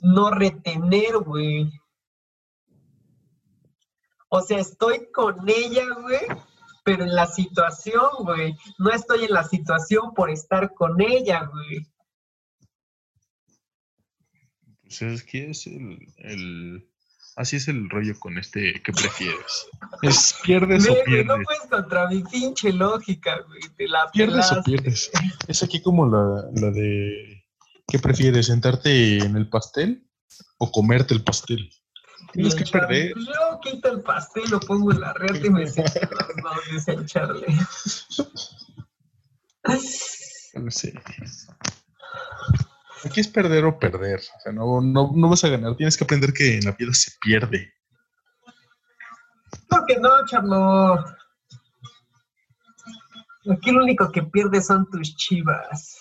no 0.00 0.30
retener, 0.30 1.18
güey. 1.18 1.70
O 4.28 4.40
sea, 4.40 4.58
estoy 4.58 5.10
con 5.12 5.48
ella, 5.48 5.84
güey, 6.00 6.20
pero 6.86 7.02
en 7.02 7.16
la 7.16 7.26
situación, 7.26 8.08
güey. 8.20 8.56
No 8.78 8.92
estoy 8.92 9.24
en 9.24 9.32
la 9.32 9.42
situación 9.42 10.14
por 10.14 10.30
estar 10.30 10.72
con 10.72 11.00
ella, 11.00 11.50
güey. 11.52 11.84
Pues 14.82 15.02
es 15.02 15.24
que 15.24 15.50
es 15.50 15.66
el, 15.66 16.88
Así 17.34 17.56
es 17.56 17.66
el 17.66 17.90
rollo 17.90 18.16
con 18.20 18.38
este 18.38 18.80
que 18.84 18.92
prefieres. 18.92 19.66
Es 20.02 20.36
pierdes 20.44 20.88
o 20.88 20.94
pierdes. 21.04 21.26
No 21.26 21.42
puedes 21.42 21.66
contra 21.68 22.08
mi 22.08 22.22
pinche 22.22 22.72
lógica, 22.72 23.40
güey. 23.48 23.62
Te 23.76 23.88
la 23.88 24.08
pierdes 24.12 24.52
o 24.52 24.62
pierdes. 24.62 25.10
Es 25.48 25.64
aquí 25.64 25.82
como 25.82 26.06
la, 26.06 26.44
la 26.54 26.70
de. 26.70 27.44
¿Qué 27.88 27.98
prefieres? 27.98 28.46
¿Sentarte 28.46 29.18
en 29.18 29.36
el 29.36 29.48
pastel 29.48 30.08
o 30.58 30.70
comerte 30.70 31.14
el 31.14 31.24
pastel? 31.24 31.68
Tienes 32.32 32.54
que 32.54 32.64
perder. 32.64 33.14
Yo 33.16 33.60
quito 33.62 33.90
el 33.90 34.02
pastel, 34.02 34.44
lo 34.50 34.60
pongo 34.60 34.92
en 34.92 35.00
la 35.00 35.12
red 35.14 35.42
y 35.42 35.50
me 35.50 35.66
siento 35.66 36.00
las 36.00 36.28
dos 36.28 36.88
echarle. 36.88 37.46
No 40.54 40.70
sé. 40.70 40.94
Aquí 43.04 43.20
es 43.20 43.28
perder 43.28 43.64
o 43.64 43.78
perder. 43.78 44.20
O 44.20 44.40
sea, 44.40 44.52
no, 44.52 44.80
no, 44.80 45.12
no 45.14 45.28
vas 45.28 45.44
a 45.44 45.48
ganar. 45.48 45.76
Tienes 45.76 45.96
que 45.96 46.04
aprender 46.04 46.32
que 46.32 46.58
en 46.58 46.64
la 46.64 46.72
vida 46.72 46.92
se 46.92 47.12
pierde. 47.20 47.72
No, 49.70 49.84
que 49.86 49.96
no, 49.98 50.24
Charlo. 50.26 51.04
Aquí 53.52 53.70
lo 53.70 53.82
único 53.82 54.10
que 54.10 54.22
pierde 54.22 54.60
son 54.60 54.88
tus 54.90 55.14
chivas. 55.16 55.96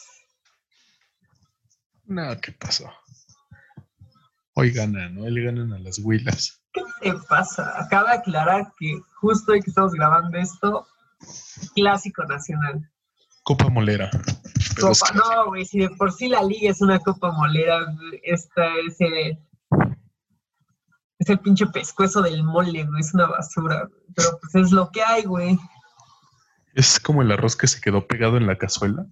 No, 2.06 2.40
¿qué 2.42 2.52
pasó? 2.54 2.92
Hoy 4.58 4.72
ganan, 4.72 5.16
¿no? 5.16 5.24
Hoy 5.24 5.32
le 5.32 5.44
ganan 5.44 5.74
a 5.74 5.80
las 5.80 6.00
huilas. 6.00 6.62
¿Qué 6.72 6.82
te 7.02 7.14
pasa? 7.28 7.74
Acaba 7.78 8.12
de 8.12 8.18
aclarar 8.20 8.74
que 8.80 9.02
justo 9.20 9.52
hoy 9.52 9.62
que 9.62 9.70
estamos 9.70 9.92
grabando 9.92 10.38
esto, 10.38 10.88
clásico 11.76 12.24
nacional. 12.24 12.90
Copa 13.44 13.68
molera. 13.68 14.10
es 14.10 14.70
Copa, 14.76 15.12
clásico. 15.12 15.14
no, 15.14 15.46
güey, 15.48 15.66
si 15.66 15.80
de 15.80 15.90
por 15.90 16.14
sí 16.14 16.30
la 16.30 16.42
liga 16.42 16.72
es 16.72 16.80
una 16.82 17.00
copa 17.00 17.34
molera, 17.34 17.86
esta 18.24 18.66
es 18.88 18.96
el, 19.02 19.38
es 21.20 21.30
el 21.30 21.40
pinche 21.40 21.66
pescuezo 21.68 22.22
del 22.22 22.42
mole, 22.42 22.86
güey, 22.86 23.02
es 23.02 23.14
una 23.14 23.28
basura, 23.28 23.90
güey. 23.90 24.04
pero 24.16 24.40
pues 24.40 24.56
es 24.56 24.72
lo 24.72 24.90
que 24.90 25.04
hay, 25.04 25.24
güey. 25.24 25.60
Es 26.76 26.98
como 27.02 27.22
el 27.22 27.32
arroz 27.34 27.58
que 27.58 27.68
se 27.68 27.82
quedó 27.82 28.08
pegado 28.08 28.38
en 28.38 28.48
la 28.48 28.58
cazuela. 28.58 29.06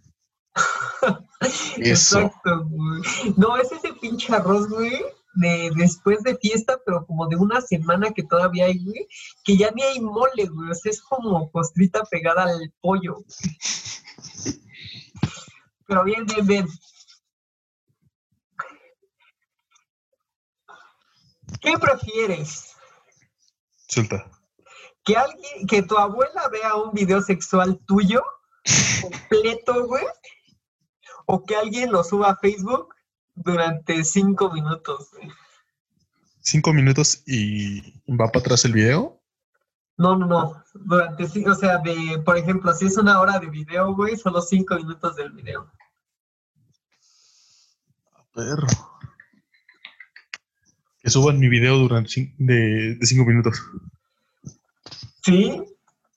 Eso. 1.77 2.19
Exacto, 2.21 2.65
güey. 2.65 3.01
No, 3.35 3.57
es 3.57 3.69
ese 3.73 3.91
pinche 3.99 4.33
arroz, 4.33 4.69
güey, 4.69 5.03
de 5.33 5.71
después 5.75 6.21
de 6.23 6.37
fiesta, 6.37 6.79
pero 6.85 7.05
como 7.05 7.27
de 7.27 7.35
una 7.35 7.61
semana 7.61 8.11
que 8.11 8.23
todavía 8.23 8.65
hay, 8.65 8.83
güey, 8.83 9.07
que 9.43 9.57
ya 9.57 9.71
ni 9.71 9.81
hay 9.81 9.99
mole, 9.99 10.45
güey, 10.45 10.71
o 10.71 10.75
sea, 10.75 10.91
es 10.91 11.01
como 11.01 11.51
costrita 11.51 12.03
pegada 12.03 12.43
al 12.43 12.73
pollo. 12.81 13.15
güey. 13.15 14.59
Pero 15.87 16.03
bien, 16.03 16.25
bien, 16.25 16.47
bien. 16.47 16.67
¿Qué 21.61 21.77
prefieres? 21.77 22.75
Suelta. 23.87 24.29
¿Que 25.03 25.15
alguien, 25.15 25.67
que 25.67 25.83
tu 25.83 25.97
abuela 25.97 26.47
vea 26.49 26.75
un 26.75 26.93
video 26.93 27.21
sexual 27.21 27.79
tuyo 27.85 28.23
completo, 29.01 29.85
güey? 29.85 30.05
¿O 31.25 31.43
que 31.43 31.55
alguien 31.55 31.91
lo 31.91 32.03
suba 32.03 32.31
a 32.31 32.37
Facebook 32.37 32.93
durante 33.35 34.03
cinco 34.03 34.51
minutos? 34.51 35.09
Cinco 36.39 36.73
minutos 36.73 37.23
y 37.25 37.81
va 38.09 38.27
para 38.27 38.39
atrás 38.39 38.65
el 38.65 38.73
video. 38.73 39.19
No, 39.97 40.17
no, 40.17 40.25
no. 40.25 40.63
Durante, 40.73 41.23
o 41.25 41.55
sea, 41.55 41.77
de, 41.77 42.19
por 42.25 42.37
ejemplo, 42.37 42.73
si 42.73 42.87
es 42.87 42.97
una 42.97 43.19
hora 43.21 43.39
de 43.39 43.47
video, 43.47 43.93
güey, 43.95 44.17
solo 44.17 44.41
cinco 44.41 44.75
minutos 44.75 45.15
del 45.15 45.31
video. 45.31 45.71
Perro. 48.33 48.67
Que 50.99 51.09
suban 51.09 51.39
mi 51.39 51.47
video 51.49 51.77
durante 51.77 52.09
cin- 52.09 52.35
de, 52.37 52.95
de 52.95 53.05
cinco 53.05 53.25
minutos. 53.25 53.61
¿Sí? 55.23 55.61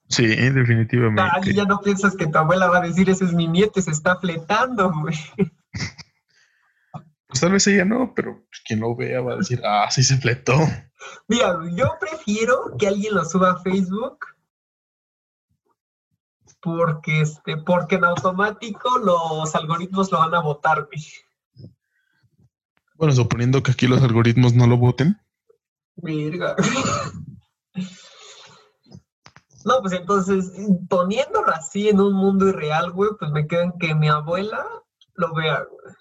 Sí, 0.08 0.26
definitivamente. 0.26 1.22
Ah, 1.22 1.40
y 1.44 1.52
ya 1.54 1.64
no 1.64 1.80
piensas 1.80 2.16
que 2.16 2.26
tu 2.28 2.38
abuela 2.38 2.68
va 2.68 2.78
a 2.78 2.86
decir, 2.86 3.10
ese 3.10 3.24
es 3.24 3.32
mi 3.32 3.46
nieto 3.48 3.80
se 3.82 3.90
está 3.90 4.16
fletando, 4.16 4.92
güey. 4.92 5.16
Pues 7.36 7.42
tal 7.42 7.52
vez 7.52 7.66
ella 7.66 7.84
no, 7.84 8.14
pero 8.14 8.46
quien 8.64 8.80
lo 8.80 8.96
vea 8.96 9.20
va 9.20 9.34
a 9.34 9.36
decir, 9.36 9.60
ah, 9.62 9.90
sí 9.90 10.02
se 10.02 10.16
fletó. 10.16 10.56
Mira, 11.28 11.60
yo 11.74 11.92
prefiero 12.00 12.74
que 12.78 12.86
alguien 12.86 13.14
lo 13.14 13.26
suba 13.26 13.50
a 13.50 13.58
Facebook 13.58 14.24
porque, 16.62 17.20
este, 17.20 17.58
porque 17.58 17.96
en 17.96 18.06
automático 18.06 18.96
los 18.96 19.54
algoritmos 19.54 20.10
lo 20.10 20.20
van 20.20 20.34
a 20.34 20.40
votar. 20.40 20.88
Bueno, 22.94 23.12
suponiendo 23.12 23.62
que 23.62 23.72
aquí 23.72 23.86
los 23.86 24.02
algoritmos 24.02 24.54
no 24.54 24.66
lo 24.66 24.78
voten. 24.78 25.20
Verga. 25.96 26.56
No, 29.66 29.82
pues 29.82 29.92
entonces, 29.92 30.52
poniéndolo 30.88 31.52
así 31.52 31.90
en 31.90 32.00
un 32.00 32.14
mundo 32.14 32.48
irreal, 32.48 32.92
güey, 32.92 33.10
pues 33.18 33.30
me 33.30 33.46
quedo 33.46 33.60
en 33.60 33.72
que 33.78 33.94
mi 33.94 34.08
abuela 34.08 34.64
lo 35.16 35.34
vea, 35.34 35.66
güey. 35.70 35.94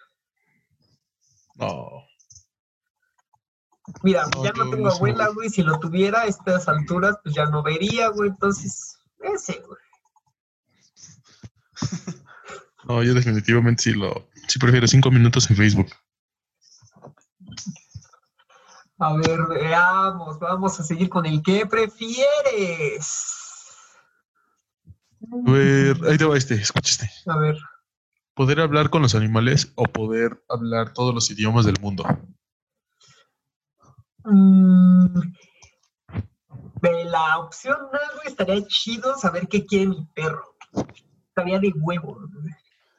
No. 1.56 2.04
Mira, 4.04 4.26
No, 4.36 4.44
ya 4.44 4.52
no 4.54 4.70
tengo 4.70 4.90
abuela, 4.90 5.26
güey. 5.26 5.36
güey, 5.36 5.50
si 5.50 5.62
lo 5.64 5.80
tuviera 5.80 6.22
a 6.22 6.26
estas 6.26 6.68
alturas, 6.68 7.18
pues 7.24 7.36
ya 7.36 7.46
no 7.46 7.62
vería, 7.64 8.10
güey, 8.10 8.30
entonces, 8.30 8.98
ese, 9.20 9.62
güey. 9.62 9.80
No, 12.88 13.04
yo 13.04 13.14
definitivamente 13.14 13.84
sí 13.84 13.94
lo. 13.94 14.30
Sí 14.48 14.60
prefiero 14.60 14.88
cinco 14.88 15.10
minutos 15.12 15.50
en 15.50 15.56
Facebook. 15.56 15.92
A 19.00 19.14
ver, 19.18 19.40
veamos, 19.50 20.40
vamos 20.40 20.80
a 20.80 20.84
seguir 20.84 21.10
con 21.10 21.26
el 21.26 21.42
que 21.42 21.66
prefieres. 21.66 23.24
A 25.48 25.52
ver, 25.52 25.98
ahí 26.08 26.18
te 26.18 26.26
va 26.26 26.38
este, 26.38 26.56
escucha 26.56 26.92
este. 26.92 27.12
A 27.30 27.38
ver, 27.38 27.58
¿Poder 28.36 28.60
hablar 28.60 28.90
con 28.90 29.02
los 29.02 29.16
animales 29.16 29.72
o 29.76 29.86
poder 29.86 30.44
hablar 30.50 30.94
todos 30.94 31.14
los 31.16 31.30
idiomas 31.32 31.66
del 31.66 31.80
mundo? 31.82 32.04
mm, 34.26 35.20
de 36.82 37.06
la 37.06 37.40
opción 37.40 37.78
A, 37.78 38.16
güey, 38.16 38.28
estaría 38.28 38.66
chido 38.68 39.18
saber 39.18 39.48
qué 39.48 39.66
quiere 39.66 39.88
mi 39.88 40.06
perro. 40.14 40.56
Estaría 41.30 41.60
de 41.60 41.74
huevo. 41.76 42.16
güey. 42.32 42.54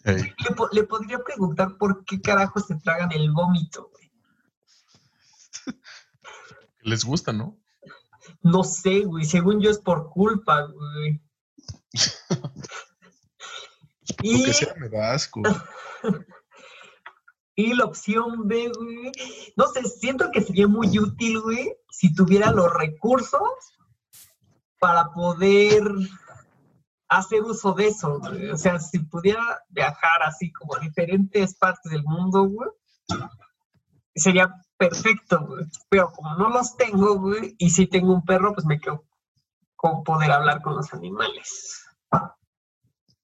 Ey, 0.05 0.32
Le, 0.49 0.55
po- 0.55 0.68
le 0.72 0.84
podría 0.84 1.18
preguntar 1.18 1.76
por 1.78 2.05
qué 2.05 2.20
carajo 2.20 2.61
se 2.61 2.76
tragan 2.76 3.12
el 3.12 3.30
vómito, 3.32 3.91
güey. 3.93 4.11
les 6.80 7.05
gusta, 7.05 7.32
¿no? 7.32 7.59
No 8.43 8.62
sé, 8.64 9.01
güey, 9.01 9.24
según 9.24 9.61
yo 9.61 9.70
es 9.70 9.78
por 9.78 10.11
culpa, 10.11 10.62
güey. 10.62 11.20
Lo 14.22 14.30
Y, 14.30 14.44
que 14.44 14.52
sea 14.52 14.74
me 14.76 14.88
da 14.88 15.12
asco. 15.12 15.42
y 17.57 17.74
la 17.74 17.84
opción 17.84 18.46
B, 18.46 18.70
güey, 18.76 19.12
no 19.57 19.66
sé, 19.68 19.82
siento 19.84 20.30
que 20.30 20.42
sería 20.42 20.68
muy 20.68 20.98
útil, 20.98 21.40
güey, 21.40 21.74
si 21.90 22.14
tuviera 22.14 22.50
los 22.52 22.72
recursos 22.72 23.40
para 24.78 25.11
poder 25.12 25.82
hacer 27.09 27.42
uso 27.42 27.72
de 27.72 27.88
eso, 27.88 28.18
güey. 28.20 28.50
O 28.50 28.57
sea, 28.57 28.78
si 28.78 28.98
pudiera 28.98 29.42
viajar 29.68 30.22
así 30.24 30.52
como 30.52 30.76
a 30.76 30.80
diferentes 30.80 31.57
partes 31.57 31.90
del 31.90 32.04
mundo, 32.04 32.44
güey, 32.44 32.70
sería 34.14 34.54
perfecto, 34.76 35.46
güey. 35.46 35.64
Pero 35.88 36.12
como 36.12 36.36
no 36.36 36.50
los 36.50 36.76
tengo, 36.76 37.18
güey, 37.18 37.54
y 37.59 37.70
si 37.70 37.86
tengo 37.86 38.12
un 38.12 38.24
perro, 38.24 38.52
pues 38.52 38.66
me 38.66 38.78
quedo 38.78 39.04
con 39.76 40.02
poder 40.04 40.32
hablar 40.32 40.62
con 40.62 40.74
los 40.74 40.92
animales. 40.92 41.86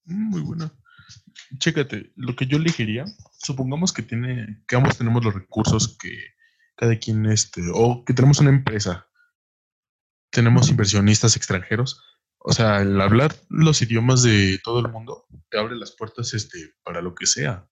Mm, 0.05 0.31
Muy 0.31 0.41
bueno. 0.41 0.71
Chécate, 1.59 2.13
lo 2.17 2.35
que 2.35 2.47
yo 2.47 2.57
elegiría, 2.57 3.05
supongamos 3.39 3.93
que 3.93 4.03
tiene, 4.03 4.63
que 4.67 4.77
ambos 4.77 4.97
tenemos 4.97 5.25
los 5.25 5.35
recursos 5.35 5.97
que 5.99 6.11
cada 6.77 6.99
quien 6.99 7.27
este, 7.27 7.63
o 7.73 8.05
que 8.05 8.15
tenemos 8.15 8.41
una 8.41 8.51
empresa, 8.51 9.07
tenemos 10.31 10.71
inversionistas 10.71 11.37
extranjeros. 11.37 12.03
O 12.39 12.53
sea, 12.53 12.81
el 12.81 13.01
hablar 13.01 13.37
los 13.49 13.83
idiomas 13.83 14.23
de 14.23 14.59
todo 14.65 14.81
el 14.81 14.91
mundo 14.91 15.27
te 15.51 15.59
abre 15.59 15.77
las 15.77 15.93
puertas 15.93 16.35
este, 16.35 16.75
para 16.83 17.03
lo 17.03 17.15
que 17.15 17.27
sea. 17.27 17.69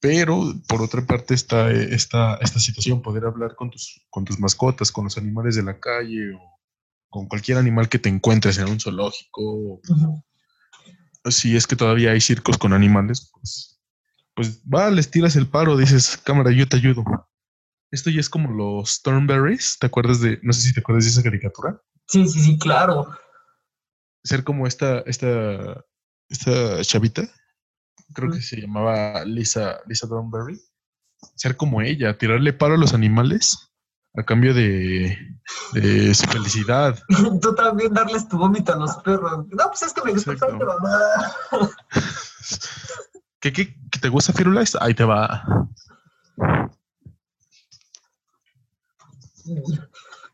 Pero 0.00 0.54
por 0.66 0.82
otra 0.82 1.06
parte 1.06 1.34
está 1.34 1.70
eh, 1.70 1.94
esta, 1.94 2.36
esta 2.36 2.58
situación, 2.58 3.02
poder 3.02 3.24
hablar 3.24 3.54
con 3.54 3.70
tus, 3.70 4.06
con 4.10 4.24
tus 4.24 4.38
mascotas, 4.38 4.90
con 4.92 5.04
los 5.04 5.16
animales 5.16 5.56
de 5.56 5.62
la 5.62 5.78
calle 5.78 6.34
o 6.34 6.60
con 7.08 7.28
cualquier 7.28 7.58
animal 7.58 7.88
que 7.88 7.98
te 7.98 8.08
encuentres 8.08 8.58
en 8.58 8.68
un 8.68 8.80
zoológico 8.80 9.80
si 11.24 11.56
es 11.56 11.66
que 11.66 11.76
todavía 11.76 12.12
hay 12.12 12.20
circos 12.20 12.58
con 12.58 12.72
animales, 12.72 13.30
pues, 13.32 13.80
pues 14.34 14.62
va, 14.62 14.90
les 14.90 15.10
tiras 15.10 15.36
el 15.36 15.46
paro, 15.46 15.76
dices, 15.76 16.16
cámara, 16.16 16.50
yo 16.50 16.68
te 16.68 16.76
ayudo. 16.76 17.04
Esto 17.90 18.10
ya 18.10 18.20
es 18.20 18.30
como 18.30 18.50
los 18.52 19.02
Thornberries, 19.02 19.78
¿te 19.78 19.86
acuerdas 19.86 20.20
de, 20.20 20.38
no 20.42 20.52
sé 20.52 20.62
si 20.62 20.72
te 20.72 20.80
acuerdas 20.80 21.04
de 21.04 21.10
esa 21.10 21.22
caricatura? 21.22 21.82
Sí, 22.06 22.26
sí, 22.28 22.40
sí, 22.40 22.58
claro. 22.58 23.08
Ser 24.22 24.44
como 24.44 24.66
esta, 24.66 25.00
esta, 25.00 25.84
esta 26.28 26.82
chavita, 26.82 27.28
creo 28.14 28.30
que 28.30 28.42
se 28.42 28.60
llamaba 28.60 29.24
Lisa, 29.24 29.80
Lisa 29.86 30.08
Thornberry. 30.08 30.60
Ser 31.36 31.56
como 31.56 31.82
ella, 31.82 32.16
tirarle 32.16 32.52
paro 32.52 32.74
a 32.74 32.78
los 32.78 32.94
animales 32.94 33.69
a 34.16 34.22
cambio 34.24 34.52
de, 34.54 35.16
de 35.72 36.14
su 36.14 36.26
felicidad. 36.26 36.98
Tú 37.40 37.54
también 37.54 37.92
darles 37.94 38.28
tu 38.28 38.36
vómito 38.38 38.72
a 38.72 38.76
los 38.76 38.96
perros. 38.98 39.46
No, 39.48 39.66
pues 39.68 39.82
es 39.82 39.92
que 39.92 40.02
me 40.02 40.12
gusta 40.12 40.34
tanto, 40.36 40.64
mamá. 40.66 40.98
¿Qué, 43.40 43.52
qué, 43.52 43.74
qué 43.90 43.98
te 44.00 44.08
gusta 44.08 44.32
Firulais? 44.32 44.76
Ahí 44.80 44.94
te 44.94 45.04
va. 45.04 45.44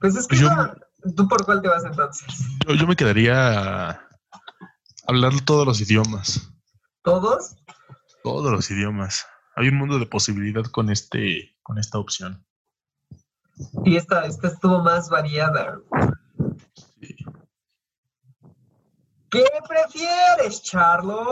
Pues 0.01 0.16
es 0.16 0.27
que 0.27 0.37
yo- 0.37 0.51
no- 0.55 0.74
¿Tú 1.14 1.29
por 1.29 1.45
cuál 1.45 1.62
te 1.62 1.68
vas 1.68 1.85
entonces? 1.85 2.27
Yo, 2.66 2.74
yo 2.74 2.87
me 2.87 2.97
quedaría 2.97 3.91
a 3.91 4.09
hablar 5.07 5.33
todos 5.45 5.64
los 5.64 5.81
idiomas. 5.81 6.51
¿Todos? 7.03 7.55
Todos 8.24 8.51
los 8.51 8.68
idiomas. 8.72 9.24
Hay 9.55 9.68
un 9.68 9.77
mundo 9.77 9.99
de 10.01 10.07
posibilidad 10.07 10.64
con 10.64 10.91
este, 10.91 11.57
con 11.62 11.79
esta 11.79 11.99
opción. 11.99 12.45
Y 13.84 13.96
esta, 13.96 14.26
esta 14.26 14.48
estuvo 14.48 14.82
más 14.82 15.09
variada. 15.09 15.80
Sí. 17.00 17.16
¿Qué 19.30 19.44
prefieres, 19.68 20.62
Charlo? 20.62 21.26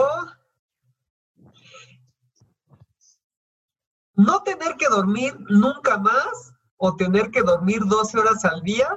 no 4.15 4.41
tener 4.43 4.75
que 4.77 4.87
dormir 4.87 5.37
nunca 5.49 5.97
más 5.97 6.53
o 6.77 6.95
tener 6.95 7.31
que 7.31 7.41
dormir 7.41 7.81
12 7.85 8.17
horas 8.19 8.45
al 8.45 8.61
día, 8.61 8.87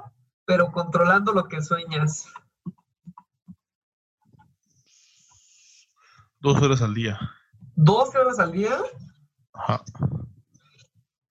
pero 0.45 0.71
controlando 0.73 1.33
lo 1.33 1.45
que 1.49 1.63
sueñas. 1.63 2.27
Dos 6.41 6.63
horas 6.63 6.83
al 6.83 6.95
día. 6.95 7.19
¿12 7.77 8.19
horas 8.19 8.39
al 8.39 8.53
día? 8.53 8.79
Ajá. 9.53 9.83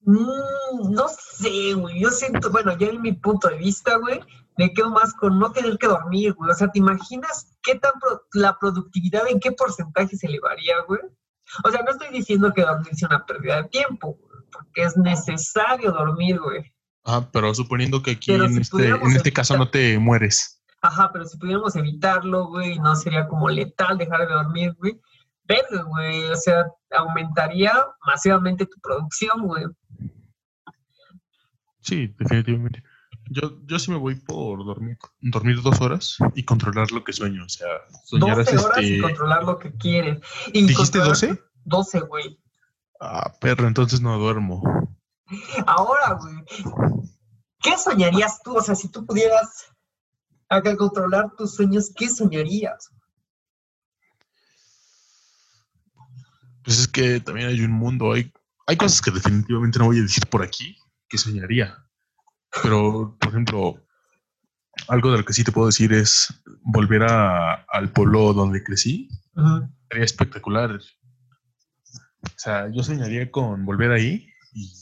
Mm, 0.08 0.94
no 0.94 1.06
sé, 1.10 1.74
güey. 1.74 2.00
Yo 2.00 2.10
siento, 2.10 2.50
bueno, 2.50 2.78
ya 2.78 2.88
en 2.88 3.02
mi 3.02 3.12
punto 3.12 3.50
de 3.50 3.58
vista, 3.58 3.98
güey, 3.98 4.22
me 4.58 4.74
quedo 4.74 4.90
más 4.90 5.14
con 5.14 5.38
no 5.38 5.52
tener 5.52 5.78
que 5.78 5.88
dormir, 5.88 6.34
güey. 6.34 6.50
O 6.50 6.54
sea, 6.54 6.70
¿te 6.70 6.80
imaginas 6.80 7.54
qué 7.62 7.76
tan 7.76 7.92
la 8.32 8.58
productividad, 8.58 9.28
en 9.28 9.42
qué 9.42 9.52
porcentaje 9.52 10.16
se 10.16 10.28
elevaría, 10.28 10.76
güey? 10.88 11.02
O 11.66 11.70
sea, 11.70 11.84
no 11.84 11.92
estoy 11.92 12.08
diciendo 12.14 12.54
que 12.54 12.62
dormir 12.62 12.96
sea 12.96 13.10
una 13.10 13.26
pérdida 13.26 13.62
de 13.62 13.68
tiempo, 13.68 14.18
porque 14.50 14.84
es 14.84 14.96
necesario 14.96 15.92
dormir, 15.92 16.40
güey. 16.40 16.64
Ah, 17.04 17.30
pero 17.32 17.54
suponiendo 17.54 18.02
que 18.02 18.12
aquí 18.12 18.32
en 18.32 18.58
este, 18.58 18.88
en 18.88 19.12
este 19.12 19.34
caso 19.34 19.58
no 19.58 19.70
te 19.70 20.00
mueres. 20.00 20.64
Ajá, 20.82 21.10
pero 21.12 21.26
si 21.26 21.38
pudiéramos 21.38 21.76
evitarlo, 21.76 22.48
güey, 22.48 22.80
no 22.80 22.96
sería 22.96 23.28
como 23.28 23.50
letal 23.50 23.98
dejar 23.98 24.22
de 24.22 24.34
dormir, 24.34 24.74
güey. 24.78 25.02
Verde, 25.48 25.82
güey, 25.84 26.26
o 26.26 26.36
sea, 26.36 26.66
aumentaría 26.92 27.74
masivamente 28.06 28.66
tu 28.66 28.80
producción, 28.82 29.48
güey. 29.48 29.66
Sí, 31.82 32.14
definitivamente. 32.20 32.84
Yo, 33.30 33.60
yo 33.66 33.80
sí 33.80 33.92
me 33.92 33.98
voy 33.98 34.16
por 34.16 34.66
dormir, 34.66 34.98
dormir 35.20 35.62
dos 35.62 35.80
horas 35.82 36.18
y 36.36 36.44
controlar 36.44 36.92
lo 36.92 37.04
que 37.04 37.14
sueño. 37.14 37.46
O 37.46 37.50
sea, 37.50 37.68
soñar 38.04 38.38
12 38.38 38.58
horas 38.58 38.82
y 38.82 38.96
este 38.96 39.02
controlar 39.02 39.44
lo 39.44 39.58
que 39.60 39.72
quieres. 39.74 40.20
Y 40.54 40.68
¿Dijiste 40.68 41.00
12? 41.00 41.42
12, 41.66 42.00
güey. 42.02 42.40
Ah, 43.00 43.34
perro, 43.40 43.68
entonces 43.68 44.02
no 44.02 44.18
duermo. 44.18 44.62
Ahora, 45.66 46.14
güey, 46.14 46.36
¿qué 47.62 47.78
soñarías 47.78 48.42
tú? 48.44 48.58
O 48.58 48.62
sea, 48.62 48.76
si 48.76 48.90
tú 48.90 49.06
pudieras 49.06 49.68
acá 50.50 50.76
controlar 50.78 51.32
tus 51.38 51.56
sueños, 51.56 51.92
¿qué 51.96 52.10
soñarías? 52.10 52.90
Pues 56.68 56.80
es 56.80 56.88
que 56.90 57.22
también 57.22 57.48
hay 57.48 57.62
un 57.62 57.72
mundo, 57.72 58.12
hay, 58.12 58.30
hay 58.66 58.76
cosas 58.76 59.02
que 59.02 59.10
definitivamente 59.10 59.80
no 59.80 59.86
voy 59.86 60.00
a 60.00 60.02
decir 60.02 60.28
por 60.28 60.44
aquí, 60.44 60.78
que 61.08 61.18
soñaría. 61.18 61.78
Pero, 62.62 63.16
por 63.22 63.30
ejemplo, 63.30 63.88
algo 64.90 65.12
de 65.12 65.20
lo 65.20 65.24
que 65.24 65.32
sí 65.32 65.46
te 65.46 65.54
puedo 65.54 65.68
decir 65.68 65.94
es 65.94 66.28
volver 66.64 67.04
a, 67.04 67.54
al 67.70 67.94
pueblo 67.94 68.34
donde 68.34 68.62
crecí. 68.66 69.08
Sería 69.90 70.04
espectacular. 70.04 70.72
O 70.76 72.36
sea, 72.36 72.70
yo 72.70 72.84
soñaría 72.84 73.32
con 73.32 73.66
volver 73.66 73.92
ahí 73.92 74.28
y, 74.52 74.74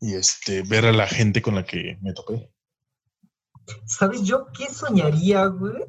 y, 0.00 0.14
este, 0.14 0.62
ver 0.62 0.86
a 0.86 0.92
la 0.92 1.06
gente 1.06 1.42
con 1.42 1.54
la 1.54 1.64
que 1.64 1.96
me 2.02 2.12
topé. 2.12 2.50
¿Sabes 3.86 4.22
yo 4.22 4.48
qué 4.52 4.68
soñaría, 4.68 5.46
güey? 5.46 5.84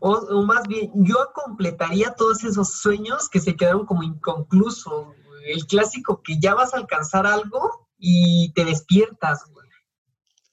O, 0.00 0.12
o, 0.12 0.42
más 0.44 0.66
bien, 0.66 0.90
yo 0.94 1.16
completaría 1.34 2.14
todos 2.14 2.42
esos 2.44 2.80
sueños 2.80 3.28
que 3.28 3.38
se 3.38 3.54
quedaron 3.54 3.86
como 3.86 4.02
inconclusos. 4.02 5.14
El 5.46 5.66
clásico 5.66 6.22
que 6.22 6.38
ya 6.38 6.54
vas 6.54 6.74
a 6.74 6.78
alcanzar 6.78 7.26
algo 7.26 7.88
y 7.98 8.52
te 8.54 8.64
despiertas, 8.64 9.44
güey. 9.52 9.68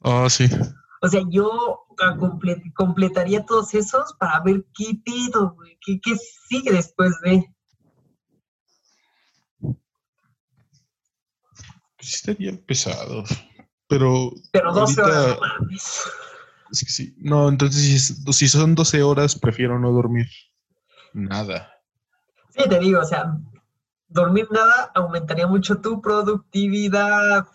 Ah, 0.02 0.30
sí. 0.30 0.50
O 1.02 1.08
sea, 1.08 1.22
yo 1.30 1.86
completaría 2.76 3.46
todos 3.46 3.74
esos 3.74 4.14
para 4.20 4.40
ver 4.42 4.66
qué 4.74 5.00
pido, 5.04 5.54
güey, 5.56 5.78
qué, 5.86 6.00
qué 6.02 6.16
sigue 6.48 6.72
después 6.72 7.14
de. 7.22 7.46
Pues 11.98 12.14
estaría 12.14 12.60
pesado. 12.66 13.24
Pero. 13.88 14.32
Pero 14.52 14.74
12 14.74 15.02
horas, 15.02 15.40
Es 16.72 16.84
que 16.84 16.90
sí. 16.92 17.16
No, 17.18 17.50
entonces 17.50 18.16
si, 18.32 18.48
son 18.48 18.76
12 18.76 19.04
horas, 19.04 19.38
prefiero 19.38 19.80
no 19.80 19.92
dormir 19.92 20.28
nada. 21.14 21.72
Sí, 22.50 22.68
te 22.68 22.80
digo, 22.80 23.02
o 23.02 23.06
sea, 23.06 23.38
dormir 24.08 24.48
nada 24.52 24.92
aumentaría 24.96 25.48
mucho 25.48 25.80
tu 25.80 26.02
productividad. 26.02 27.48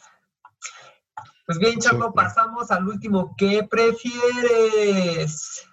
Pues 1.47 1.59
bien, 1.59 1.79
Charlo, 1.81 2.13
pasamos 2.13 2.71
al 2.71 2.89
último. 2.89 3.35
¿Qué 3.37 3.67
prefieres? 3.69 5.67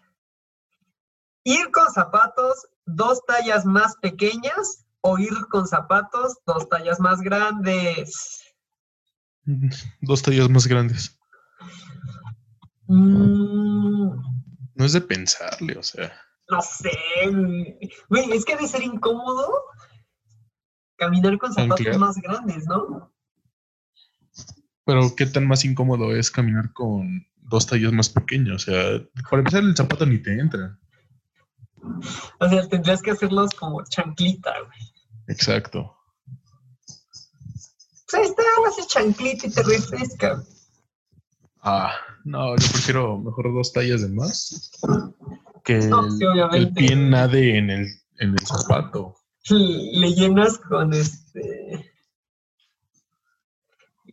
¿Ir 1.43 1.71
con 1.71 1.91
zapatos 1.91 2.67
dos 2.85 3.23
tallas 3.25 3.65
más 3.65 3.95
pequeñas 3.97 4.85
o 5.01 5.17
ir 5.17 5.33
con 5.49 5.67
zapatos 5.67 6.37
dos 6.45 6.67
tallas 6.67 6.99
más 6.99 7.21
grandes? 7.21 8.43
Dos 10.01 10.21
tallas 10.21 10.49
más 10.49 10.67
grandes. 10.67 11.18
Mm. 12.89 14.09
No 14.75 14.85
es 14.85 14.93
de 14.93 15.01
pensarle, 15.01 15.77
o 15.77 15.83
sea. 15.83 16.11
No 16.49 16.59
sé, 16.61 16.91
güey. 18.07 18.31
Es 18.33 18.43
que 18.43 18.55
debe 18.55 18.67
ser 18.67 18.81
incómodo 18.81 19.47
caminar 20.97 21.37
con 21.37 21.53
zapatos 21.53 21.97
más 21.97 22.17
grandes, 22.17 22.65
¿no? 22.65 23.13
Pero 24.85 25.15
qué 25.15 25.27
tan 25.27 25.47
más 25.47 25.63
incómodo 25.63 26.15
es 26.15 26.31
caminar 26.31 26.73
con 26.73 27.25
dos 27.35 27.67
tallas 27.67 27.93
más 27.93 28.09
pequeños. 28.09 28.67
O 28.67 28.71
sea, 28.71 28.99
para 29.29 29.39
empezar 29.39 29.63
el 29.63 29.75
zapato 29.75 30.05
ni 30.07 30.17
te 30.17 30.39
entra. 30.39 30.79
O 32.39 32.49
sea, 32.49 32.67
tendrías 32.67 33.01
que 33.01 33.11
hacerlos 33.11 33.51
como 33.53 33.83
chanclita, 33.83 34.51
güey. 34.61 34.79
Exacto. 35.27 35.95
Pues 38.09 38.13
ahí 38.15 38.25
está, 38.25 38.43
haces 38.67 38.87
chanclita 38.87 39.45
y 39.47 39.51
te 39.51 39.61
refresca. 39.61 40.43
Ah, 41.61 41.91
no, 42.23 42.55
yo 42.55 42.67
prefiero 42.71 43.17
mejor 43.17 43.53
dos 43.53 43.73
tallas 43.73 44.01
de 44.01 44.09
más 44.09 44.71
que 45.63 45.77
el, 45.77 46.73
pie 46.73 46.95
nade 46.95 47.57
en 47.57 47.69
el, 47.69 47.87
en 48.17 48.31
el 48.31 48.39
zapato. 48.39 49.15
Le 49.49 50.13
llenas 50.13 50.57
con 50.57 50.93
este 50.93 51.93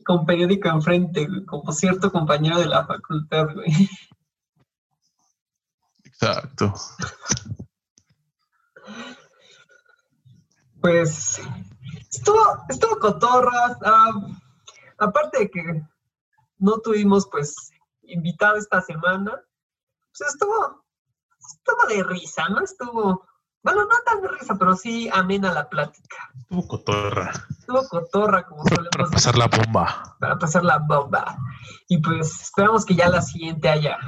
con 0.05 0.25
periódico 0.25 0.69
enfrente, 0.69 1.27
como 1.47 1.73
cierto 1.73 2.13
compañero 2.13 2.61
de 2.61 2.67
la 2.67 2.87
facultad, 2.87 3.47
güey. 3.53 3.73
Exacto. 6.05 6.73
Pues 10.81 11.41
estuvo, 12.09 12.65
estuvo 12.69 12.99
cotorras. 13.01 13.77
aparte 14.99 15.39
de 15.41 15.51
que 15.51 15.83
no 16.59 16.79
tuvimos 16.79 17.29
pues 17.31 17.71
invitado 18.03 18.57
esta 18.57 18.81
semana, 18.81 19.33
pues 20.17 20.31
estuvo, 20.31 20.85
estuvo 21.39 21.89
de 21.89 22.03
risa, 22.05 22.49
¿no? 22.49 22.61
Estuvo, 22.61 23.27
bueno, 23.63 23.83
no 23.83 23.95
tan 24.05 24.23
de 24.23 24.29
risa, 24.29 24.57
pero 24.57 24.75
sí 24.77 25.09
amena 25.13 25.53
la 25.53 25.69
plática. 25.69 26.17
Estuvo 26.39 26.67
cotorra. 26.67 27.33
Estuvo 27.51 27.89
cotorra, 27.89 28.47
como 28.47 28.65
solemos 28.65 28.91
Para 28.91 29.11
pasar 29.11 29.37
la 29.37 29.49
bomba. 29.49 30.17
Para 30.21 30.39
pasar 30.39 30.65
la 30.65 30.79
bomba. 30.79 31.37
Y 31.89 31.99
pues 31.99 32.41
esperamos 32.43 32.85
que 32.85 32.95
ya 32.95 33.09
la 33.09 33.23
siguiente 33.23 33.69
haya. 33.69 33.99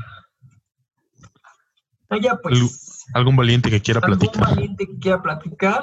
Haya 2.10 2.36
pues. 2.36 3.04
¿Algún 3.14 3.36
valiente 3.36 3.70
que 3.70 3.80
quiera 3.80 4.00
platicar? 4.00 4.42
Algún 4.42 4.56
valiente 4.56 4.86
que 4.86 4.98
quiera 4.98 5.22
platicar. 5.22 5.82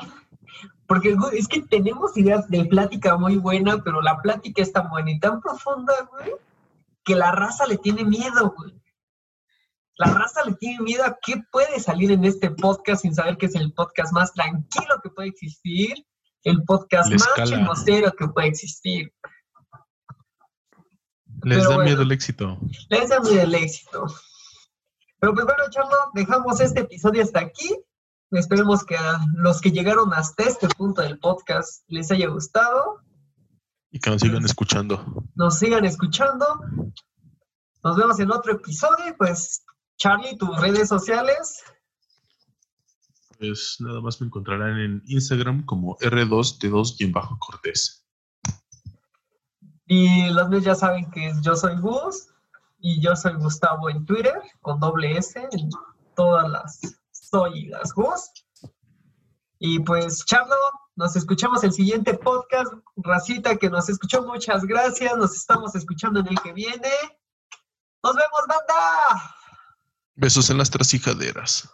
Porque 0.88 1.16
es 1.34 1.48
que 1.48 1.62
tenemos 1.62 2.16
ideas 2.16 2.48
de 2.48 2.64
plática 2.66 3.18
muy 3.18 3.38
buena, 3.38 3.80
pero 3.84 4.02
la 4.02 4.22
plática 4.22 4.62
es 4.62 4.72
tan 4.72 4.90
buena 4.90 5.12
y 5.12 5.20
tan 5.20 5.42
profunda, 5.42 5.94
güey, 6.12 6.34
que 7.06 7.16
la 7.16 7.32
raza 7.32 7.66
le 7.68 7.78
tiene 7.78 8.04
miedo, 8.04 8.54
güey. 8.58 8.82
La 9.98 10.08
raza 10.08 10.44
le 10.44 10.56
tiene 10.56 10.82
miedo 10.82 11.06
a 11.06 11.18
qué 11.22 11.42
puede 11.52 11.80
salir 11.80 12.12
en 12.12 12.26
este 12.26 12.52
podcast 12.52 13.04
sin 13.04 13.16
saber 13.16 13.38
que 13.38 13.46
es 13.46 13.56
el 13.56 13.72
podcast 13.74 14.12
más 14.12 14.34
tranquilo 14.34 15.00
que 15.02 15.10
puede 15.10 15.30
existir, 15.30 16.06
el 16.44 16.64
podcast 16.64 17.12
más 17.12 17.30
chismosero 17.46 18.12
que 18.12 18.28
puede 18.28 18.50
existir. 18.50 19.14
Les 21.44 21.68
da 21.70 21.78
miedo 21.78 22.02
el 22.02 22.12
éxito. 22.12 22.60
Les 22.90 23.10
da 23.10 23.20
miedo 23.22 23.42
el 23.42 23.56
éxito. 23.56 24.06
Pero 25.20 25.34
pues 25.34 25.46
bueno, 25.46 25.64
Charlo, 25.70 25.98
dejamos 26.14 26.60
este 26.60 26.82
episodio 26.82 27.24
hasta 27.24 27.40
aquí. 27.40 27.76
Esperemos 28.32 28.84
que 28.84 28.98
a 28.98 29.20
los 29.36 29.62
que 29.62 29.72
llegaron 29.72 30.14
hasta 30.14 30.44
este 30.44 30.68
punto 30.68 31.02
del 31.02 31.20
podcast 31.20 31.84
les 31.88 32.12
haya 32.12 32.28
gustado. 32.28 33.02
Y 33.96 34.00
que 34.00 34.10
nos 34.10 34.20
sigan 34.20 34.44
escuchando. 34.44 35.24
Nos 35.36 35.58
sigan 35.58 35.86
escuchando. 35.86 36.46
Nos 37.82 37.96
vemos 37.96 38.20
en 38.20 38.30
otro 38.30 38.52
episodio. 38.52 39.16
Pues, 39.18 39.64
Charlie, 39.96 40.38
tus 40.38 40.60
redes 40.60 40.90
sociales. 40.90 41.64
Pues 43.40 43.78
nada 43.80 44.02
más 44.02 44.20
me 44.20 44.28
encontrarán 44.28 44.78
en 44.80 45.02
Instagram 45.06 45.66
como 45.66 45.98
R2D2-Cortés. 46.00 48.06
Y 49.86 50.28
los 50.28 50.50
míos 50.50 50.66
ya 50.66 50.76
saben 50.76 51.10
que 51.10 51.32
yo 51.42 51.56
soy 51.56 51.78
Gus 51.78 52.28
y 52.80 53.00
yo 53.00 53.16
soy 53.16 53.36
Gustavo 53.36 53.90
en 53.90 54.06
Twitter 54.06 54.42
con 54.60 54.78
doble 54.82 55.18
S 55.18 55.40
en 55.40 55.70
todas 56.18 56.50
las 56.50 56.82
soy 57.12 57.68
las 57.68 57.94
Gus. 57.94 58.30
Y 59.58 59.80
pues, 59.80 60.26
Charlo, 60.26 60.58
Nos 60.96 61.16
escuchamos 61.18 61.64
el 61.66 61.74
siguiente 61.74 62.14
podcast. 62.14 62.72
Racita 62.96 63.58
que 63.58 63.70
nos 63.70 63.90
escuchó, 63.90 64.24
muchas 64.24 64.64
gracias. 64.64 65.18
Nos 65.18 65.36
estamos 65.36 65.76
escuchando 65.76 66.22
en 66.22 66.28
el 66.28 66.40
que 66.40 66.54
viene. 66.54 66.92
Nos 68.02 68.16
vemos, 68.16 68.42
banda. 68.48 69.36
Besos 70.16 70.50
en 70.50 70.58
las 70.58 70.70
trasijaderas. 70.70 71.70